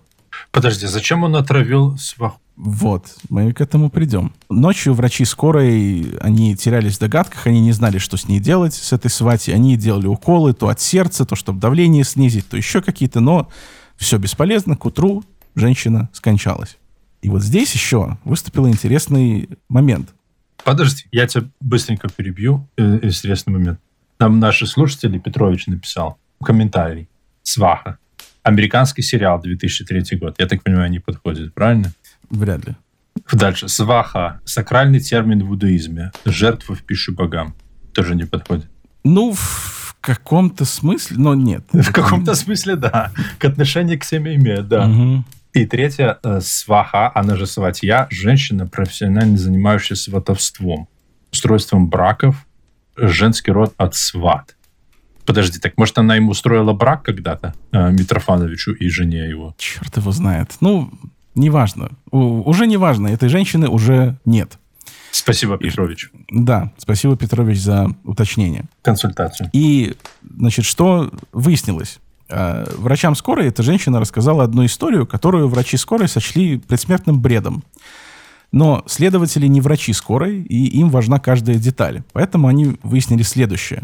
Подожди, 0.52 0.86
зачем 0.86 1.24
он 1.24 1.34
отравил 1.34 1.98
сваху? 1.98 2.40
Вот, 2.56 3.14
мы 3.28 3.52
к 3.52 3.60
этому 3.60 3.90
придем. 3.90 4.32
Ночью 4.48 4.94
врачи 4.94 5.26
скорой, 5.26 6.16
они 6.20 6.56
терялись 6.56 6.96
в 6.96 7.00
догадках, 7.00 7.46
они 7.46 7.60
не 7.60 7.72
знали, 7.72 7.98
что 7.98 8.16
с 8.16 8.28
ней 8.28 8.40
делать, 8.40 8.72
с 8.72 8.92
этой 8.94 9.10
свати. 9.10 9.52
Они 9.52 9.76
делали 9.76 10.06
уколы 10.06 10.54
то 10.54 10.68
от 10.68 10.80
сердца, 10.80 11.26
то 11.26 11.36
чтобы 11.36 11.60
давление 11.60 12.02
снизить, 12.02 12.48
то 12.48 12.56
еще 12.56 12.80
какие-то, 12.80 13.20
но 13.20 13.50
все 13.96 14.16
бесполезно. 14.16 14.74
К 14.74 14.86
утру 14.86 15.22
женщина 15.54 16.08
скончалась. 16.14 16.78
И 17.20 17.28
вот 17.28 17.42
здесь 17.42 17.74
еще 17.74 18.16
выступил 18.24 18.68
интересный 18.68 19.50
момент. 19.68 20.14
Подожди, 20.64 21.04
я 21.12 21.26
тебя 21.26 21.44
быстренько 21.60 22.08
перебью. 22.08 22.66
Э, 22.78 23.00
Интересный 23.02 23.52
момент. 23.52 23.80
Нам 24.18 24.38
наши 24.40 24.66
слушатели, 24.66 25.18
Петрович 25.18 25.66
написал 25.66 26.18
комментарий. 26.42 27.08
Сваха. 27.42 27.98
Американский 28.42 29.02
сериал 29.02 29.40
2003 29.40 30.18
год. 30.18 30.36
Я 30.38 30.46
так 30.46 30.62
понимаю, 30.62 30.90
не 30.90 31.00
подходит, 31.00 31.52
правильно? 31.52 31.92
Вряд 32.30 32.66
ли. 32.66 32.76
Дальше. 33.32 33.68
Сваха. 33.68 34.40
Сакральный 34.44 35.00
термин 35.00 35.44
в 35.44 35.50
иудаизме. 35.50 36.12
Жертва 36.24 36.74
в 36.74 36.82
пищу 36.82 37.12
богам. 37.14 37.54
Тоже 37.92 38.14
не 38.14 38.24
подходит. 38.24 38.66
Ну, 39.04 39.32
в 39.34 39.96
каком-то 40.00 40.64
смысле, 40.64 41.16
но 41.18 41.34
нет. 41.34 41.64
В 41.72 41.92
каком-то 41.92 42.34
смысле, 42.34 42.76
да. 42.76 43.12
К 43.38 43.44
отношению 43.46 43.98
к 43.98 44.04
семье 44.04 44.36
имеет, 44.36 44.68
да. 44.68 44.88
И 45.52 45.64
третье. 45.64 46.18
э, 46.22 46.40
Сваха, 46.42 47.10
она 47.14 47.34
же 47.36 47.46
сватья, 47.46 48.06
женщина, 48.10 48.66
профессионально 48.66 49.38
занимающаяся 49.38 50.10
сватовством. 50.10 50.88
Устройством 51.32 51.88
браков. 51.88 52.46
Женский 52.96 53.52
род 53.52 53.72
от 53.78 53.94
сват. 53.94 54.54
Подожди, 55.24 55.58
так 55.58 55.76
может 55.76 55.98
она 55.98 56.14
ему 56.16 56.30
устроила 56.30 56.72
брак 56.72 57.02
когда-то, 57.02 57.54
э, 57.72 57.90
Митрофановичу 57.90 58.72
и 58.72 58.88
жене 58.88 59.28
его? 59.28 59.54
Черт 59.58 59.96
его 59.96 60.12
знает. 60.12 60.54
Ну, 60.60 60.90
неважно. 61.36 61.90
Уже 62.10 62.66
неважно. 62.66 63.08
Этой 63.08 63.28
женщины 63.28 63.68
уже 63.68 64.18
нет. 64.24 64.58
Спасибо, 65.12 65.56
Петрович. 65.56 66.10
Да, 66.30 66.72
спасибо, 66.76 67.16
Петрович, 67.16 67.60
за 67.60 67.88
уточнение. 68.04 68.64
Консультацию. 68.82 69.48
И, 69.52 69.94
значит, 70.22 70.64
что 70.64 71.10
выяснилось? 71.32 72.00
Э, 72.28 72.66
Врачам 72.76 73.14
скорой 73.14 73.46
эта 73.48 73.62
женщина 73.62 74.00
рассказала 74.00 74.44
одну 74.44 74.64
историю, 74.66 75.06
которую 75.06 75.48
врачи 75.48 75.76
скорой 75.76 76.08
сочли 76.08 76.58
предсмертным 76.58 77.20
бредом. 77.20 77.64
Но 78.52 78.84
следователи 78.86 79.46
не 79.46 79.60
врачи 79.60 79.92
скорой, 79.92 80.42
и 80.42 80.66
им 80.78 80.90
важна 80.90 81.18
каждая 81.18 81.56
деталь. 81.56 82.02
Поэтому 82.12 82.48
они 82.48 82.76
выяснили 82.82 83.22
следующее. 83.22 83.82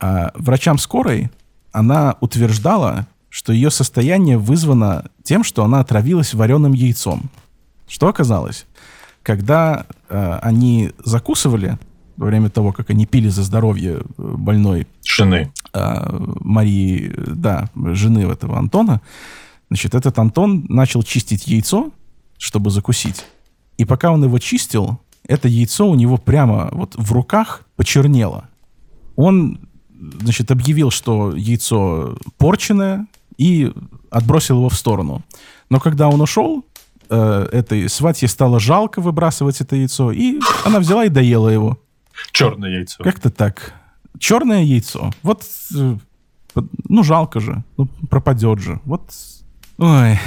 А, 0.00 0.32
Врачам 0.34 0.78
скорой 0.78 1.30
она 1.72 2.16
утверждала, 2.20 3.06
что 3.32 3.54
ее 3.54 3.70
состояние 3.70 4.36
вызвано 4.36 5.06
тем, 5.22 5.42
что 5.42 5.64
она 5.64 5.80
отравилась 5.80 6.34
вареным 6.34 6.74
яйцом. 6.74 7.30
Что 7.88 8.08
оказалось? 8.08 8.66
Когда 9.22 9.86
э, 10.10 10.38
они 10.42 10.90
закусывали 11.02 11.78
во 12.18 12.26
время 12.26 12.50
того, 12.50 12.72
как 12.72 12.90
они 12.90 13.06
пили 13.06 13.30
за 13.30 13.42
здоровье 13.42 14.00
э, 14.00 14.02
больной 14.16 14.86
Жены. 15.02 15.50
а, 15.72 16.14
Марии, 16.40 17.10
э, 17.10 17.24
да, 17.34 17.70
жены 17.74 18.30
этого 18.30 18.58
Антона, 18.58 19.00
значит, 19.68 19.94
этот 19.94 20.18
Антон 20.18 20.66
начал 20.68 21.02
чистить 21.02 21.46
яйцо, 21.46 21.90
чтобы 22.36 22.70
закусить. 22.70 23.24
И 23.78 23.86
пока 23.86 24.10
он 24.10 24.22
его 24.22 24.38
чистил, 24.40 25.00
это 25.26 25.48
яйцо 25.48 25.88
у 25.88 25.94
него 25.94 26.18
прямо 26.18 26.68
вот 26.72 26.96
в 26.96 27.10
руках 27.12 27.62
почернело. 27.76 28.50
Он, 29.16 29.58
значит, 30.20 30.50
объявил, 30.50 30.90
что 30.90 31.34
яйцо 31.34 32.18
порченное, 32.36 33.06
и 33.38 33.72
отбросил 34.10 34.56
его 34.58 34.68
в 34.68 34.74
сторону. 34.74 35.22
Но 35.70 35.80
когда 35.80 36.08
он 36.08 36.20
ушел, 36.20 36.64
э, 37.08 37.48
этой 37.52 37.88
сватье 37.88 38.28
стало 38.28 38.60
жалко 38.60 39.00
выбрасывать 39.00 39.60
это 39.60 39.76
яйцо, 39.76 40.12
и 40.12 40.38
она 40.64 40.78
взяла 40.80 41.04
и 41.04 41.08
доела 41.08 41.48
его. 41.48 41.78
Черное 42.32 42.70
яйцо. 42.70 43.02
Как-то 43.02 43.30
так. 43.30 43.74
Черное 44.18 44.62
яйцо. 44.62 45.10
Вот, 45.22 45.44
э, 45.74 45.96
ну, 46.88 47.02
жалко 47.02 47.40
же. 47.40 47.64
Ну, 47.76 47.86
пропадет 48.10 48.58
же. 48.58 48.80
Вот, 48.84 49.10
ой. 49.78 50.18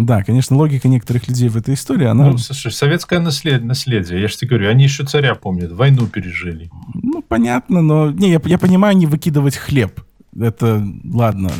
Да, 0.00 0.24
конечно, 0.24 0.56
логика 0.56 0.88
некоторых 0.88 1.28
людей 1.28 1.48
в 1.48 1.56
этой 1.56 1.74
истории, 1.74 2.06
она, 2.06 2.30
Ну, 2.30 2.38
слушай, 2.38 2.72
советское 2.72 3.20
наслед- 3.20 3.62
наследие. 3.62 4.20
Я 4.20 4.26
же 4.26 4.36
тебе 4.36 4.48
говорю, 4.50 4.68
они 4.68 4.82
еще 4.84 5.04
царя 5.04 5.36
помнят, 5.36 5.70
войну 5.70 6.08
пережили. 6.08 6.70
ну, 6.94 7.22
понятно, 7.22 7.82
но... 7.82 8.10
Не, 8.10 8.32
я, 8.32 8.40
я 8.44 8.58
понимаю, 8.58 8.96
не 8.96 9.06
выкидывать 9.06 9.56
хлеб. 9.56 10.00
Это, 10.38 10.84
ладно, 11.04 11.52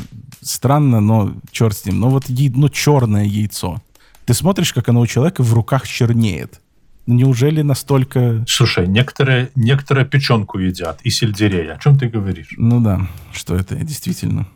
странно, 0.46 1.00
но 1.00 1.34
черт 1.50 1.76
с 1.76 1.84
ним. 1.84 2.00
Но 2.00 2.08
вот, 2.08 2.28
яй- 2.28 2.52
ну, 2.54 2.68
черное 2.68 3.24
яйцо. 3.24 3.82
Ты 4.24 4.34
смотришь, 4.34 4.72
как 4.72 4.88
оно 4.88 5.00
у 5.00 5.06
человека 5.06 5.42
в 5.42 5.52
руках 5.54 5.86
чернеет. 5.86 6.60
Неужели 7.06 7.62
настолько... 7.62 8.44
Слушай, 8.48 8.88
некоторые, 8.88 9.50
некоторые 9.54 10.06
печенку 10.06 10.58
едят 10.58 11.00
и 11.02 11.10
сельдерей. 11.10 11.72
О 11.72 11.78
чем 11.78 11.98
ты 11.98 12.08
говоришь? 12.08 12.48
Ну 12.56 12.80
да, 12.80 13.08
что 13.32 13.54
это 13.54 13.76
действительно. 13.76 14.48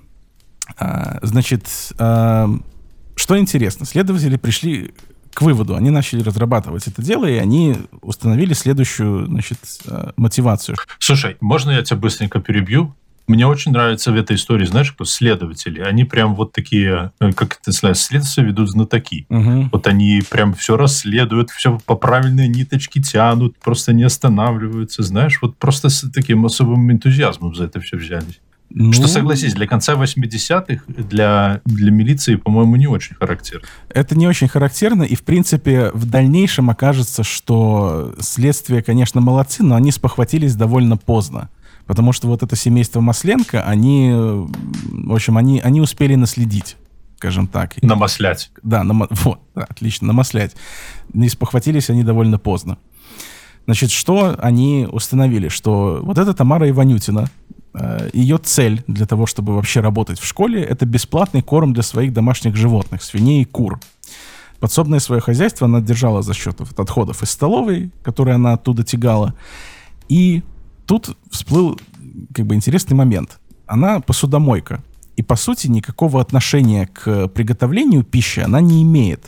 А, 0.76 1.18
значит, 1.22 1.68
а, 1.99 2.49
что 3.14 3.38
интересно, 3.38 3.86
следователи 3.86 4.36
пришли 4.36 4.93
к 5.32 5.43
выводу, 5.43 5.76
они 5.76 5.91
начали 5.91 6.22
разрабатывать 6.22 6.88
это 6.88 7.03
дело, 7.03 7.26
и 7.26 7.34
они 7.34 7.76
установили 8.03 8.53
следующую, 8.53 9.26
значит, 9.26 9.59
а, 9.86 10.12
мотивацию. 10.16 10.76
Слушай, 10.99 11.36
можно 11.41 11.70
я 11.70 11.82
тебя 11.82 11.99
быстренько 11.99 12.41
перебью? 12.41 12.95
Мне 13.31 13.47
очень 13.47 13.70
нравится 13.70 14.11
в 14.11 14.16
этой 14.16 14.35
истории, 14.35 14.66
знаешь, 14.66 14.91
кто 14.91 15.05
следователи. 15.05 15.81
Они 15.81 16.05
прям 16.05 16.35
вот 16.35 16.51
такие, 16.53 17.12
э, 17.20 17.31
как 17.31 17.59
это 17.62 17.70
сказать, 17.70 17.97
следствие 17.97 18.49
ведут 18.49 18.68
знатоки. 18.70 19.26
Мгм. 19.28 19.68
Вот 19.72 19.87
они 19.87 20.20
прям 20.28 20.53
все 20.53 20.76
расследуют, 20.76 21.51
все 21.51 21.78
по 21.87 21.95
правильной 21.95 22.49
ниточке 22.49 23.01
тянут, 23.01 23.57
просто 23.59 23.93
не 23.93 24.03
останавливаются, 24.03 25.05
знаешь, 25.05 25.39
вот 25.43 25.57
просто 25.59 25.91
с 25.91 26.11
таким 26.11 26.45
особым 26.45 26.91
энтузиазмом 26.91 27.55
за 27.55 27.66
это 27.66 27.78
все 27.81 27.99
взялись. 27.99 28.41
Ну, 28.72 28.93
Что, 28.93 29.07
согласись, 29.07 29.55
для 29.55 29.66
конца 29.68 29.95
80-х, 29.95 30.83
для, 30.89 31.61
для 31.64 31.91
милиции, 31.93 32.35
по-моему, 32.35 32.76
не 32.76 32.89
очень 32.89 33.14
характерно. 33.14 33.66
Это 33.89 34.16
не 34.16 34.26
очень 34.26 34.49
характерно, 34.49 35.03
и, 35.05 35.14
в 35.14 35.22
принципе, 35.22 35.91
в 35.93 36.09
дальнейшем 36.09 36.70
окажется, 36.70 37.22
что 37.22 38.14
следствие, 38.20 38.83
конечно, 38.83 39.20
молодцы, 39.20 39.62
но 39.62 39.74
они 39.74 39.91
спохватились 39.91 40.55
довольно 40.55 40.97
поздно. 40.97 41.49
Потому 41.91 42.12
что 42.12 42.28
вот 42.28 42.45
это 42.45 42.55
семейство 42.55 43.01
Масленко, 43.01 43.64
они, 43.64 44.12
в 44.14 45.12
общем, 45.12 45.36
они, 45.36 45.59
они 45.59 45.80
успели 45.80 46.14
наследить, 46.14 46.76
скажем 47.16 47.49
так. 47.49 47.82
Намаслять. 47.82 48.53
Да, 48.62 48.82
намо- 48.82 49.09
вот, 49.24 49.41
да, 49.57 49.66
отлично, 49.68 50.07
намаслять. 50.07 50.55
Не 51.12 51.28
спохватились 51.28 51.91
они 51.91 52.05
довольно 52.05 52.38
поздно. 52.38 52.78
Значит, 53.64 53.91
что 53.91 54.36
они 54.41 54.86
установили? 54.88 55.49
Что 55.49 55.99
вот 56.01 56.16
эта 56.16 56.32
Тамара 56.32 56.70
Иванютина, 56.70 57.28
э, 57.74 58.11
ее 58.12 58.38
цель 58.38 58.84
для 58.86 59.07
того, 59.07 59.26
чтобы 59.26 59.57
вообще 59.57 59.80
работать 59.80 60.20
в 60.20 60.24
школе, 60.24 60.62
это 60.62 60.86
бесплатный 60.86 61.43
корм 61.43 61.72
для 61.72 61.82
своих 61.82 62.12
домашних 62.12 62.55
животных, 62.55 63.03
свиней 63.03 63.43
и 63.43 63.45
кур. 63.45 63.80
Подсобное 64.61 65.01
свое 65.01 65.20
хозяйство 65.20 65.66
она 65.66 65.80
держала 65.80 66.22
за 66.22 66.34
счет 66.34 66.61
отходов 66.61 67.24
из 67.24 67.30
столовой, 67.30 67.91
которые 68.05 68.36
она 68.36 68.53
оттуда 68.53 68.84
тягала. 68.84 69.34
И 70.09 70.45
тут 70.91 71.16
всплыл 71.30 71.78
как 72.34 72.47
бы 72.47 72.57
интересный 72.57 72.97
момент. 72.97 73.38
Она 73.66 74.01
посудомойка. 74.01 74.82
И, 75.14 75.22
по 75.22 75.36
сути, 75.36 75.68
никакого 75.68 76.20
отношения 76.20 76.88
к 76.88 77.28
приготовлению 77.28 78.03
пищи 78.03 78.41
она 78.41 78.61
не 78.61 78.82
имеет. 78.82 79.24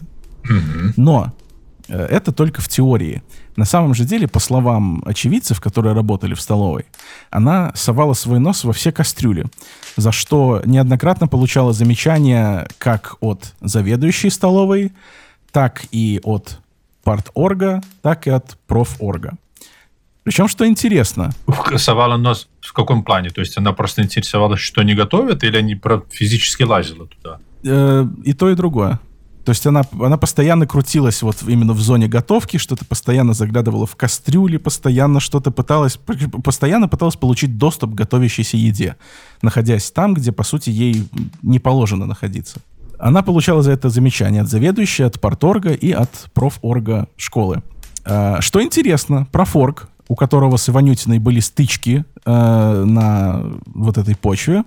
Но 0.97 1.33
э, 1.87 1.97
это 1.97 2.33
только 2.33 2.61
в 2.61 2.69
теории. 2.69 3.23
На 3.55 3.65
самом 3.65 3.95
же 3.95 4.05
деле, 4.05 4.27
по 4.27 4.41
словам 4.41 5.05
очевидцев, 5.07 5.61
которые 5.61 5.95
работали 5.95 6.35
в 6.35 6.41
столовой, 6.41 6.87
она 7.31 7.71
совала 7.77 8.15
свой 8.15 8.41
нос 8.41 8.65
во 8.65 8.73
все 8.73 8.91
кастрюли, 8.91 9.47
за 9.97 10.11
что 10.11 10.63
неоднократно 10.65 11.29
получала 11.29 11.73
замечания 11.73 12.67
как 12.79 13.19
от 13.21 13.55
заведующей 13.61 14.33
столовой, 14.33 14.91
так 15.53 15.85
и 15.93 16.19
от 16.25 16.59
парторга, 17.05 17.83
так 18.01 18.27
и 18.27 18.31
от 18.31 18.59
профорга. 18.67 19.35
Причем, 20.25 20.49
что 20.49 20.67
интересно... 20.67 21.33
Совала 21.77 22.17
нос 22.17 22.49
в 22.61 22.73
каком 22.73 23.03
плане? 23.03 23.31
То 23.31 23.41
есть 23.41 23.59
она 23.59 23.73
просто 23.73 24.03
интересовалась, 24.03 24.61
что 24.61 24.81
они 24.81 24.95
готовят, 24.95 25.43
или 25.43 25.57
они 25.57 25.81
физически 26.11 26.63
лазила 26.63 27.07
туда? 27.07 27.39
Э, 27.65 28.07
и 28.25 28.33
то, 28.33 28.51
и 28.51 28.55
другое. 28.55 29.01
То 29.45 29.51
есть 29.51 29.67
она, 29.67 29.83
она 30.01 30.17
постоянно 30.17 30.67
крутилась 30.67 31.21
вот 31.23 31.39
именно 31.47 31.73
в 31.73 31.81
зоне 31.81 32.07
готовки, 32.07 32.59
что-то 32.59 32.85
постоянно 32.85 33.35
заглядывала 33.35 33.87
в 33.87 33.97
кастрюли, 33.97 34.57
постоянно 34.57 35.19
что-то 35.19 35.51
пыталась, 35.51 35.99
постоянно 36.45 36.87
пыталась 36.87 37.17
получить 37.17 37.59
доступ 37.59 37.91
к 37.91 37.95
готовящейся 37.95 38.57
еде, 38.57 38.97
находясь 39.43 39.91
там, 39.91 40.15
где, 40.15 40.31
по 40.31 40.45
сути, 40.45 40.71
ей 40.71 41.09
не 41.43 41.59
положено 41.59 42.07
находиться. 42.07 42.61
Она 43.01 43.23
получала 43.23 43.63
за 43.63 43.73
это 43.73 43.91
замечание 43.91 44.43
от 44.43 44.49
заведующей, 44.49 45.05
от 45.05 45.21
парторга 45.21 45.73
и 45.73 45.91
от 45.91 46.11
профорга 46.35 47.09
школы. 47.17 47.63
А, 48.05 48.41
что 48.41 48.63
интересно, 48.63 49.27
профорг, 49.33 49.89
у 50.13 50.15
которого 50.15 50.59
с 50.59 50.69
Иванютиной 50.69 51.19
были 51.19 51.41
стычки 51.41 52.05
э, 52.27 52.85
на 52.85 53.45
вот 53.65 53.97
этой 53.97 54.15
почве, 54.15 54.65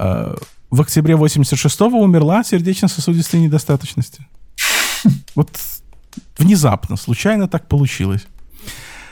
э, 0.00 0.34
в 0.70 0.80
октябре 0.80 1.14
86-го 1.14 2.00
умерла 2.00 2.40
от 2.40 2.46
сердечно-сосудистой 2.46 3.40
недостаточности. 3.40 4.26
Вот 5.34 5.50
внезапно, 6.38 6.96
случайно 6.96 7.48
так 7.48 7.68
получилось. 7.68 8.26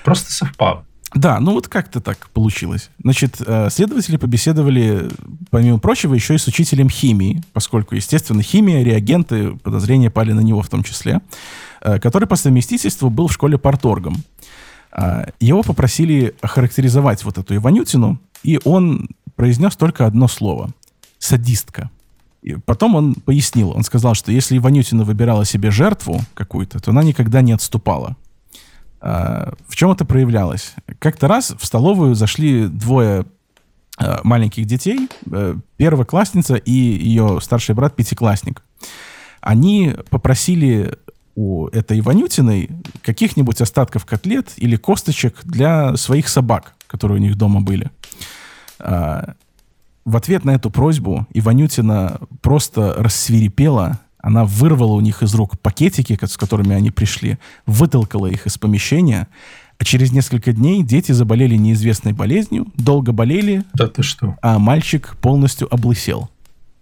Просто 0.02 0.32
совпало. 0.32 0.86
Да, 1.14 1.40
ну 1.40 1.52
вот 1.52 1.68
как-то 1.68 2.00
так 2.00 2.30
получилось. 2.30 2.88
Значит, 3.02 3.36
э, 3.46 3.68
следователи 3.70 4.16
побеседовали, 4.16 5.10
помимо 5.50 5.78
прочего, 5.78 6.14
еще 6.14 6.34
и 6.34 6.38
с 6.38 6.46
учителем 6.46 6.88
химии, 6.88 7.42
поскольку, 7.52 7.94
естественно, 7.94 8.42
химия, 8.42 8.82
реагенты, 8.82 9.52
подозрения 9.62 10.10
пали 10.10 10.32
на 10.32 10.40
него 10.40 10.62
в 10.62 10.68
том 10.70 10.82
числе, 10.82 11.20
э, 11.82 11.98
который 11.98 12.26
по 12.26 12.36
совместительству 12.36 13.10
был 13.10 13.28
в 13.28 13.32
школе 13.32 13.58
порторгом. 13.58 14.16
Э, 14.96 15.26
его 15.40 15.62
попросили 15.62 16.34
охарактеризовать 16.40 17.24
вот 17.24 17.38
эту 17.38 17.54
Иванютину, 17.54 18.18
и 18.42 18.58
он 18.64 19.08
произнес 19.34 19.76
только 19.76 20.06
одно 20.06 20.28
слово— 20.28 20.70
садистка. 21.18 21.90
И 22.42 22.54
потом 22.54 22.94
он 22.94 23.14
пояснил, 23.14 23.70
он 23.70 23.82
сказал, 23.82 24.14
что 24.14 24.32
если 24.32 24.56
Иванютина 24.56 25.04
выбирала 25.04 25.44
себе 25.44 25.70
жертву 25.70 26.20
какую-то, 26.34 26.78
то 26.78 26.92
она 26.92 27.02
никогда 27.02 27.42
не 27.42 27.52
отступала. 27.52 28.16
А, 29.00 29.52
в 29.68 29.76
чем 29.76 29.90
это 29.90 30.04
проявлялось? 30.04 30.74
Как-то 30.98 31.28
раз 31.28 31.54
в 31.58 31.66
столовую 31.66 32.14
зашли 32.14 32.68
двое 32.68 33.26
а, 33.98 34.20
маленьких 34.22 34.64
детей, 34.64 35.08
а, 35.30 35.56
первоклассница 35.76 36.54
и 36.54 36.70
ее 36.70 37.40
старший 37.42 37.74
брат 37.74 37.96
пятиклассник. 37.96 38.62
Они 39.40 39.94
попросили 40.10 40.98
у 41.36 41.68
этой 41.68 42.00
Иванютиной 42.00 42.70
каких-нибудь 43.02 43.60
остатков 43.60 44.06
котлет 44.06 44.52
или 44.56 44.74
косточек 44.76 45.36
для 45.44 45.96
своих 45.96 46.28
собак, 46.28 46.74
которые 46.86 47.18
у 47.18 47.22
них 47.22 47.36
дома 47.36 47.60
были. 47.60 47.90
А, 48.80 49.34
в 50.04 50.16
ответ 50.16 50.44
на 50.44 50.52
эту 50.54 50.70
просьбу 50.70 51.26
Иванютина 51.34 52.20
просто 52.40 52.94
рассвирепела, 52.98 54.00
она 54.18 54.44
вырвала 54.44 54.94
у 54.94 55.00
них 55.00 55.22
из 55.22 55.34
рук 55.34 55.60
пакетики, 55.60 56.18
с 56.20 56.36
которыми 56.36 56.74
они 56.74 56.90
пришли, 56.90 57.38
вытолкала 57.66 58.26
их 58.26 58.46
из 58.46 58.56
помещения, 58.56 59.28
а 59.78 59.84
через 59.84 60.12
несколько 60.12 60.52
дней 60.52 60.82
дети 60.82 61.12
заболели 61.12 61.56
неизвестной 61.56 62.12
болезнью, 62.12 62.66
долго 62.76 63.12
болели, 63.12 63.62
да 63.74 63.88
ты 63.88 64.02
что? 64.02 64.36
а 64.40 64.58
мальчик 64.58 65.16
полностью 65.20 65.72
облысел. 65.72 66.30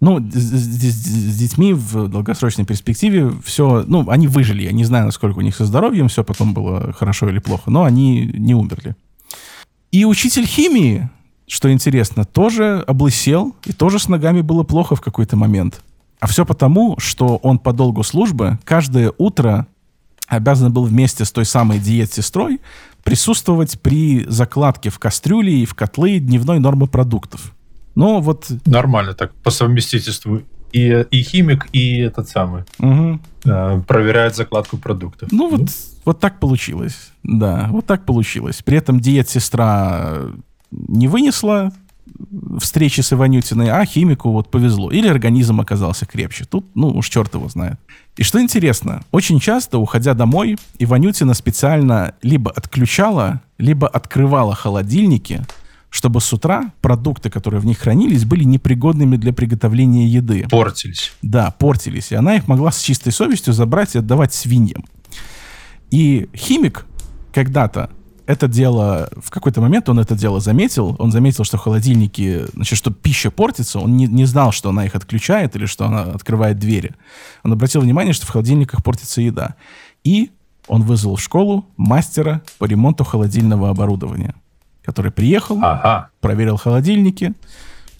Ну, 0.01 0.19
с, 0.19 0.35
с, 0.35 0.93
с 0.93 1.37
детьми 1.37 1.73
в 1.73 2.07
долгосрочной 2.07 2.65
перспективе 2.65 3.31
все, 3.43 3.83
ну, 3.87 4.09
они 4.09 4.27
выжили. 4.27 4.63
Я 4.63 4.71
не 4.71 4.83
знаю, 4.83 5.05
насколько 5.05 5.39
у 5.39 5.41
них 5.41 5.55
со 5.55 5.65
здоровьем 5.65 6.09
все 6.09 6.23
потом 6.23 6.53
было 6.53 6.93
хорошо 6.93 7.29
или 7.29 7.39
плохо, 7.39 7.71
но 7.71 7.83
они 7.83 8.25
не 8.25 8.53
умерли. 8.53 8.95
И 9.91 10.03
учитель 10.03 10.45
химии, 10.45 11.09
что 11.47 11.71
интересно, 11.71 12.25
тоже 12.25 12.83
облысел 12.85 13.55
и 13.65 13.71
тоже 13.71 13.99
с 13.99 14.09
ногами 14.09 14.41
было 14.41 14.63
плохо 14.63 14.95
в 14.95 15.01
какой-то 15.01 15.37
момент. 15.37 15.81
А 16.19 16.27
все 16.27 16.45
потому, 16.45 16.95
что 16.99 17.37
он 17.37 17.59
по 17.59 17.71
долгу 17.71 18.03
службы 18.03 18.59
каждое 18.63 19.13
утро 19.17 19.67
обязан 20.27 20.73
был 20.73 20.83
вместе 20.85 21.23
с 21.23 21.31
той 21.31 21.45
самой 21.45 21.79
диет-сестрой 21.79 22.59
присутствовать 23.03 23.79
при 23.79 24.25
закладке 24.27 24.89
в 24.89 24.99
кастрюли 24.99 25.51
и 25.51 25.65
в 25.65 25.75
котлы 25.75 26.19
дневной 26.19 26.59
нормы 26.59 26.87
продуктов. 26.87 27.53
Но 27.95 28.19
вот... 28.21 28.51
Нормально 28.65 29.13
так, 29.13 29.33
по 29.35 29.51
совместительству 29.51 30.41
и, 30.71 31.05
и 31.09 31.23
химик, 31.23 31.67
и 31.71 31.99
этот 31.99 32.27
самый 32.27 32.63
угу. 32.79 33.19
э, 33.45 33.81
проверяет 33.87 34.35
закладку 34.35 34.77
продуктов. 34.77 35.31
Ну, 35.31 35.49
вот, 35.49 35.61
ну. 35.61 35.67
вот 36.03 36.19
так 36.19 36.39
получилось. 36.39 37.11
Да, 37.23 37.67
вот 37.71 37.85
так 37.85 38.05
получилось. 38.05 38.61
При 38.63 38.77
этом 38.77 38.99
диет-сестра 38.99 40.17
не 40.71 41.07
вынесла 41.07 41.71
встречи 42.59 43.01
с 43.01 43.13
Иванютиной, 43.13 43.69
а 43.69 43.85
химику 43.85 44.31
вот 44.31 44.51
повезло. 44.51 44.91
Или 44.91 45.07
организм 45.07 45.61
оказался 45.61 46.05
крепче. 46.05 46.45
Тут, 46.45 46.65
ну, 46.75 46.89
уж 46.89 47.09
черт 47.09 47.33
его 47.33 47.47
знает. 47.49 47.79
И 48.17 48.23
что 48.23 48.41
интересно, 48.41 49.01
очень 49.11 49.39
часто, 49.39 49.77
уходя 49.77 50.13
домой, 50.13 50.57
Иванютина 50.79 51.33
специально 51.33 52.13
либо 52.21 52.51
отключала, 52.51 53.41
либо 53.57 53.87
открывала 53.87 54.55
холодильники, 54.55 55.45
чтобы 55.89 56.21
с 56.21 56.31
утра 56.33 56.73
продукты, 56.81 57.29
которые 57.29 57.61
в 57.61 57.65
них 57.65 57.79
хранились, 57.79 58.25
были 58.25 58.43
непригодными 58.43 59.15
для 59.17 59.33
приготовления 59.33 60.07
еды. 60.07 60.45
Портились. 60.49 61.13
Да, 61.21 61.51
портились. 61.51 62.11
И 62.11 62.15
она 62.15 62.35
их 62.35 62.47
могла 62.47 62.71
с 62.71 62.81
чистой 62.81 63.11
совестью 63.11 63.53
забрать 63.53 63.95
и 63.95 63.99
отдавать 63.99 64.33
свиньям. 64.33 64.85
И 65.91 66.29
химик 66.35 66.85
когда-то 67.33 67.89
это 68.25 68.47
дело, 68.47 69.09
в 69.17 69.29
какой-то 69.29 69.61
момент 69.61 69.87
он 69.87 69.99
это 69.99 70.15
дело 70.15 70.39
заметил. 70.39 70.95
Он 70.99 71.11
заметил, 71.11 71.43
что 71.43 71.57
холодильники, 71.57 72.45
значит, 72.53 72.77
что 72.77 72.91
пища 72.91 73.29
портится. 73.29 73.79
Он 73.79 73.95
не, 73.95 74.07
не 74.07 74.25
знал, 74.25 74.51
что 74.51 74.69
она 74.69 74.85
их 74.85 74.95
отключает 74.95 75.55
или 75.55 75.65
что 75.65 75.85
она 75.85 76.03
открывает 76.03 76.57
двери. 76.57 76.95
Он 77.43 77.53
обратил 77.53 77.81
внимание, 77.81 78.13
что 78.13 78.25
в 78.25 78.29
холодильниках 78.29 78.83
портится 78.83 79.21
еда. 79.21 79.55
И 80.03 80.31
он 80.67 80.81
вызвал 80.81 81.17
в 81.17 81.21
школу 81.21 81.65
мастера 81.77 82.41
по 82.57 82.65
ремонту 82.65 83.03
холодильного 83.03 83.69
оборудования, 83.69 84.33
который 84.85 85.11
приехал, 85.11 85.57
ага. 85.61 86.09
проверил 86.21 86.57
холодильники, 86.57 87.33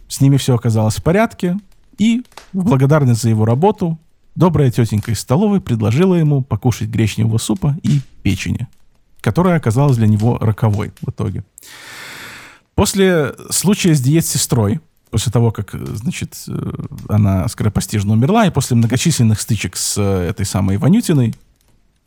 с 0.08 0.22
ними 0.22 0.38
все 0.38 0.56
оказалось 0.56 0.96
в 0.96 1.04
порядке, 1.04 1.58
и 1.98 2.24
в 2.54 2.64
благодарность 2.64 3.22
за 3.22 3.30
его 3.30 3.46
работу 3.46 3.98
добрая 4.36 4.70
тетенька 4.70 5.12
из 5.12 5.20
столовой 5.20 5.62
предложила 5.62 6.16
ему 6.16 6.42
покушать 6.42 6.90
гречневого 6.90 7.38
супа 7.38 7.76
и 7.84 8.02
печени 8.22 8.68
которая 9.26 9.58
оказалась 9.58 9.98
для 9.98 10.06
него 10.06 10.38
роковой 10.38 10.94
в 11.02 11.10
итоге. 11.10 11.44
После 12.76 13.34
случая 13.50 13.96
с 13.96 14.00
диет-сестрой, 14.00 14.82
после 15.10 15.32
того, 15.32 15.50
как, 15.52 15.72
значит, 15.74 16.36
э, 16.48 16.74
она 17.10 17.48
скоропостижно 17.48 18.14
умерла, 18.14 18.46
и 18.46 18.52
после 18.52 18.78
многочисленных 18.78 19.42
стычек 19.42 19.78
с 19.78 19.98
э, 19.98 20.30
этой 20.30 20.46
самой 20.46 20.78
Ванютиной, 20.78 21.34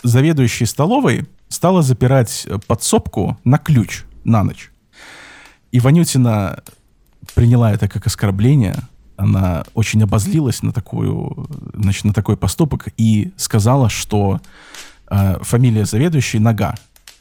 заведующая 0.05 0.69
столовой 0.69 1.27
стала 1.49 1.83
запирать 1.83 2.47
подсобку 2.69 3.37
на 3.43 3.59
ключ 3.59 4.05
на 4.25 4.45
ночь. 4.45 4.71
И 5.73 5.81
Ванютина 5.81 6.63
приняла 7.35 7.73
это 7.73 7.89
как 7.89 8.07
оскорбление, 8.07 8.77
она 9.17 9.65
очень 9.75 10.03
обозлилась 10.03 10.63
на, 10.63 10.73
такую, 10.73 11.49
значит, 11.75 12.05
на 12.05 12.13
такой 12.13 12.37
поступок 12.37 12.89
и 12.97 13.33
сказала, 13.37 13.89
что 13.89 14.41
э, 15.11 15.39
фамилия 15.43 15.85
заведующей 15.85 16.39
Нога 16.39 16.75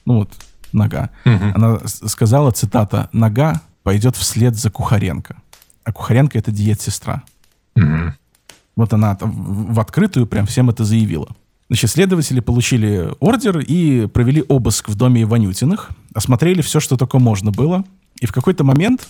ну 0.08 0.20
вот 0.20 0.30
нога. 0.72 1.10
Угу. 1.26 1.46
Она 1.54 1.80
сказала, 1.86 2.52
цитата, 2.52 3.10
«Нога 3.12 3.62
пойдет 3.84 4.16
вслед 4.16 4.56
за 4.56 4.72
Кухаренко». 4.72 5.36
А 5.84 5.92
Кухаренко— 5.92 6.38
это 6.40 6.52
диет-сестра. 6.52 7.24
Угу. 7.76 8.14
Вот 8.78 8.94
она 8.94 9.18
в 9.20 9.80
открытую 9.80 10.28
прям 10.28 10.46
всем 10.46 10.70
это 10.70 10.86
заявила. 10.86 11.28
Значит, 11.70 11.90
следователи 11.90 12.40
получили 12.40 13.10
ордер 13.20 13.60
и 13.60 14.08
провели 14.08 14.44
обыск 14.48 14.90
в 14.90 14.96
доме 14.96 15.24
Иванютиных, 15.24 15.90
осмотрели 16.14 16.62
все, 16.62 16.80
что 16.80 16.96
только 16.96 17.20
можно 17.20 17.52
было. 17.52 17.84
И 18.22 18.26
в 18.26 18.32
какой-то 18.32 18.64
момент 18.64 19.08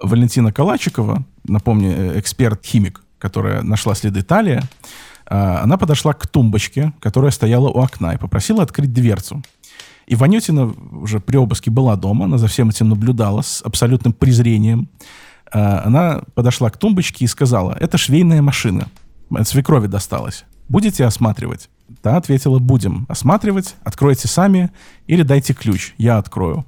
Валентина 0.00 0.52
Калачикова, 0.52 1.24
напомню, 1.44 1.90
э, 1.90 2.18
эксперт-химик, 2.20 3.02
которая 3.18 3.62
нашла 3.62 3.94
следы 3.94 4.22
талия, 4.22 4.62
А, 5.30 5.60
она 5.62 5.76
подошла 5.76 6.14
к 6.14 6.26
тумбочке, 6.26 6.94
которая 7.00 7.30
стояла 7.30 7.68
у 7.68 7.78
окна, 7.80 8.14
и 8.14 8.16
попросила 8.16 8.62
открыть 8.62 8.94
дверцу. 8.94 9.42
И 10.06 10.14
Ванютина 10.14 10.72
уже 10.92 11.20
при 11.20 11.36
обыске 11.36 11.70
была 11.70 11.96
дома, 11.96 12.24
она 12.24 12.38
за 12.38 12.46
всем 12.46 12.70
этим 12.70 12.88
наблюдала 12.88 13.42
с 13.42 13.60
абсолютным 13.62 14.14
презрением. 14.14 14.88
А, 15.52 15.82
она 15.84 16.22
подошла 16.34 16.70
к 16.70 16.78
тумбочке 16.78 17.26
и 17.26 17.28
сказала, 17.28 17.76
это 17.78 17.98
швейная 17.98 18.40
машина. 18.40 18.88
Свекрови 19.44 19.86
досталась. 19.86 20.46
Будете 20.70 21.04
осматривать? 21.04 21.68
Та 22.02 22.16
ответила, 22.16 22.58
будем 22.58 23.06
осматривать, 23.08 23.76
откройте 23.82 24.28
сами 24.28 24.70
или 25.06 25.22
дайте 25.22 25.54
ключ, 25.54 25.94
я 25.98 26.18
открою. 26.18 26.64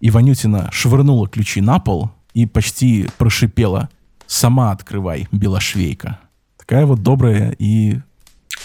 И 0.00 0.10
Ванютина 0.10 0.68
швырнула 0.72 1.28
ключи 1.28 1.60
на 1.60 1.78
пол 1.78 2.10
и 2.34 2.46
почти 2.46 3.08
прошипела, 3.18 3.88
сама 4.26 4.72
открывай, 4.72 5.28
белошвейка. 5.32 6.18
Такая 6.56 6.86
вот 6.86 7.02
добрая 7.02 7.54
и 7.58 8.00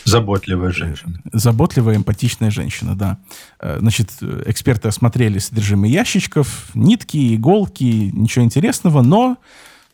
Заботливая 0.03 0.71
женщина. 0.71 1.19
Заботливая, 1.33 1.97
эмпатичная 1.97 2.49
женщина, 2.49 2.95
да. 2.95 3.17
Э, 3.59 3.77
значит, 3.79 4.11
эксперты 4.45 4.87
осмотрели 4.87 5.39
содержимое 5.39 5.89
ящичков, 5.89 6.69
нитки, 6.73 7.35
иголки, 7.35 8.11
ничего 8.13 8.45
интересного, 8.45 9.01
но 9.01 9.37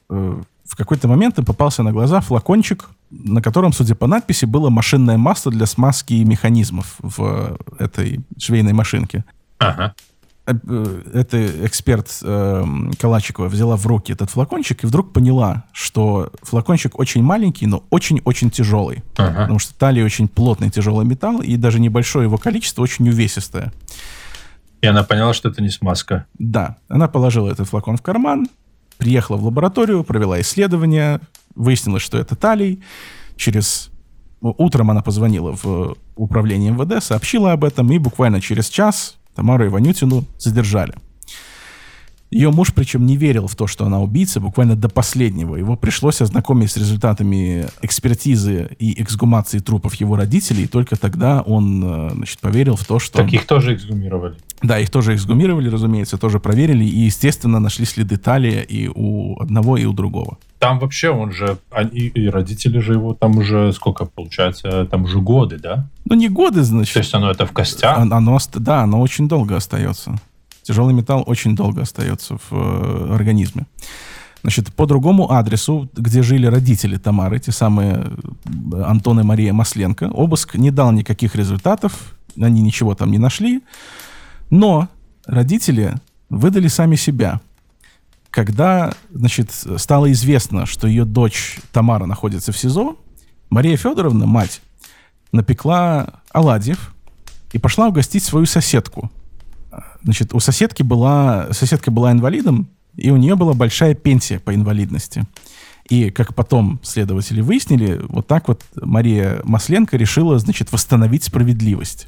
э, 0.10 0.42
в 0.66 0.76
какой-то 0.76 1.08
момент 1.08 1.40
им 1.40 1.46
попался 1.46 1.82
на 1.82 1.92
глаза 1.92 2.22
флакончик, 2.22 2.90
на 3.24 3.42
котором, 3.42 3.74
судя 3.74 3.96
по 3.96 4.08
надписи, 4.08 4.46
было 4.46 4.70
машинное 4.70 5.18
масло 5.18 5.52
для 5.52 5.66
смазки 5.66 6.14
механизмов 6.24 6.96
в 7.00 7.58
этой 7.80 8.22
швейной 8.38 8.74
машинке. 8.74 9.24
Ага. 9.60 9.94
Э, 10.46 11.02
эта 11.14 11.66
эксперт 11.66 12.20
э, 12.22 12.66
Калачикова 13.00 13.48
взяла 13.48 13.78
в 13.78 13.86
руки 13.88 14.12
этот 14.12 14.30
флакончик 14.30 14.84
и 14.84 14.88
вдруг 14.88 15.14
поняла, 15.14 15.64
что 15.72 16.32
флакончик 16.42 17.00
очень 17.00 17.24
маленький, 17.24 17.66
но 17.66 17.84
очень-очень 17.90 18.50
тяжелый. 18.50 19.04
Ага. 19.18 19.42
Потому 19.42 19.60
что 19.60 19.74
талия 19.76 20.04
очень 20.04 20.28
плотный 20.28 20.70
тяжелый 20.70 21.06
металл, 21.06 21.42
и 21.42 21.56
даже 21.56 21.80
небольшое 21.80 22.26
его 22.26 22.38
количество 22.38 22.82
очень 22.82 23.08
увесистое. 23.08 23.72
И 24.82 24.88
она 24.88 25.04
поняла, 25.04 25.34
что 25.34 25.48
это 25.48 25.62
не 25.62 25.70
смазка. 25.70 26.26
Да. 26.38 26.76
Она 26.90 27.08
положила 27.08 27.50
этот 27.50 27.70
флакон 27.70 27.96
в 27.96 28.02
карман, 28.02 28.48
приехала 29.04 29.36
в 29.36 29.44
лабораторию, 29.44 30.06
провела 30.06 30.40
исследование, 30.40 31.20
выяснилось, 31.56 32.02
что 32.02 32.18
это 32.18 32.38
талий. 32.38 32.82
Через 33.36 33.92
утром 34.40 34.92
она 34.92 35.02
позвонила 35.02 35.58
в 35.62 35.98
управление 36.16 36.72
МВД, 36.72 37.04
сообщила 37.04 37.52
об 37.52 37.66
этом, 37.66 37.92
и 37.92 37.98
буквально 37.98 38.40
через 38.40 38.70
час 38.70 39.18
Тамару 39.36 39.66
Иванютину 39.66 40.24
задержали. 40.38 40.94
Ее 42.32 42.50
муж, 42.50 42.74
причем, 42.74 43.06
не 43.06 43.18
верил 43.18 43.48
в 43.48 43.56
то, 43.56 43.68
что 43.68 43.86
она 43.86 44.02
убийца, 44.02 44.40
буквально 44.40 44.78
до 44.78 44.88
последнего. 44.88 45.56
Его 45.56 45.76
пришлось 45.76 46.22
ознакомить 46.22 46.72
с 46.72 46.78
результатами 46.78 47.68
экспертизы 47.82 48.70
и 48.80 49.02
эксгумации 49.02 49.60
трупов 49.60 49.96
его 49.96 50.16
родителей, 50.16 50.64
и 50.64 50.68
только 50.68 50.96
тогда 50.96 51.42
он, 51.42 51.84
э, 51.84 52.10
значит, 52.14 52.40
поверил 52.40 52.78
в 52.78 52.86
то, 52.86 53.00
что... 53.00 53.18
Так 53.18 53.34
их 53.34 53.46
тоже 53.46 53.76
эксгумировали. 53.76 54.38
Да, 54.64 54.80
их 54.80 54.90
тоже 54.90 55.14
эксгумировали, 55.14 55.70
разумеется, 55.70 56.18
тоже 56.18 56.40
проверили, 56.40 56.86
и, 56.86 57.00
естественно, 57.00 57.60
нашли 57.60 57.86
следы 57.86 58.16
талия 58.16 58.62
и 58.62 58.88
у 58.88 59.38
одного, 59.40 59.76
и 59.76 59.84
у 59.84 59.92
другого. 59.92 60.38
Там 60.60 60.80
вообще 60.80 61.10
он 61.10 61.34
же, 61.34 61.58
они, 61.70 62.00
и 62.00 62.30
родители 62.30 62.80
же 62.80 62.94
его 62.94 63.14
там 63.14 63.38
уже, 63.38 63.74
сколько 63.74 64.06
получается, 64.06 64.86
там 64.86 65.04
уже 65.04 65.20
годы, 65.20 65.60
да? 65.60 65.90
Ну, 66.06 66.16
не 66.16 66.30
годы, 66.30 66.64
значит. 66.64 66.94
То 66.94 67.00
есть 67.00 67.14
оно 67.14 67.30
это 67.30 67.46
в 67.46 67.52
костях? 67.52 67.98
Оно, 67.98 68.40
да, 68.56 68.84
оно 68.84 69.02
очень 69.02 69.28
долго 69.28 69.58
остается. 69.58 70.16
Тяжелый 70.62 70.94
металл 70.94 71.24
очень 71.28 71.58
долго 71.58 71.82
остается 71.82 72.38
в 72.38 72.54
э, 72.54 73.14
организме. 73.14 73.66
Значит, 74.44 74.74
по 74.74 74.86
другому 74.86 75.32
адресу, 75.32 75.90
где 75.94 76.22
жили 76.24 76.46
родители 76.46 76.98
Тамары, 76.98 77.40
те 77.40 77.52
самые 77.52 78.06
э, 78.46 78.82
Антон 78.82 79.20
и 79.20 79.24
Мария 79.24 79.52
Масленко, 79.52 80.06
обыск 80.06 80.56
не 80.56 80.72
дал 80.72 80.94
никаких 80.94 81.36
результатов, 81.36 82.16
они 82.40 82.62
ничего 82.62 82.96
там 82.96 83.12
не 83.12 83.18
нашли, 83.18 83.62
но 84.50 84.90
родители 85.26 85.96
выдали 86.30 86.68
сами 86.68 86.96
себя. 86.96 87.42
Когда, 88.30 88.94
значит, 89.12 89.52
стало 89.52 90.12
известно, 90.12 90.66
что 90.66 90.88
ее 90.88 91.06
дочь 91.06 91.60
Тамара 91.72 92.06
находится 92.06 92.52
в 92.52 92.58
СИЗО, 92.58 92.98
Мария 93.50 93.78
Федоровна, 93.78 94.26
мать, 94.26 94.62
напекла 95.32 96.22
оладьев 96.32 96.96
и 97.52 97.60
пошла 97.60 97.88
угостить 97.88 98.24
свою 98.24 98.48
соседку, 98.48 99.12
Значит, 100.04 100.34
у 100.34 100.40
соседки 100.40 100.84
была, 100.84 101.48
соседка 101.52 101.90
была 101.90 102.12
инвалидом, 102.12 102.68
и 102.96 103.10
у 103.10 103.18
нее 103.18 103.36
была 103.36 103.54
большая 103.54 103.96
пенсия 103.96 104.40
по 104.40 104.54
инвалидности. 104.54 105.24
И, 105.90 106.12
как 106.12 106.36
потом 106.36 106.80
следователи 106.84 107.42
выяснили, 107.42 108.00
вот 108.08 108.28
так 108.28 108.48
вот 108.48 108.62
Мария 108.76 109.42
Масленко 109.44 109.98
решила, 109.98 110.40
значит, 110.40 110.72
восстановить 110.72 111.24
справедливость. 111.24 112.08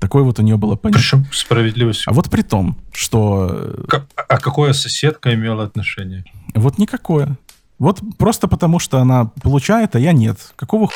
Такое 0.00 0.22
вот 0.22 0.38
у 0.38 0.42
нее 0.42 0.56
было 0.56 0.76
понятие. 0.76 1.02
Причем 1.02 1.26
справедливость? 1.32 2.04
А 2.06 2.12
вот 2.12 2.30
при 2.30 2.42
том, 2.42 2.78
что... 2.92 3.84
Как, 3.88 4.06
а 4.16 4.38
какое 4.38 4.72
соседка 4.72 5.34
имела 5.34 5.64
отношение? 5.64 6.24
Вот 6.54 6.78
никакое. 6.78 7.36
Вот 7.78 8.00
просто 8.16 8.48
потому, 8.48 8.78
что 8.78 8.98
она 8.98 9.26
получает, 9.42 9.96
а 9.96 10.00
я 10.00 10.12
нет. 10.12 10.38
Какого 10.56 10.88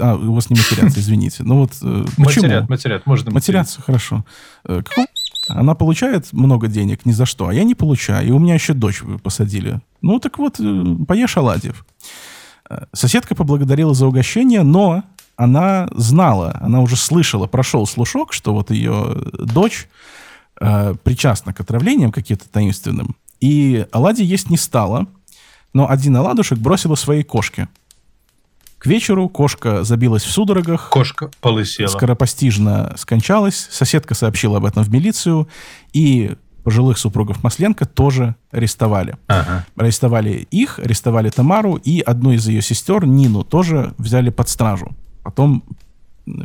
А, 0.00 0.16
у 0.16 0.34
вас 0.34 0.50
не 0.50 0.56
матерятся, 0.56 1.00
извините. 1.00 1.42
Ну 1.42 1.60
вот 1.60 1.72
э, 1.82 2.04
почему? 2.16 2.44
Матерят, 2.46 2.68
матерят, 2.68 3.06
можно 3.06 3.30
матеряться. 3.30 3.82
хорошо. 3.82 4.24
Э, 4.64 4.82
какого 4.82 5.06
она 5.48 5.74
получает 5.74 6.32
много 6.32 6.68
денег 6.68 7.04
ни 7.04 7.12
за 7.12 7.26
что, 7.26 7.48
а 7.48 7.54
я 7.54 7.64
не 7.64 7.74
получаю. 7.74 8.26
И 8.26 8.30
у 8.30 8.38
меня 8.38 8.54
еще 8.54 8.72
дочь 8.72 9.02
посадили. 9.22 9.80
Ну 10.00 10.18
так 10.18 10.38
вот, 10.38 10.58
э, 10.58 10.96
поешь 11.06 11.36
оладьев. 11.36 11.84
Соседка 12.94 13.34
поблагодарила 13.34 13.92
за 13.92 14.06
угощение, 14.06 14.62
но 14.62 15.04
она 15.36 15.88
знала, 15.92 16.58
она 16.60 16.80
уже 16.80 16.96
слышала, 16.96 17.46
прошел 17.46 17.86
слушок, 17.86 18.32
что 18.32 18.52
вот 18.52 18.70
ее 18.70 19.16
дочь 19.32 19.88
э, 20.60 20.94
причастна 21.02 21.52
к 21.52 21.60
отравлениям 21.60 22.12
каким-то 22.12 22.48
таинственным. 22.48 23.16
И 23.40 23.86
оладьи 23.92 24.24
есть 24.24 24.50
не 24.50 24.56
стала, 24.56 25.06
но 25.72 25.90
один 25.90 26.16
оладушек 26.16 26.58
бросила 26.58 26.94
своей 26.94 27.24
кошке. 27.24 27.68
К 28.78 28.86
вечеру 28.86 29.28
кошка 29.28 29.82
забилась 29.82 30.24
в 30.24 30.30
судорогах. 30.30 30.90
Кошка 30.90 31.30
полысела. 31.40 31.86
Скоропостижно 31.86 32.94
скончалась. 32.98 33.68
Соседка 33.70 34.14
сообщила 34.14 34.58
об 34.58 34.66
этом 34.66 34.84
в 34.84 34.90
милицию. 34.90 35.48
И 35.94 36.36
пожилых 36.64 36.98
супругов 36.98 37.42
Масленко 37.42 37.86
тоже 37.86 38.34
арестовали. 38.50 39.16
Ага. 39.26 39.64
Арестовали 39.76 40.46
их, 40.50 40.78
арестовали 40.78 41.30
Тамару, 41.30 41.76
и 41.76 42.00
одну 42.00 42.32
из 42.32 42.46
ее 42.46 42.62
сестер, 42.62 43.06
Нину, 43.06 43.42
тоже 43.42 43.94
взяли 43.96 44.30
под 44.30 44.48
стражу. 44.48 44.94
Потом, 45.24 45.64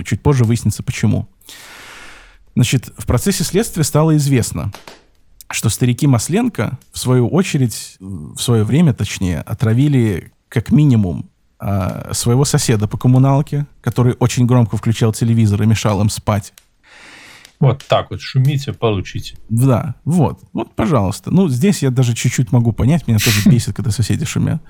чуть 0.03 0.21
позже 0.21 0.45
выяснится, 0.45 0.81
почему. 0.81 1.27
Значит, 2.55 2.91
в 2.97 3.05
процессе 3.05 3.43
следствия 3.43 3.83
стало 3.83 4.17
известно, 4.17 4.71
что 5.51 5.69
старики 5.69 6.07
Масленко, 6.07 6.79
в 6.91 6.97
свою 6.97 7.27
очередь, 7.27 7.97
в 7.99 8.39
свое 8.39 8.63
время, 8.63 8.93
точнее, 8.93 9.41
отравили 9.41 10.31
как 10.47 10.71
минимум 10.71 11.29
а, 11.59 12.13
своего 12.13 12.45
соседа 12.45 12.87
по 12.87 12.97
коммуналке, 12.97 13.67
который 13.81 14.15
очень 14.19 14.45
громко 14.45 14.77
включал 14.77 15.13
телевизор 15.13 15.61
и 15.61 15.65
мешал 15.65 16.01
им 16.01 16.09
спать. 16.09 16.53
Вот 17.59 17.83
так 17.85 18.09
вот, 18.11 18.21
шумите, 18.21 18.71
получите. 18.71 19.37
Да, 19.49 19.95
вот, 20.05 20.39
вот, 20.53 20.73
пожалуйста. 20.75 21.29
Ну, 21.31 21.49
здесь 21.49 21.83
я 21.83 21.89
даже 21.89 22.13
чуть-чуть 22.13 22.53
могу 22.53 22.71
понять, 22.71 23.07
меня 23.07 23.19
тоже 23.19 23.41
бесит, 23.49 23.75
когда 23.75 23.91
соседи 23.91 24.25
шумят. 24.25 24.61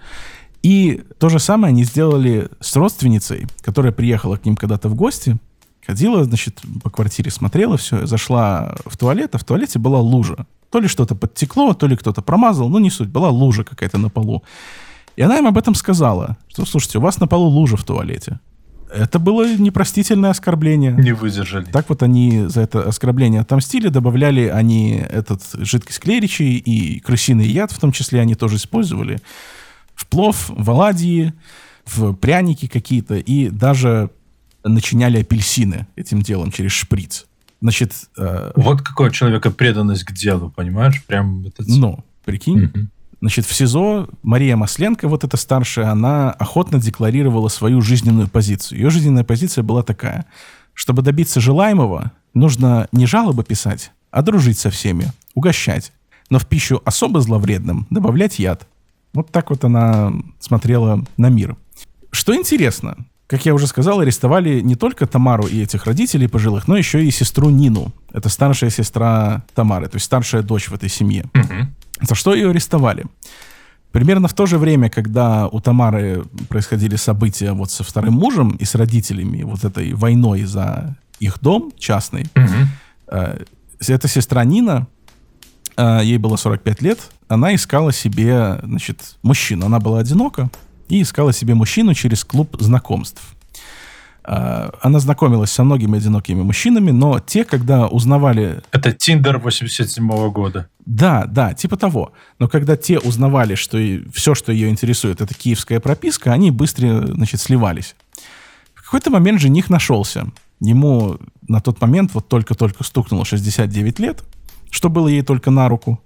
И 0.61 1.03
то 1.19 1.29
же 1.29 1.39
самое 1.39 1.71
они 1.71 1.83
сделали 1.83 2.49
с 2.59 2.75
родственницей, 2.75 3.47
которая 3.61 3.91
приехала 3.91 4.35
к 4.35 4.45
ним 4.45 4.55
когда-то 4.55 4.89
в 4.89 4.95
гости, 4.95 5.37
ходила, 5.85 6.23
значит, 6.23 6.61
по 6.83 6.89
квартире, 6.89 7.31
смотрела 7.31 7.77
все, 7.77 8.05
зашла 8.05 8.75
в 8.85 8.97
туалет, 8.97 9.35
а 9.35 9.37
в 9.37 9.43
туалете 9.43 9.79
была 9.79 9.99
лужа. 9.99 10.45
То 10.69 10.79
ли 10.79 10.87
что-то 10.87 11.15
подтекло, 11.15 11.73
то 11.73 11.87
ли 11.87 11.95
кто-то 11.95 12.21
промазал, 12.21 12.69
ну 12.69 12.79
не 12.79 12.91
суть, 12.91 13.09
была 13.09 13.29
лужа 13.29 13.63
какая-то 13.63 13.97
на 13.97 14.09
полу. 14.09 14.43
И 15.15 15.21
она 15.21 15.37
им 15.37 15.47
об 15.47 15.57
этом 15.57 15.75
сказала, 15.75 16.37
что, 16.47 16.65
слушайте, 16.65 16.99
у 16.99 17.01
вас 17.01 17.19
на 17.19 17.27
полу 17.27 17.47
лужа 17.47 17.75
в 17.75 17.83
туалете. 17.83 18.39
Это 18.93 19.19
было 19.19 19.55
непростительное 19.55 20.31
оскорбление. 20.31 20.91
Не 20.93 21.13
выдержали. 21.13 21.65
Так 21.65 21.89
вот 21.89 22.01
они 22.03 22.45
за 22.47 22.61
это 22.61 22.83
оскорбление 22.83 23.41
отомстили, 23.41 23.89
добавляли 23.89 24.47
они 24.47 24.93
этот 24.93 25.41
жидкость 25.53 25.99
клеричи 25.99 26.43
и 26.57 26.99
крысиный 26.99 27.47
яд, 27.47 27.71
в 27.71 27.79
том 27.79 27.91
числе 27.91 28.19
они 28.19 28.35
тоже 28.35 28.57
использовали 28.57 29.19
в 29.99 30.07
плов, 30.07 30.45
в 30.47 30.71
оладьи, 30.71 31.33
в 31.85 32.13
пряники 32.13 32.67
какие-то, 32.67 33.15
и 33.15 33.49
даже 33.49 34.11
начиняли 34.63 35.19
апельсины 35.19 35.87
этим 35.97 36.21
делом 36.21 36.51
через 36.51 36.71
шприц. 36.71 37.25
Значит... 37.59 37.93
Э, 38.17 38.53
вот 38.55 38.81
какой 38.81 39.09
у 39.09 39.11
человека 39.11 39.51
преданность 39.51 40.05
к 40.05 40.13
делу, 40.13 40.53
понимаешь? 40.55 41.03
Прям... 41.05 41.45
Это... 41.45 41.63
Ну, 41.67 41.99
прикинь. 42.23 42.65
Угу. 42.65 42.79
Значит, 43.19 43.45
в 43.45 43.53
СИЗО 43.53 44.07
Мария 44.23 44.55
Масленко, 44.55 45.09
вот 45.09 45.25
эта 45.25 45.35
старшая, 45.35 45.91
она 45.91 46.31
охотно 46.31 46.79
декларировала 46.79 47.49
свою 47.49 47.81
жизненную 47.81 48.29
позицию. 48.29 48.79
Ее 48.79 48.89
жизненная 48.89 49.25
позиция 49.25 49.63
была 49.63 49.83
такая. 49.83 50.25
Чтобы 50.73 51.01
добиться 51.01 51.41
желаемого, 51.41 52.13
нужно 52.33 52.87
не 52.93 53.05
жалобы 53.05 53.43
писать, 53.43 53.91
а 54.11 54.21
дружить 54.21 54.59
со 54.59 54.69
всеми, 54.69 55.11
угощать. 55.33 55.91
Но 56.29 56.39
в 56.39 56.47
пищу 56.47 56.81
особо 56.85 57.19
зловредным 57.19 57.85
добавлять 57.89 58.39
яд. 58.39 58.65
Вот 59.13 59.31
так 59.31 59.49
вот 59.49 59.63
она 59.63 60.13
смотрела 60.39 61.03
на 61.17 61.29
мир. 61.29 61.55
Что 62.11 62.35
интересно, 62.35 62.97
как 63.27 63.45
я 63.45 63.53
уже 63.53 63.67
сказал, 63.67 63.99
арестовали 63.99 64.59
не 64.61 64.75
только 64.75 65.05
Тамару 65.05 65.45
и 65.45 65.61
этих 65.61 65.85
родителей 65.85 66.27
пожилых, 66.27 66.67
но 66.67 66.77
еще 66.77 67.05
и 67.05 67.11
сестру 67.11 67.49
Нину. 67.49 67.91
Это 68.11 68.29
старшая 68.29 68.69
сестра 68.69 69.43
Тамары, 69.53 69.87
то 69.87 69.95
есть 69.95 70.05
старшая 70.05 70.41
дочь 70.41 70.67
в 70.69 70.73
этой 70.73 70.89
семье. 70.89 71.25
Мгм. 71.33 71.75
За 72.01 72.15
что 72.15 72.33
ее 72.33 72.49
арестовали? 72.49 73.05
Примерно 73.91 74.27
в 74.27 74.33
то 74.33 74.45
же 74.45 74.57
время, 74.57 74.89
когда 74.89 75.47
у 75.47 75.59
Тамары 75.59 76.23
происходили 76.47 76.95
события 76.95 77.53
вот 77.53 77.71
со 77.71 77.83
вторым 77.83 78.13
мужем 78.13 78.51
и 78.51 78.65
с 78.65 78.75
родителями, 78.75 79.43
вот 79.43 79.63
этой 79.63 79.93
войной 79.93 80.43
за 80.43 80.95
их 81.19 81.39
дом 81.41 81.71
частный, 81.77 82.27
Мгм. 82.35 82.67
э, 83.11 83.43
эта 83.87 84.07
сестра 84.07 84.43
Нина, 84.43 84.87
ей 86.03 86.17
было 86.17 86.35
45 86.35 86.81
лет, 86.81 86.99
она 87.27 87.53
искала 87.55 87.91
себе, 87.91 88.59
значит, 88.63 89.15
мужчину. 89.21 89.65
Она 89.67 89.79
была 89.79 89.99
одинока 89.99 90.49
и 90.87 91.01
искала 91.01 91.31
себе 91.33 91.53
мужчину 91.55 91.93
через 91.93 92.23
клуб 92.23 92.57
знакомств. 92.59 93.21
Э, 94.25 94.69
Она 94.81 94.99
знакомилась 94.99 95.51
со 95.51 95.63
многими 95.63 95.97
одинокими 95.97 96.41
мужчинами, 96.41 96.91
но 96.91 97.19
те, 97.19 97.43
когда 97.45 97.87
узнавали 97.87 98.61
Это 98.71 98.91
Тиндер 98.91 99.37
87 99.37 100.29
года. 100.31 100.67
да, 100.85 101.25
да, 101.25 101.53
типа 101.53 101.77
того. 101.77 102.11
Но 102.39 102.47
когда 102.47 102.75
те 102.75 102.99
узнавали, 102.99 103.55
что 103.55 103.77
все, 104.13 104.35
что 104.35 104.51
ее 104.51 104.69
интересует, 104.69 105.21
это 105.21 105.33
киевская 105.33 105.79
прописка, 105.79 106.33
они 106.33 106.51
быстро, 106.51 107.05
значит, 107.07 107.39
сливались. 107.41 107.95
В 108.73 108.83
какой-то 108.83 109.11
момент 109.11 109.39
жених 109.39 109.69
нашелся. 109.69 110.27
Ему 110.59 111.17
на 111.47 111.61
тот 111.61 111.79
момент 111.79 112.13
вот 112.13 112.27
только-только 112.27 112.83
стукнуло 112.83 113.23
69 113.23 113.99
лет, 113.99 114.23
что 114.69 114.89
было 114.89 115.07
ей 115.07 115.21
только 115.21 115.51
на 115.51 115.67
руку. 115.69 115.99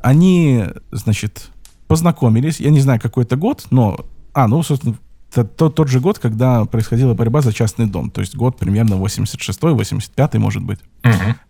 Они, 0.00 0.64
значит, 0.90 1.50
познакомились. 1.86 2.60
Я 2.60 2.70
не 2.70 2.80
знаю, 2.80 3.00
какой 3.00 3.24
это 3.24 3.36
год, 3.36 3.66
но... 3.70 4.04
А, 4.34 4.48
ну, 4.48 4.62
собственно, 4.62 4.96
т- 5.32 5.44
тот, 5.44 5.74
тот 5.74 5.88
же 5.88 6.00
год, 6.00 6.18
когда 6.18 6.64
происходила 6.64 7.14
борьба 7.14 7.40
за 7.42 7.52
частный 7.52 7.86
дом. 7.86 8.10
То 8.10 8.20
есть 8.20 8.34
год 8.34 8.58
примерно 8.58 8.94
86-й, 8.94 9.74
85-й, 9.74 10.38
может 10.38 10.62
быть. 10.62 10.78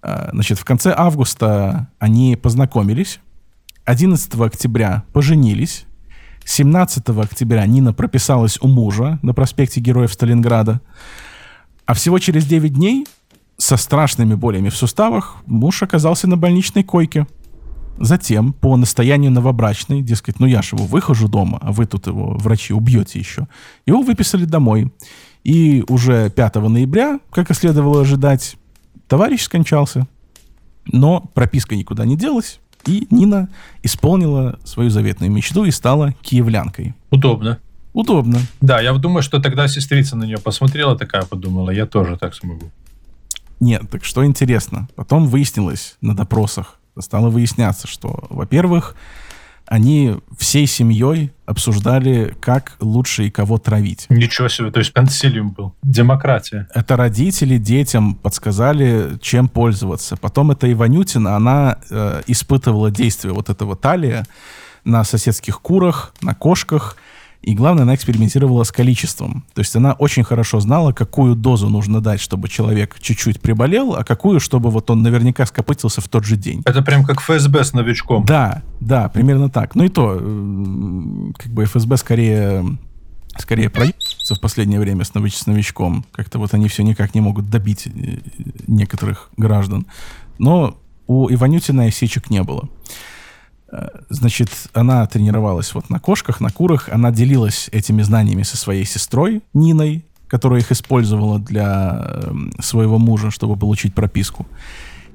А, 0.02 0.30
Значит, 0.32 0.58
в 0.58 0.64
конце 0.64 0.92
августа 0.96 1.88
они 1.98 2.36
познакомились. 2.36 3.20
11 3.84 4.34
октября 4.40 5.04
поженились. 5.12 5.86
17 6.44 7.08
октября 7.08 7.64
Нина 7.66 7.92
прописалась 7.92 8.58
у 8.60 8.66
мужа 8.68 9.18
на 9.22 9.32
проспекте 9.32 9.80
Героев 9.80 10.12
Сталинграда. 10.12 10.80
А 11.86 11.94
всего 11.94 12.18
через 12.18 12.46
9 12.46 12.74
дней 12.74 13.06
со 13.62 13.76
страшными 13.76 14.34
болями 14.34 14.70
в 14.70 14.76
суставах 14.76 15.36
муж 15.46 15.84
оказался 15.84 16.26
на 16.26 16.36
больничной 16.36 16.82
койке. 16.82 17.28
Затем, 17.96 18.52
по 18.52 18.76
настоянию 18.76 19.30
новобрачной, 19.30 20.02
дескать, 20.02 20.40
ну 20.40 20.46
я 20.46 20.62
ж 20.62 20.72
его 20.72 20.84
выхожу 20.84 21.28
дома, 21.28 21.58
а 21.62 21.70
вы 21.70 21.86
тут 21.86 22.08
его, 22.08 22.34
врачи, 22.34 22.74
убьете 22.74 23.20
еще, 23.20 23.46
его 23.86 24.02
выписали 24.02 24.46
домой. 24.46 24.92
И 25.44 25.84
уже 25.88 26.28
5 26.30 26.56
ноября, 26.56 27.20
как 27.30 27.52
и 27.52 27.54
следовало 27.54 28.00
ожидать, 28.00 28.56
товарищ 29.06 29.42
скончался. 29.42 30.08
Но 30.86 31.20
прописка 31.32 31.76
никуда 31.76 32.04
не 32.04 32.16
делась, 32.16 32.58
и 32.84 33.06
Нина 33.10 33.48
исполнила 33.84 34.58
свою 34.64 34.90
заветную 34.90 35.30
мечту 35.30 35.64
и 35.64 35.70
стала 35.70 36.14
киевлянкой. 36.22 36.94
Удобно. 37.10 37.60
Удобно. 37.92 38.40
Да, 38.60 38.80
я 38.80 38.92
думаю, 38.94 39.22
что 39.22 39.40
тогда 39.40 39.68
сестрица 39.68 40.16
на 40.16 40.24
нее 40.24 40.38
посмотрела, 40.38 40.98
такая 40.98 41.22
подумала, 41.22 41.70
я 41.70 41.86
тоже 41.86 42.16
так 42.16 42.34
смогу. 42.34 42.72
Нет, 43.62 43.82
так 43.88 44.04
что 44.04 44.26
интересно. 44.26 44.88
Потом 44.96 45.28
выяснилось 45.28 45.96
на 46.00 46.16
допросах, 46.16 46.80
стало 46.98 47.30
выясняться, 47.30 47.86
что, 47.86 48.26
во-первых, 48.28 48.96
они 49.66 50.16
всей 50.36 50.66
семьей 50.66 51.30
обсуждали, 51.46 52.36
как 52.40 52.76
лучше 52.80 53.28
и 53.28 53.30
кого 53.30 53.58
травить. 53.58 54.06
Ничего 54.08 54.48
себе, 54.48 54.72
то 54.72 54.80
есть 54.80 54.92
консилиум 54.92 55.50
был. 55.50 55.74
Демократия. 55.84 56.66
Это 56.74 56.96
родители 56.96 57.56
детям 57.56 58.16
подсказали, 58.16 59.16
чем 59.20 59.48
пользоваться. 59.48 60.16
Потом 60.16 60.50
эта 60.50 60.70
Иванютина, 60.70 61.36
она 61.36 61.78
э, 61.88 62.22
испытывала 62.26 62.90
действие 62.90 63.32
вот 63.32 63.48
этого 63.48 63.76
талия 63.76 64.26
на 64.84 65.04
соседских 65.04 65.60
курах, 65.60 66.12
на 66.20 66.34
кошках. 66.34 66.96
И 67.42 67.54
главное, 67.54 67.82
она 67.82 67.94
экспериментировала 67.96 68.62
с 68.62 68.70
количеством. 68.70 69.44
То 69.54 69.62
есть 69.62 69.74
она 69.74 69.94
очень 69.94 70.22
хорошо 70.22 70.60
знала, 70.60 70.92
какую 70.92 71.34
дозу 71.34 71.68
нужно 71.68 72.00
дать, 72.00 72.20
чтобы 72.20 72.48
человек 72.48 72.96
чуть-чуть 73.00 73.40
приболел, 73.40 73.94
а 73.94 74.04
какую, 74.04 74.38
чтобы 74.38 74.70
вот 74.70 74.88
он 74.90 75.02
наверняка 75.02 75.44
скопытился 75.44 76.00
в 76.00 76.08
тот 76.08 76.24
же 76.24 76.36
день. 76.36 76.62
Это 76.64 76.82
прям 76.82 77.04
как 77.04 77.20
ФСБ 77.20 77.64
с 77.64 77.72
новичком. 77.72 78.24
Да, 78.24 78.62
да, 78.78 79.08
примерно 79.08 79.50
так. 79.50 79.74
Ну 79.74 79.82
и 79.84 79.88
то, 79.88 80.12
м, 80.12 81.34
как 81.36 81.50
бы 81.52 81.64
ФСБ 81.64 81.96
скорее, 81.96 82.64
скорее 83.36 83.70
проебывается 83.70 84.36
в 84.36 84.40
последнее 84.40 84.78
время 84.78 85.04
с 85.04 85.12
нович- 85.12 85.36
с 85.42 85.46
новичком. 85.46 86.04
Как-то 86.12 86.38
вот 86.38 86.54
они 86.54 86.68
все 86.68 86.84
никак 86.84 87.12
не 87.12 87.20
могут 87.20 87.50
добить 87.50 87.88
э, 87.88 87.90
некоторых 88.68 89.30
граждан. 89.36 89.86
Но 90.38 90.76
у 91.08 91.28
Иванютина 91.28 91.86
осечек 91.86 92.30
не 92.30 92.42
было. 92.44 92.68
Э, 93.72 93.88
Значит, 94.10 94.50
она 94.74 95.06
тренировалась 95.06 95.74
вот 95.74 95.90
на 95.90 95.98
кошках, 95.98 96.40
на 96.40 96.50
курах. 96.50 96.88
Она 96.92 97.10
делилась 97.10 97.68
этими 97.72 98.02
знаниями 98.02 98.42
со 98.42 98.56
своей 98.56 98.84
сестрой 98.84 99.42
Ниной, 99.54 100.04
которая 100.28 100.60
их 100.60 100.70
использовала 100.70 101.38
для 101.38 102.20
эм, 102.24 102.52
своего 102.60 102.98
мужа, 102.98 103.30
чтобы 103.30 103.56
получить 103.56 103.94
прописку. 103.94 104.46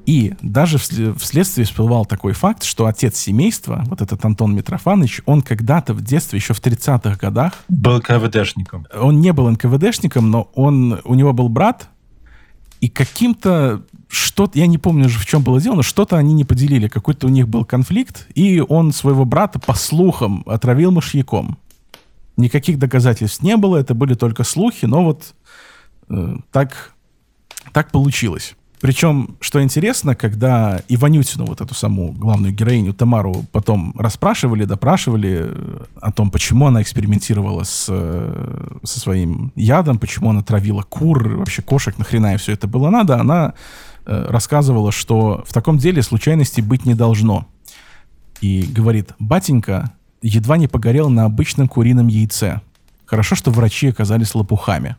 И 0.06 0.34
даже 0.42 0.78
всле- 0.78 1.18
вследствие 1.20 1.66
всплывал 1.66 2.06
такой 2.06 2.32
факт, 2.34 2.64
что 2.64 2.86
отец 2.86 3.18
семейства, 3.18 3.84
вот 3.88 4.02
этот 4.02 4.24
Антон 4.24 4.56
Митрофанович, 4.56 5.22
он 5.26 5.42
когда-то 5.42 5.94
в 5.94 6.02
детстве, 6.02 6.38
еще 6.40 6.54
в 6.54 6.62
30-х 6.62 7.18
годах, 7.18 7.54
Был 7.68 8.00
КВДшником. 8.00 8.88
он 8.98 9.20
не 9.20 9.34
был 9.34 9.50
НКВДшником, 9.50 10.32
но 10.32 10.50
он, 10.56 11.02
у 11.04 11.14
него 11.14 11.34
был 11.34 11.50
брат, 11.50 11.90
и 12.80 12.88
каким-то 12.90 13.82
что-то, 14.08 14.58
я 14.58 14.68
не 14.68 14.78
помню 14.78 15.06
уже 15.08 15.20
в 15.20 15.26
чем 15.26 15.44
было 15.44 15.60
дело, 15.60 15.76
но 15.76 15.82
что-то 15.84 16.18
они 16.18 16.34
не 16.34 16.46
поделили, 16.46 16.88
какой-то 16.88 17.28
у 17.28 17.30
них 17.30 17.48
был 17.48 17.66
конфликт, 17.66 18.28
и 18.36 18.62
он 18.62 18.94
своего 18.94 19.26
брата, 19.26 19.60
по 19.60 19.74
слухам, 19.74 20.44
отравил 20.46 20.92
мышьяком. 20.92 21.58
Никаких 22.38 22.80
доказательств 22.80 23.42
не 23.42 23.58
было, 23.58 23.78
это 23.78 23.94
были 23.94 24.14
только 24.14 24.44
слухи, 24.44 24.86
но 24.86 25.04
вот 25.04 25.34
э, 26.10 26.38
так, 26.52 26.94
так 27.74 27.92
получилось. 27.92 28.56
Причем, 28.80 29.38
что 29.40 29.64
интересно, 29.64 30.16
когда 30.16 30.82
Иванютину, 30.88 31.46
вот 31.46 31.62
эту 31.62 31.74
саму 31.74 32.12
главную 32.12 32.54
героиню 32.54 32.94
Тамару, 32.94 33.44
потом 33.52 33.94
расспрашивали, 33.98 34.66
допрашивали 34.66 35.48
э, 35.50 35.84
о 36.00 36.12
том, 36.12 36.30
почему 36.30 36.68
она 36.68 36.84
экспериментировала 36.84 37.64
с, 37.64 37.88
э, 37.90 38.78
со 38.84 39.00
своим 39.00 39.52
ядом, 39.56 39.98
почему 39.98 40.30
она 40.30 40.44
травила 40.44 40.84
кур, 40.84 41.38
вообще 41.38 41.64
кошек, 41.64 41.98
нахрена 41.98 42.34
ей 42.34 42.38
все 42.38 42.52
это 42.54 42.68
было 42.68 42.92
надо, 42.92 43.20
она 43.20 43.56
рассказывала, 44.08 44.92
что 44.92 45.44
в 45.46 45.54
таком 45.54 45.78
деле 45.78 46.02
случайностей 46.02 46.62
быть 46.62 46.86
не 46.86 46.96
должно. 46.96 47.48
И 48.42 48.64
говорит, 48.64 49.12
батенька 49.20 49.92
едва 50.22 50.58
не 50.58 50.68
погорел 50.68 51.10
на 51.10 51.26
обычном 51.26 51.68
курином 51.68 52.08
яйце. 52.08 52.62
Хорошо, 53.06 53.36
что 53.36 53.52
врачи 53.52 53.88
оказались 53.88 54.36
лопухами. 54.36 54.96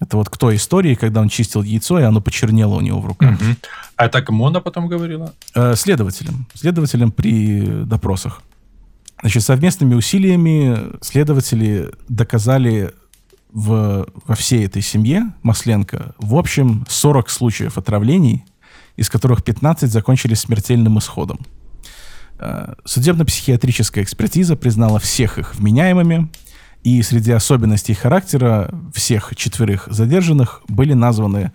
Это 0.00 0.16
вот 0.16 0.28
к 0.28 0.36
той 0.36 0.56
истории, 0.56 0.94
когда 0.94 1.20
он 1.20 1.28
чистил 1.28 1.62
яйцо, 1.62 1.98
и 1.98 2.02
оно 2.02 2.20
почернело 2.20 2.74
у 2.74 2.80
него 2.80 3.00
в 3.00 3.06
руках. 3.06 3.40
Мгм. 3.40 3.56
А 3.96 4.06
это 4.06 4.22
кому 4.22 4.46
она 4.46 4.60
потом 4.60 4.88
говорила? 4.88 5.32
Э, 5.54 5.74
следователям. 5.76 6.46
Следователям 6.54 7.12
при 7.12 7.84
допросах. 7.84 8.42
Значит, 9.20 9.42
совместными 9.44 9.94
усилиями 9.94 10.98
следователи 11.00 11.90
доказали 12.08 12.92
в, 13.54 14.08
во 14.26 14.34
всей 14.34 14.66
этой 14.66 14.82
семье 14.82 15.32
Масленко 15.42 16.14
в 16.18 16.34
общем 16.34 16.84
40 16.88 17.30
случаев 17.30 17.78
отравлений, 17.78 18.44
из 18.96 19.08
которых 19.08 19.42
15 19.44 19.90
закончились 19.90 20.40
смертельным 20.40 20.98
исходом. 20.98 21.38
Э, 22.38 22.74
Судебно-психиатрическая 22.84 24.04
экспертиза 24.04 24.56
признала 24.56 24.98
всех 24.98 25.38
их 25.38 25.54
вменяемыми, 25.54 26.28
и 26.82 27.00
среди 27.02 27.30
особенностей 27.32 27.94
характера 27.94 28.70
всех 28.92 29.34
четверых 29.36 29.88
задержанных 29.90 30.62
были 30.68 30.92
названы 30.92 31.52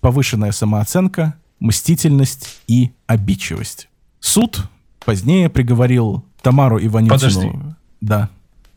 повышенная 0.00 0.52
самооценка, 0.52 1.34
мстительность 1.60 2.60
и 2.66 2.92
обидчивость. 3.06 3.88
Суд 4.20 4.62
позднее 5.04 5.50
приговорил 5.50 6.24
Тамару 6.42 6.78
Иванютину... 6.78 7.18
Подожди. 7.18 7.52
Да, 8.00 8.28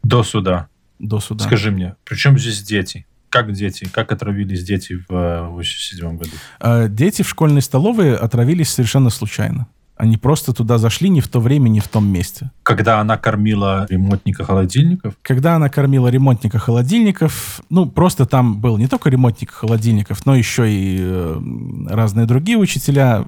До 0.04 0.24
суда. 0.24 0.69
До 1.00 1.20
суда. 1.20 1.46
Скажи 1.46 1.72
мне, 1.72 1.96
при 2.04 2.16
чем 2.16 2.38
здесь 2.38 2.62
дети? 2.62 3.06
Как 3.30 3.52
дети? 3.52 3.88
Как 3.92 4.12
отравились 4.12 4.64
дети 4.64 5.04
в 5.08 5.14
э, 5.14 5.48
87 5.50 6.18
году? 6.18 6.32
Э, 6.60 6.88
Дети 6.90 7.22
в 7.22 7.30
школьной 7.30 7.62
столовой 7.62 8.16
отравились 8.16 8.70
совершенно 8.70 9.10
случайно. 9.10 9.68
Они 9.98 10.16
просто 10.16 10.54
туда 10.54 10.78
зашли 10.78 11.10
не 11.10 11.20
в 11.20 11.28
то 11.28 11.42
время, 11.42 11.68
не 11.68 11.82
в 11.82 11.88
том 11.90 12.08
месте. 12.08 12.52
Когда 12.64 13.02
она 13.02 13.18
кормила 13.18 13.86
ремонтника 13.90 14.46
холодильников? 14.46 15.14
Когда 15.22 15.56
она 15.56 15.68
кормила 15.70 16.08
ремонтника 16.08 16.58
холодильников, 16.58 17.62
ну, 17.70 17.86
просто 17.86 18.26
там 18.26 18.62
был 18.62 18.78
не 18.78 18.88
только 18.88 19.10
ремонтник 19.10 19.52
холодильников, 19.52 20.26
но 20.26 20.36
еще 20.36 20.72
и 20.72 20.98
э, 21.02 21.42
разные 21.90 22.26
другие 22.26 22.58
учителя, 22.58 23.26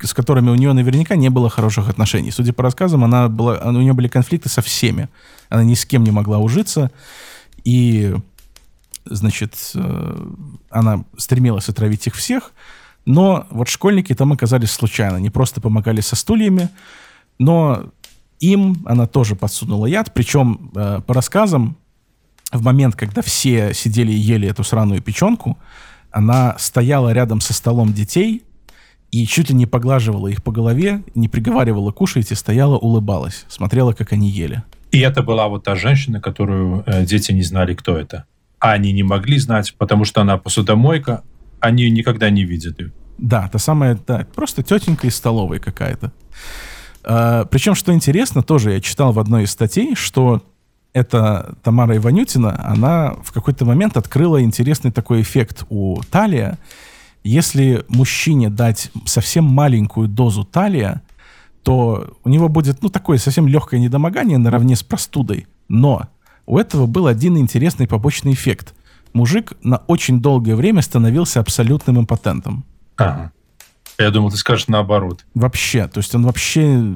с 0.00 0.14
которыми 0.14 0.50
у 0.50 0.54
нее 0.54 0.72
наверняка 0.72 1.16
не 1.16 1.28
было 1.28 1.50
хороших 1.50 1.88
отношений. 1.88 2.30
Судя 2.30 2.52
по 2.52 2.62
рассказам, 2.62 3.02
она 3.02 3.28
была, 3.28 3.58
у 3.64 3.72
нее 3.72 3.92
были 3.92 4.06
конфликты 4.06 4.48
со 4.48 4.62
всеми. 4.62 5.08
Она 5.56 5.64
ни 5.64 5.74
с 5.74 5.86
кем 5.86 6.04
не 6.04 6.10
могла 6.10 6.38
ужиться. 6.38 6.90
И 7.64 8.14
значит, 9.06 9.72
э, 9.74 10.26
она 10.70 11.04
стремилась 11.16 11.68
отравить 11.68 12.06
их 12.06 12.14
всех, 12.14 12.52
но 13.04 13.46
вот 13.50 13.68
школьники 13.68 14.14
там 14.14 14.32
оказались 14.32 14.70
случайно, 14.70 15.16
не 15.16 15.30
просто 15.30 15.60
помогали 15.60 16.00
со 16.00 16.16
стульями, 16.16 16.68
но 17.38 17.90
им 18.40 18.82
она 18.84 19.06
тоже 19.06 19.36
подсунула 19.36 19.86
яд, 19.86 20.12
причем 20.12 20.70
э, 20.74 21.00
по 21.06 21.14
рассказам 21.14 21.76
в 22.52 22.62
момент, 22.62 22.96
когда 22.96 23.22
все 23.22 23.72
сидели 23.74 24.12
и 24.12 24.16
ели 24.16 24.48
эту 24.48 24.62
сраную 24.62 25.00
печенку, 25.02 25.56
она 26.10 26.56
стояла 26.58 27.12
рядом 27.12 27.40
со 27.40 27.54
столом 27.54 27.92
детей 27.92 28.42
и 29.10 29.26
чуть 29.26 29.50
ли 29.50 29.54
не 29.54 29.66
поглаживала 29.66 30.28
их 30.28 30.42
по 30.42 30.52
голове, 30.52 31.02
не 31.14 31.28
приговаривала 31.28 31.90
«кушайте», 31.92 32.34
стояла, 32.34 32.76
улыбалась, 32.76 33.44
смотрела, 33.48 33.92
как 33.92 34.12
они 34.12 34.28
ели. 34.28 34.62
И 34.96 35.00
это 35.00 35.22
была 35.22 35.48
вот 35.48 35.64
та 35.64 35.74
женщина, 35.74 36.22
которую 36.22 36.82
э, 36.86 37.04
дети 37.04 37.30
не 37.30 37.42
знали, 37.42 37.74
кто 37.74 37.98
это. 37.98 38.24
А 38.58 38.72
они 38.72 38.92
не 38.92 39.02
могли 39.02 39.38
знать, 39.38 39.74
потому 39.76 40.06
что 40.06 40.22
она 40.22 40.38
посудомойка, 40.38 41.22
они 41.60 41.90
никогда 41.90 42.30
не 42.30 42.44
видят 42.44 42.80
ее. 42.80 42.92
Да, 43.18 43.46
та 43.52 43.58
самая, 43.58 43.98
да, 44.06 44.26
просто 44.34 44.62
тетенька 44.62 45.06
из 45.06 45.14
столовой 45.14 45.58
какая-то. 45.58 46.12
А, 47.04 47.44
причем, 47.44 47.74
что 47.74 47.92
интересно, 47.92 48.42
тоже 48.42 48.72
я 48.72 48.80
читал 48.80 49.12
в 49.12 49.18
одной 49.18 49.42
из 49.42 49.50
статей, 49.50 49.94
что 49.96 50.42
эта 50.94 51.56
Тамара 51.62 51.94
Иванютина, 51.94 52.58
она 52.66 53.16
в 53.22 53.32
какой-то 53.32 53.66
момент 53.66 53.98
открыла 53.98 54.42
интересный 54.42 54.92
такой 54.92 55.20
эффект 55.20 55.66
у 55.68 56.00
талия. 56.10 56.56
Если 57.22 57.84
мужчине 57.88 58.48
дать 58.48 58.90
совсем 59.04 59.44
маленькую 59.44 60.08
дозу 60.08 60.42
талия, 60.44 61.02
то 61.66 62.16
у 62.22 62.28
него 62.28 62.48
будет, 62.48 62.80
ну, 62.80 62.90
такое 62.90 63.18
совсем 63.18 63.48
легкое 63.48 63.80
недомогание 63.80 64.38
наравне 64.38 64.76
с 64.76 64.84
простудой. 64.84 65.48
Но 65.66 66.06
у 66.46 66.58
этого 66.58 66.86
был 66.86 67.08
один 67.08 67.36
интересный 67.36 67.88
побочный 67.88 68.34
эффект. 68.34 68.72
Мужик 69.12 69.54
на 69.64 69.78
очень 69.88 70.20
долгое 70.20 70.54
время 70.54 70.80
становился 70.80 71.40
абсолютным 71.40 71.98
импотентом. 71.98 72.64
Ага. 72.96 73.32
Я 73.98 74.12
думал, 74.12 74.30
ты 74.30 74.36
скажешь 74.36 74.68
наоборот. 74.68 75.26
Вообще. 75.34 75.88
То 75.88 75.98
есть 75.98 76.14
он 76.14 76.24
вообще 76.24 76.94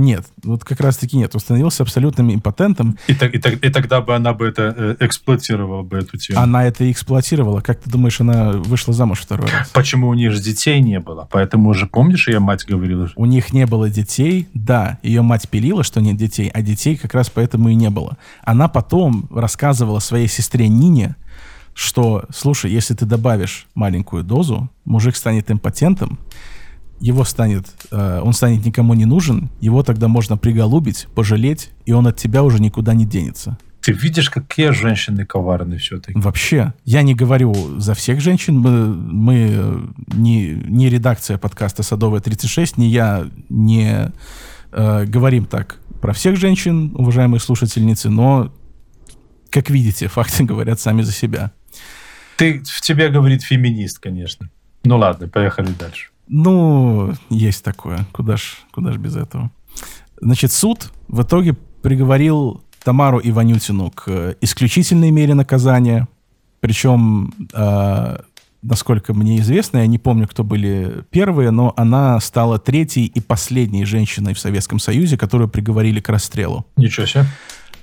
нет, 0.00 0.26
вот 0.42 0.64
как 0.64 0.80
раз-таки 0.80 1.16
нет. 1.16 1.34
Он 1.34 1.40
становился 1.40 1.82
абсолютным 1.82 2.32
импотентом. 2.32 2.98
И, 3.06 3.14
так, 3.14 3.34
и, 3.34 3.38
так, 3.38 3.64
и 3.64 3.68
тогда 3.68 4.00
бы 4.00 4.14
она 4.14 4.32
бы 4.32 4.46
это 4.46 4.74
э, 4.76 4.96
эксплуатировала 5.00 5.82
бы 5.82 5.98
эту 5.98 6.16
тему. 6.16 6.40
Она 6.40 6.66
это 6.66 6.90
эксплуатировала. 6.90 7.60
Как 7.60 7.80
ты 7.80 7.90
думаешь, 7.90 8.20
она 8.20 8.52
вышла 8.52 8.92
замуж 8.92 9.20
второй 9.20 9.48
раз? 9.48 9.68
Почему 9.68 10.08
у 10.08 10.14
них 10.14 10.32
же 10.32 10.40
детей 10.40 10.80
не 10.80 10.98
было? 11.00 11.28
Поэтому 11.30 11.70
уже, 11.70 11.86
помнишь, 11.86 12.28
ее 12.28 12.40
мать 12.40 12.64
говорила? 12.66 13.08
У 13.14 13.26
них 13.26 13.52
не 13.52 13.66
было 13.66 13.88
детей, 13.88 14.48
да. 14.54 14.98
Ее 15.02 15.22
мать 15.22 15.48
пилила, 15.48 15.84
что 15.84 16.00
нет 16.00 16.16
детей, 16.16 16.50
а 16.52 16.62
детей 16.62 16.96
как 16.96 17.14
раз 17.14 17.30
поэтому 17.30 17.68
и 17.68 17.74
не 17.74 17.90
было. 17.90 18.16
Она 18.42 18.68
потом 18.68 19.28
рассказывала 19.30 19.98
своей 20.00 20.28
сестре 20.28 20.68
Нине, 20.68 21.16
что, 21.74 22.24
слушай, 22.34 22.70
если 22.70 22.94
ты 22.94 23.06
добавишь 23.06 23.66
маленькую 23.74 24.24
дозу, 24.24 24.68
мужик 24.84 25.16
станет 25.16 25.50
импотентом, 25.50 26.18
его 27.00 27.24
станет, 27.24 27.66
э, 27.90 28.20
он 28.22 28.32
станет 28.32 28.64
никому 28.64 28.94
не 28.94 29.06
нужен, 29.06 29.50
его 29.60 29.82
тогда 29.82 30.08
можно 30.08 30.36
приголубить, 30.36 31.08
пожалеть, 31.14 31.70
и 31.86 31.92
он 31.92 32.06
от 32.06 32.16
тебя 32.16 32.42
уже 32.42 32.60
никуда 32.60 32.94
не 32.94 33.06
денется. 33.06 33.58
Ты 33.80 33.92
видишь, 33.92 34.28
какие 34.28 34.70
женщины 34.70 35.24
коварны 35.24 35.78
все-таки. 35.78 36.18
Вообще. 36.18 36.74
Я 36.84 37.00
не 37.00 37.14
говорю 37.14 37.80
за 37.80 37.94
всех 37.94 38.20
женщин. 38.20 38.58
Мы, 38.58 38.94
мы 38.94 39.48
э, 39.50 39.80
не, 40.08 40.50
не 40.52 40.90
редакция 40.90 41.38
подкаста 41.38 41.82
«Садовая 41.82 42.20
36», 42.20 42.74
не 42.76 42.90
я 42.90 43.26
не 43.48 44.12
э, 44.72 45.04
говорим 45.06 45.46
так 45.46 45.78
про 46.02 46.12
всех 46.12 46.36
женщин, 46.36 46.92
уважаемые 46.94 47.40
слушательницы, 47.40 48.10
но, 48.10 48.52
как 49.48 49.70
видите, 49.70 50.08
факты 50.08 50.44
говорят 50.44 50.78
сами 50.78 51.00
за 51.00 51.12
себя. 51.12 51.52
Ты 52.36 52.62
в 52.64 52.82
тебе 52.82 53.08
говорит 53.08 53.42
феминист, 53.42 53.98
конечно. 53.98 54.50
Ну 54.84 54.98
ладно, 54.98 55.28
поехали 55.28 55.72
дальше. 55.78 56.10
Ну, 56.32 57.12
есть 57.28 57.64
такое. 57.64 58.06
Куда 58.12 58.36
ж, 58.36 58.58
куда 58.70 58.92
ж 58.92 58.98
без 58.98 59.16
этого? 59.16 59.50
Значит, 60.20 60.52
суд 60.52 60.92
в 61.08 61.22
итоге 61.22 61.54
приговорил 61.82 62.62
Тамару 62.84 63.20
Иванютину 63.22 63.90
к 63.90 64.36
исключительной 64.40 65.10
мере 65.10 65.34
наказания. 65.34 66.06
Причем, 66.60 67.34
э, 67.52 68.18
насколько 68.62 69.12
мне 69.12 69.40
известно, 69.40 69.78
я 69.78 69.86
не 69.88 69.98
помню, 69.98 70.28
кто 70.28 70.44
были 70.44 71.04
первые, 71.10 71.50
но 71.50 71.74
она 71.76 72.20
стала 72.20 72.60
третьей 72.60 73.06
и 73.06 73.20
последней 73.20 73.84
женщиной 73.84 74.34
в 74.34 74.38
Советском 74.38 74.78
Союзе, 74.78 75.18
которую 75.18 75.48
приговорили 75.48 76.00
к 76.00 76.08
расстрелу. 76.08 76.64
Ничего 76.76 77.06
себе. 77.06 77.24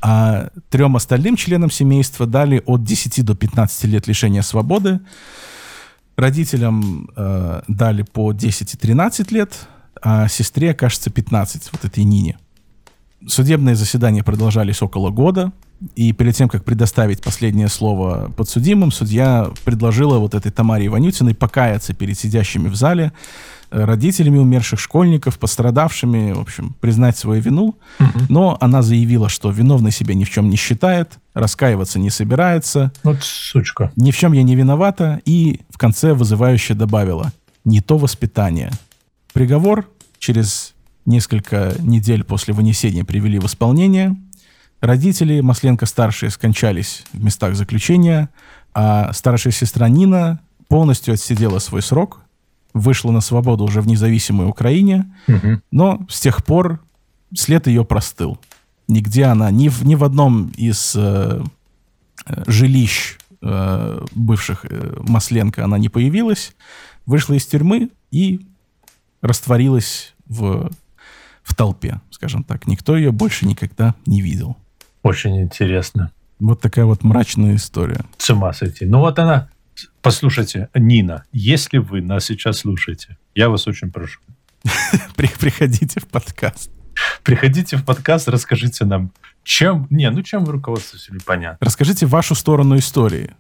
А 0.02 0.52
трем 0.70 0.95
остальным 0.95 1.36
членам 1.36 1.70
семейства 1.70 2.26
дали 2.26 2.64
от 2.66 2.84
10 2.84 3.26
до 3.26 3.36
15 3.36 3.84
лет 3.86 4.08
лишения 4.08 4.41
свободы. 4.41 5.02
Родителям 6.18 7.09
э, 7.15 7.61
дали 7.68 8.01
по 8.01 8.34
10 8.34 8.74
и 8.74 8.78
13 8.78 9.32
лет, 9.32 9.68
а 10.01 10.28
сестре, 10.28 10.74
кажется, 10.74 11.11
15, 11.11 11.70
вот 11.72 11.86
этой 11.86 12.03
Нине. 12.03 12.39
Судебные 13.28 13.76
заседания 13.76 14.24
продолжались 14.24 14.82
около 14.82 15.11
года, 15.11 15.51
и 15.95 16.11
перед 16.13 16.36
тем, 16.36 16.49
как 16.49 16.65
предоставить 16.65 17.22
последнее 17.22 17.68
слово 17.68 18.32
подсудимым, 18.36 18.91
судья 18.91 19.51
предложила 19.63 20.18
вот 20.18 20.34
этой 20.34 20.51
Тамаре 20.51 20.88
Иванютиной 20.88 21.36
покаяться 21.36 21.93
перед 21.93 22.18
сидящими 22.18 22.68
в 22.68 22.76
зале, 22.76 23.13
родителями 23.70 24.38
умерших 24.38 24.80
школьников, 24.80 25.39
пострадавшими, 25.39 26.32
в 26.34 26.39
общем, 26.39 26.76
признать 26.80 27.18
свою 27.18 27.41
вину. 27.41 27.76
Угу. 27.99 28.20
Но 28.30 28.57
она 28.61 28.82
заявила, 28.82 29.30
что 29.30 29.51
виновной 29.51 29.91
себя 29.91 30.13
ни 30.13 30.24
в 30.24 30.30
чем 30.30 30.49
не 30.49 30.55
считает, 30.55 31.20
раскаиваться 31.34 31.99
не 31.99 32.09
собирается. 32.09 32.91
Вот 33.03 33.18
сучка. 33.22 33.91
Ни 33.95 34.11
в 34.11 34.18
чем 34.18 34.34
я 34.34 34.43
не 34.43 34.55
виновата. 34.55 35.22
И 35.26 35.61
в 35.70 35.78
конце 35.78 36.13
вызывающе 36.13 36.74
добавила 36.74 37.32
«не 37.65 37.82
то 37.82 37.97
воспитание». 37.97 38.72
Приговор 39.34 39.89
через 40.20 40.74
несколько 41.05 41.76
недель 41.80 42.24
после 42.24 42.53
вынесения 42.53 43.03
привели 43.03 43.39
в 43.39 43.45
исполнение. 43.45 44.15
Родители 44.82 45.41
Масленко-старшие 45.41 46.30
скончались 46.30 47.03
в 47.11 47.24
местах 47.24 47.55
заключения, 47.55 48.30
а 48.74 49.11
старшая 49.13 49.51
сестра 49.51 49.89
Нина 49.89 50.39
полностью 50.68 51.13
отсидела 51.13 51.59
свой 51.59 51.82
срок, 51.82 52.22
вышла 52.78 53.11
на 53.11 53.21
свободу 53.21 53.63
уже 53.63 53.82
в 53.82 53.88
независимой 53.88 54.47
Украине, 54.47 55.11
угу. 55.28 55.61
но 55.71 56.05
с 56.09 56.19
тех 56.19 56.43
пор 56.45 56.80
след 57.34 57.67
ее 57.67 57.84
простыл 57.84 58.39
нигде 58.88 59.25
она, 59.25 59.51
ни 59.51 59.69
в, 59.69 59.86
ни 59.86 59.95
в 59.95 60.03
одном 60.03 60.49
из 60.57 60.95
э, 60.95 61.43
э, 62.25 62.43
жилищ 62.47 63.17
э, 63.41 64.05
бывших 64.15 64.65
э, 64.69 64.97
Масленко 65.01 65.63
она 65.63 65.78
не 65.78 65.89
появилась, 65.89 66.53
вышла 67.05 67.34
из 67.34 67.45
тюрьмы 67.45 67.89
и 68.11 68.41
растворилась 69.21 70.15
в, 70.25 70.69
в 71.43 71.55
толпе, 71.55 72.01
скажем 72.11 72.43
так. 72.43 72.67
Никто 72.67 72.95
ее 72.95 73.11
больше 73.11 73.45
никогда 73.45 73.95
не 74.05 74.21
видел. 74.21 74.57
Очень 75.03 75.41
интересно. 75.41 76.11
Вот 76.39 76.61
такая 76.61 76.86
вот 76.86 77.03
мрачная 77.03 77.55
история. 77.55 78.05
С 78.17 78.30
ума 78.30 78.53
сойти. 78.53 78.86
Ну 78.86 78.99
вот 78.99 79.17
она, 79.19 79.49
послушайте, 80.01 80.69
Нина, 80.73 81.23
если 81.32 81.78
вы 81.78 82.01
нас 82.01 82.25
сейчас 82.25 82.59
слушаете, 82.59 83.17
я 83.36 83.49
вас 83.49 83.67
очень 83.67 83.91
прошу. 83.91 84.19
Приходите 85.15 85.99
в 85.99 86.07
подкаст. 86.07 86.71
Приходите 87.23 87.78
в 87.78 87.86
подкаст, 87.86 88.28
расскажите 88.28 88.86
нам, 88.86 89.11
чем... 89.43 89.88
Не, 89.89 90.09
ну 90.09 90.23
чем 90.23 90.45
вы 90.45 90.53
руководствуетесь, 90.53 91.09
понятно. 91.25 91.57
Расскажите 91.61 92.05
вашу 92.05 92.36
сторону 92.36 92.78
истории. 92.78 93.32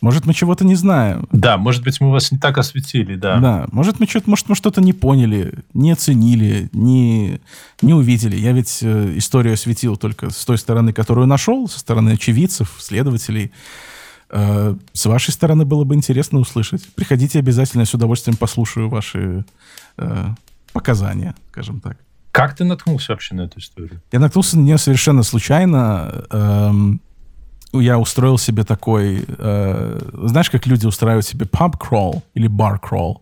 Может, 0.00 0.26
мы 0.26 0.34
чего-то 0.34 0.66
не 0.66 0.74
знаем. 0.74 1.26
Да, 1.32 1.56
может 1.56 1.82
быть, 1.82 1.98
мы 2.00 2.10
вас 2.10 2.30
не 2.30 2.38
так 2.38 2.58
осветили, 2.58 3.16
да. 3.16 3.38
Да, 3.38 3.66
может, 3.72 4.00
мы, 4.00 4.06
что-то, 4.06 4.28
может, 4.28 4.48
мы 4.50 4.54
что-то 4.54 4.82
не 4.82 4.92
поняли, 4.92 5.54
не 5.72 5.92
оценили, 5.92 6.68
не, 6.72 7.40
не 7.80 7.94
увидели. 7.94 8.36
Я 8.36 8.52
ведь 8.52 8.80
э, 8.82 9.12
историю 9.16 9.54
осветил 9.54 9.96
только 9.96 10.28
с 10.28 10.44
той 10.44 10.58
стороны, 10.58 10.92
которую 10.92 11.26
нашел, 11.26 11.68
со 11.68 11.78
стороны 11.78 12.10
очевидцев, 12.10 12.76
следователей. 12.78 13.50
Э, 14.30 14.74
с 14.92 15.06
вашей 15.06 15.30
стороны 15.30 15.64
было 15.64 15.84
бы 15.84 15.94
интересно 15.94 16.38
услышать. 16.38 16.86
Приходите 16.94 17.38
обязательно, 17.38 17.82
я 17.82 17.86
с 17.86 17.94
удовольствием 17.94 18.36
послушаю 18.36 18.88
ваши 18.88 19.44
э, 19.96 20.26
показания, 20.72 21.34
скажем 21.50 21.80
так. 21.80 21.96
Как 22.30 22.56
ты 22.56 22.64
наткнулся 22.64 23.12
вообще 23.12 23.34
на 23.34 23.42
эту 23.42 23.60
историю? 23.60 24.00
Я 24.10 24.18
наткнулся 24.18 24.58
на 24.58 24.62
нее 24.62 24.78
совершенно 24.78 25.22
случайно. 25.22 26.24
Эм, 26.30 27.00
я 27.72 27.98
устроил 27.98 28.38
себе 28.38 28.64
такой... 28.64 29.24
Э, 29.38 30.00
знаешь, 30.24 30.50
как 30.50 30.66
люди 30.66 30.86
устраивают 30.86 31.26
себе 31.26 31.46
pub 31.46 31.74
crawl 31.78 32.22
или 32.34 32.48
bar 32.48 32.80
crawl? 32.80 33.18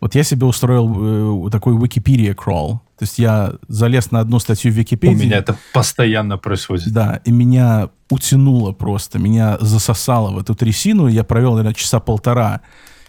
Вот 0.00 0.14
я 0.14 0.22
себе 0.24 0.46
устроил 0.46 1.46
э, 1.46 1.50
такой 1.50 1.74
Wikipedia 1.74 2.34
crawl. 2.34 2.78
То 2.98 3.02
есть 3.02 3.18
я 3.18 3.54
залез 3.68 4.10
на 4.10 4.20
одну 4.20 4.38
статью 4.38 4.72
в 4.72 4.74
Википедии. 4.74 5.14
У 5.14 5.18
меня 5.18 5.38
это 5.38 5.56
постоянно 5.72 6.38
происходит. 6.38 6.92
Да, 6.92 7.20
и 7.24 7.30
меня 7.30 7.90
утянуло 8.10 8.72
просто, 8.72 9.18
меня 9.18 9.58
засосало 9.60 10.30
в 10.30 10.38
эту 10.38 10.54
трясину. 10.54 11.06
Я 11.06 11.24
провел, 11.24 11.52
наверное, 11.52 11.74
часа 11.74 12.00
полтора 12.00 12.60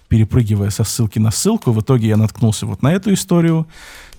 перепрыгивая 0.08 0.70
со 0.70 0.84
ссылки 0.84 1.20
на 1.20 1.32
ссылку. 1.32 1.72
В 1.72 1.82
итоге 1.82 2.08
я 2.08 2.18
наткнулся 2.18 2.66
вот 2.66 2.82
на 2.82 2.94
эту 2.94 3.14
историю, 3.14 3.68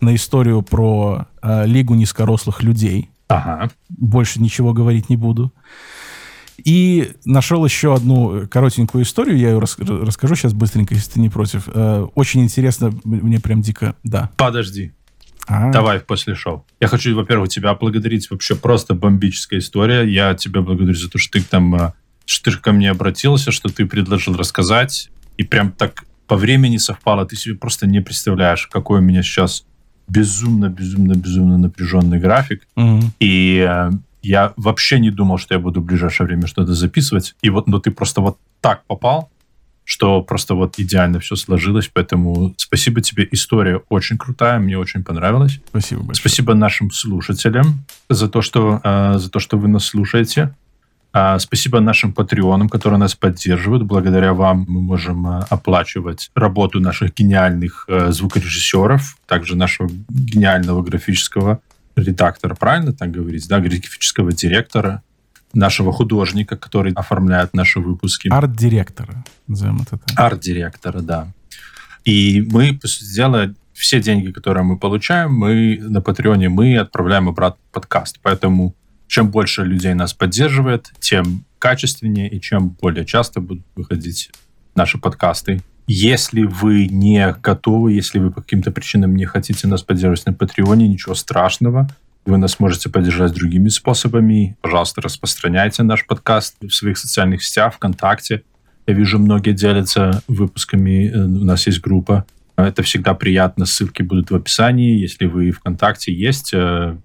на 0.01 0.15
историю 0.15 0.63
про 0.63 1.27
э, 1.43 1.67
Лигу 1.67 1.95
низкорослых 1.95 2.63
людей. 2.63 3.11
Ага. 3.29 3.71
Больше 3.89 4.41
ничего 4.41 4.73
говорить 4.73 5.09
не 5.09 5.17
буду. 5.17 5.53
И 6.65 7.13
нашел 7.25 7.65
еще 7.65 7.95
одну 7.95 8.47
коротенькую 8.49 9.05
историю, 9.05 9.39
я 9.39 9.51
ее 9.51 9.59
рас 9.59 9.77
расскажу 9.79 10.35
сейчас 10.35 10.53
быстренько, 10.53 10.95
если 10.95 11.13
ты 11.13 11.21
не 11.21 11.29
против. 11.29 11.69
Э, 11.73 12.07
очень 12.15 12.43
интересно, 12.43 12.93
мне 13.05 13.41
прям 13.41 13.63
дико, 13.63 13.95
да. 14.03 14.31
Подожди. 14.37 14.93
А-а-а. 15.49 15.73
Давай 15.73 16.01
после 16.01 16.35
шоу. 16.35 16.67
Я 16.79 16.89
хочу, 16.89 17.15
во-первых, 17.15 17.49
тебя 17.49 17.73
поблагодарить. 17.75 18.31
Вообще 18.31 18.55
просто 18.55 18.95
бомбическая 18.95 19.61
история. 19.61 20.03
Я 20.03 20.35
тебя 20.35 20.61
благодарю 20.61 20.95
за 20.95 21.09
то, 21.09 21.19
что 21.19 21.39
ты 21.39 21.45
там, 21.45 21.75
э, 21.75 21.93
что 22.27 22.51
ты 22.51 22.59
ко 22.59 22.73
мне 22.73 22.91
обратился, 22.91 23.51
что 23.51 23.71
ты 23.71 23.87
предложил 23.87 24.37
рассказать. 24.37 25.11
И 25.39 25.45
прям 25.45 25.73
так 25.73 26.05
по 26.27 26.37
времени 26.37 26.77
совпало. 26.77 27.25
Ты 27.25 27.37
себе 27.37 27.55
просто 27.55 27.87
не 27.87 28.01
представляешь, 28.01 28.67
какой 28.67 28.99
у 28.99 29.03
меня 29.03 29.23
сейчас 29.23 29.65
безумно, 30.09 30.69
безумно, 30.69 31.15
безумно 31.15 31.57
напряженный 31.57 32.19
график. 32.19 32.67
Угу. 32.77 33.01
И 33.21 33.67
э, 33.67 33.91
я 34.29 34.53
вообще 34.57 35.01
не 35.01 35.11
думал, 35.11 35.39
что 35.39 35.55
я 35.55 35.61
буду 35.61 35.81
в 35.81 35.85
ближайшее 35.85 36.27
время 36.27 36.47
что-то 36.47 36.75
записывать. 36.75 37.35
И 37.41 37.49
вот, 37.49 37.67
но 37.67 37.79
ты 37.79 37.91
просто 37.91 38.21
вот 38.21 38.39
так 38.61 38.85
попал, 38.87 39.31
что 39.85 40.21
просто 40.21 40.55
вот 40.55 40.79
идеально 40.79 41.19
все 41.19 41.35
сложилось. 41.35 41.91
Поэтому 41.93 42.53
спасибо 42.59 43.01
тебе. 43.01 43.27
История 43.31 43.81
очень 43.89 44.19
крутая, 44.19 44.59
мне 44.59 44.77
очень 44.77 45.03
понравилась. 45.03 45.61
Спасибо 45.71 46.03
большое. 46.03 46.21
Спасибо 46.21 46.55
нашим 46.55 46.91
слушателям 46.91 47.87
за 48.11 48.29
то, 48.29 48.43
что, 48.43 48.81
э, 48.85 49.15
за 49.19 49.31
то, 49.31 49.41
что 49.41 49.57
вы 49.57 49.69
нас 49.69 49.87
слушаете. 49.87 50.55
А, 51.11 51.39
спасибо 51.39 51.81
нашим 51.81 52.13
патреонам, 52.13 52.69
которые 52.69 52.99
нас 52.99 53.15
поддерживают. 53.15 53.85
Благодаря 53.85 54.35
вам 54.35 54.67
мы 54.69 54.83
можем 54.83 55.27
э, 55.27 55.47
оплачивать 55.49 56.31
работу 56.35 56.81
наших 56.81 57.15
гениальных 57.15 57.87
э, 57.89 58.13
звукорежиссеров, 58.13 59.17
также 59.27 59.57
нашего 59.57 59.89
гениального 60.11 60.83
графического 60.83 61.63
редактора, 62.03 62.55
правильно 62.55 62.93
так 62.93 63.11
говорить, 63.11 63.49
да, 63.49 63.61
графического 63.61 64.33
директора, 64.33 65.03
нашего 65.53 65.93
художника, 65.93 66.57
который 66.57 66.93
оформляет 66.93 67.55
наши 67.55 67.81
выпуски. 67.81 68.29
Арт-директора, 68.29 69.25
назовем 69.47 69.81
это 69.83 69.99
так. 69.99 70.19
Арт-директора, 70.19 71.01
да. 71.01 71.33
И 72.05 72.43
мы, 72.51 72.75
по 72.75 72.87
сути 72.87 73.15
дела, 73.15 73.55
все 73.73 74.01
деньги, 74.01 74.31
которые 74.33 74.65
мы 74.65 74.79
получаем, 74.79 75.33
мы 75.33 75.79
на 75.81 76.01
Патреоне 76.01 76.49
мы 76.49 76.77
отправляем 76.77 77.29
обратно 77.29 77.61
в 77.71 77.75
подкаст. 77.75 78.19
Поэтому 78.23 78.75
чем 79.07 79.31
больше 79.31 79.65
людей 79.65 79.95
нас 79.95 80.13
поддерживает, 80.13 80.91
тем 81.01 81.45
качественнее 81.59 82.29
и 82.29 82.41
чем 82.41 82.71
более 82.71 83.05
часто 83.05 83.41
будут 83.41 83.65
выходить 83.75 84.31
наши 84.75 84.99
подкасты. 84.99 85.63
Если 85.91 86.43
вы 86.43 86.87
не 86.87 87.35
готовы, 87.43 87.95
если 87.95 88.19
вы 88.19 88.31
по 88.31 88.43
каким-то 88.43 88.71
причинам 88.71 89.17
не 89.17 89.25
хотите 89.25 89.67
нас 89.67 89.83
поддерживать 89.83 90.27
на 90.27 90.35
Патреоне, 90.35 90.87
ничего 90.87 91.15
страшного. 91.15 91.89
Вы 92.27 92.37
нас 92.37 92.61
можете 92.61 92.91
поддержать 92.91 93.33
другими 93.33 93.71
способами. 93.71 94.59
Пожалуйста, 94.61 95.01
распространяйте 95.01 95.83
наш 95.83 96.07
подкаст 96.07 96.57
в 96.61 96.71
своих 96.71 96.99
социальных 96.99 97.43
сетях, 97.43 97.73
ВКонтакте. 97.77 98.43
Я 98.87 98.93
вижу, 98.93 99.19
многие 99.19 99.53
делятся 99.53 100.23
выпусками. 100.29 101.09
Э, 101.09 101.25
у 101.25 101.45
нас 101.45 101.67
есть 101.67 101.81
группа. 101.81 102.27
Это 102.57 102.83
всегда 102.83 103.15
приятно. 103.15 103.65
Ссылки 103.65 104.03
будут 104.03 104.31
в 104.31 104.35
описании. 104.35 105.01
Если 105.01 105.25
вы 105.25 105.53
ВКонтакте 105.53 106.13
есть, 106.13 106.53
э, 106.53 106.99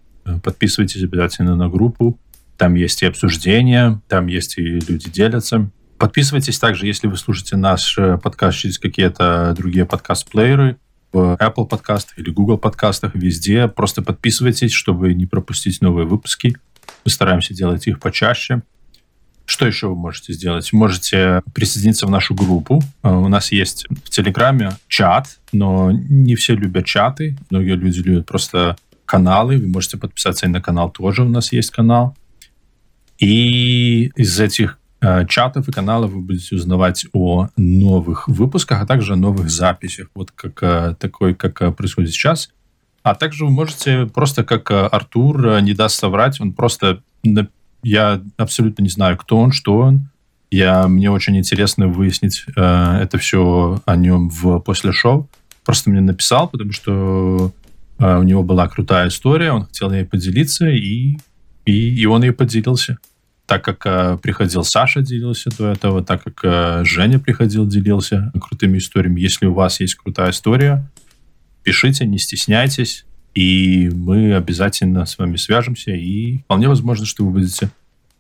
подписывайтесь 0.44 1.04
обязательно 1.04 1.56
на 1.56 1.70
группу. 1.70 2.20
Там 2.58 2.76
есть 2.76 3.02
и 3.02 3.06
обсуждения, 3.06 4.02
там 4.10 4.28
есть 4.28 4.58
и 4.58 4.62
люди 4.62 5.10
делятся. 5.10 5.70
Подписывайтесь 6.04 6.60
также, 6.60 6.86
если 6.86 7.08
вы 7.08 7.16
слушаете 7.16 7.56
наш 7.56 7.97
э, 7.97 8.18
подкаст 8.18 8.58
через 8.58 8.78
какие-то 8.78 9.54
другие 9.56 9.86
подкаст-плееры, 9.86 10.76
в 11.14 11.38
Apple 11.39 11.66
подкастах 11.66 12.20
или 12.20 12.30
Google 12.30 12.58
подкастах, 12.58 13.16
везде. 13.16 13.70
Просто 13.70 14.01
подписывайтесь, 14.01 14.74
чтобы 14.74 15.14
не 15.14 15.26
пропустить 15.26 15.80
новые 15.80 16.06
выпуски. 16.06 16.58
Мы 17.06 17.10
стараемся 17.10 17.54
делать 17.54 17.88
их 17.88 18.01
почаще. 18.01 18.64
Что 19.45 19.66
еще 19.66 19.88
вы 19.88 19.95
можете 19.95 20.34
сделать? 20.34 20.74
Можете 20.74 21.41
присоединиться 21.54 22.06
в 22.06 22.10
нашу 22.10 22.36
группу. 22.36 22.84
Э, 23.01 23.10
у 23.10 23.30
нас 23.30 23.54
есть 23.54 23.86
в 23.89 24.10
Телеграме 24.10 24.72
чат, 24.89 25.39
но 25.54 25.89
не 25.93 26.36
все 26.36 26.54
любят 26.54 26.86
чаты. 26.86 27.38
Многие 27.49 27.78
люди 27.78 28.01
любят 28.01 28.26
просто 28.26 28.76
каналы. 29.06 29.58
Вы 29.58 29.68
можете 29.68 29.95
подписаться 29.95 30.47
и 30.47 30.49
на 30.49 30.62
канал 30.62 30.91
тоже. 30.91 31.24
У 31.24 31.30
нас 31.30 31.54
есть 31.54 31.70
канал. 31.70 32.14
И 33.20 34.12
из 34.18 34.38
этих 34.41 34.80
чатов 35.28 35.68
и 35.68 35.72
каналов 35.72 36.12
вы 36.12 36.22
будете 36.22 36.56
узнавать 36.56 37.06
о 37.14 37.49
новых 37.58 38.28
выпусках, 38.28 38.82
а 38.82 38.86
также 38.86 39.14
о 39.14 39.18
новых 39.18 39.49
записях, 39.49 40.08
вот 40.16 40.32
как 40.32 40.97
такой, 40.97 41.34
как 41.36 41.76
происходит 41.76 42.12
сейчас. 42.12 42.49
А 43.04 43.16
также 43.16 43.45
вы 43.45 43.51
можете 43.51 44.06
просто, 44.06 44.43
как 44.43 44.72
Артур 44.72 45.62
не 45.62 45.74
даст 45.74 45.99
соврать, 45.99 46.39
он 46.39 46.54
просто... 46.54 47.01
Я 47.84 48.22
абсолютно 48.38 48.82
не 48.82 48.89
знаю, 48.89 49.18
кто 49.18 49.38
он, 49.38 49.51
что 49.51 49.78
он. 49.78 50.10
Я, 50.49 50.88
мне 50.88 51.12
очень 51.12 51.38
интересно 51.38 51.88
выяснить 51.88 52.45
это 52.56 53.18
все 53.18 53.82
о 53.86 53.95
нем 53.97 54.30
в 54.30 54.60
после 54.60 54.93
шоу. 54.93 55.28
Просто 55.66 55.89
мне 55.89 56.01
написал, 56.01 56.47
потому 56.47 56.72
что 56.72 57.51
э, 57.99 58.18
у 58.18 58.24
него 58.24 58.43
была 58.43 58.68
крутая 58.68 59.08
история, 59.08 59.51
он 59.51 59.66
хотел 59.66 59.91
ей 59.91 60.06
поделиться, 60.06 60.70
и, 60.70 61.18
и, 61.66 62.01
и 62.01 62.06
он 62.06 62.24
ей 62.24 62.32
поделился 62.32 62.97
так 63.46 63.64
как 63.64 63.86
э, 63.86 64.18
приходил 64.22 64.64
Саша, 64.64 65.02
делился 65.02 65.50
до 65.58 65.72
этого, 65.72 66.04
так 66.04 66.24
как 66.24 66.39
э, 66.44 66.84
Женя 66.86 67.20
приходил, 67.20 67.68
делился 67.68 68.32
крутыми 68.41 68.78
историями. 68.78 69.20
Если 69.20 69.46
у 69.46 69.54
вас 69.54 69.80
есть 69.80 69.96
крутая 69.96 70.32
история, 70.32 70.89
пишите, 71.64 72.06
не 72.06 72.18
стесняйтесь, 72.18 73.06
и 73.36 73.89
мы 73.94 74.36
обязательно 74.36 75.06
с 75.06 75.18
вами 75.18 75.36
свяжемся, 75.36 75.91
и 75.91 76.39
вполне 76.39 76.68
возможно, 76.68 77.06
что 77.06 77.26
вы 77.26 77.32
будете 77.32 77.70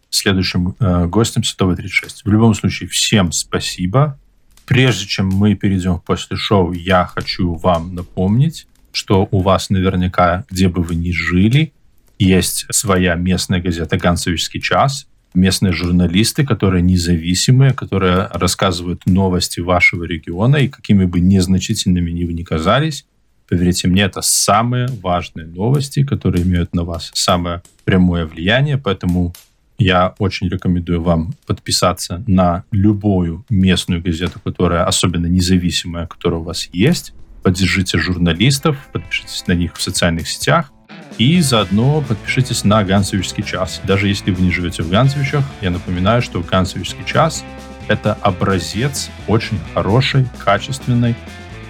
следующим 0.09 0.75
э, 0.79 1.05
гостем 1.07 1.43
Садовой 1.43 1.75
36. 1.75 2.25
В 2.25 2.29
любом 2.29 2.53
случае, 2.53 2.89
всем 2.89 3.31
спасибо. 3.31 4.19
Прежде 4.65 5.05
чем 5.05 5.27
мы 5.29 5.55
перейдем 5.55 5.99
после 5.99 6.37
шоу, 6.37 6.71
я 6.73 7.05
хочу 7.05 7.53
вам 7.55 7.95
напомнить, 7.95 8.67
что 8.91 9.27
у 9.31 9.41
вас 9.41 9.69
наверняка, 9.69 10.45
где 10.49 10.69
бы 10.69 10.83
вы 10.83 10.95
ни 10.95 11.11
жили, 11.11 11.73
есть 12.19 12.65
своя 12.71 13.15
местная 13.15 13.61
газета 13.61 13.97
«Ганцевичский 13.97 14.61
час», 14.61 15.07
местные 15.33 15.73
журналисты, 15.73 16.45
которые 16.45 16.81
независимые, 16.81 17.73
которые 17.73 18.27
рассказывают 18.31 19.05
новости 19.05 19.59
вашего 19.59 20.03
региона, 20.03 20.57
и 20.57 20.67
какими 20.67 21.05
бы 21.05 21.19
незначительными 21.19 22.11
ни 22.11 22.23
вы 22.23 22.33
ни 22.33 22.43
казались, 22.43 23.05
поверьте 23.47 23.87
мне, 23.87 24.03
это 24.03 24.21
самые 24.21 24.87
важные 25.01 25.45
новости, 25.45 26.03
которые 26.03 26.43
имеют 26.43 26.73
на 26.73 26.83
вас 26.83 27.11
самое 27.13 27.61
прямое 27.83 28.25
влияние, 28.25 28.77
поэтому 28.77 29.33
я 29.77 30.13
очень 30.19 30.49
рекомендую 30.49 31.01
вам 31.01 31.33
подписаться 31.45 32.23
на 32.27 32.63
любую 32.71 33.45
местную 33.49 34.01
газету, 34.01 34.39
которая 34.43 34.85
особенно 34.85 35.25
независимая, 35.25 36.07
которая 36.07 36.39
у 36.39 36.43
вас 36.43 36.69
есть. 36.71 37.13
Поддержите 37.41 37.97
журналистов, 37.97 38.77
подпишитесь 38.93 39.45
на 39.47 39.53
них 39.53 39.75
в 39.75 39.81
социальных 39.81 40.27
сетях. 40.27 40.71
И 41.17 41.41
заодно 41.41 42.01
подпишитесь 42.01 42.63
на 42.63 42.83
Ганцевичский 42.83 43.43
час. 43.43 43.81
Даже 43.83 44.07
если 44.07 44.31
вы 44.31 44.41
не 44.41 44.51
живете 44.51 44.83
в 44.83 44.89
Ганцевичах, 44.89 45.43
я 45.61 45.69
напоминаю, 45.69 46.21
что 46.21 46.41
Ганцевичский 46.41 47.05
час— 47.05 47.43
это 47.87 48.17
образец 48.21 49.09
очень 49.27 49.59
хорошей, 49.73 50.27
качественной, 50.43 51.15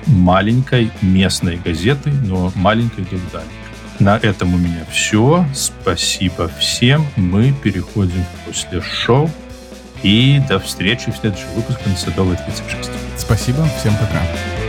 маленькой 0.08 0.91
местной 1.02 1.58
газеты, 1.58 2.12
но 2.12 2.52
маленькой 2.56 3.06
да 3.32 3.41
На 4.00 4.18
этом 4.18 4.54
у 4.54 4.58
меня 4.58 4.86
все. 4.91 5.46
Спасибо 5.54 6.50
всем. 6.60 7.06
Мы 7.16 7.54
переходим 7.54 8.24
после 8.46 8.82
шоу. 8.82 9.30
И 10.04 10.41
до 10.50 10.60
встречи 10.60 11.12
в 11.12 11.18
следующем 11.18 11.48
выпуске 11.56 11.89
на 11.89 11.96
Садовой 11.96 12.36
36. 12.36 12.91
Спасибо. 13.18 13.66
Всем 13.80 13.94
пока. 13.96 14.62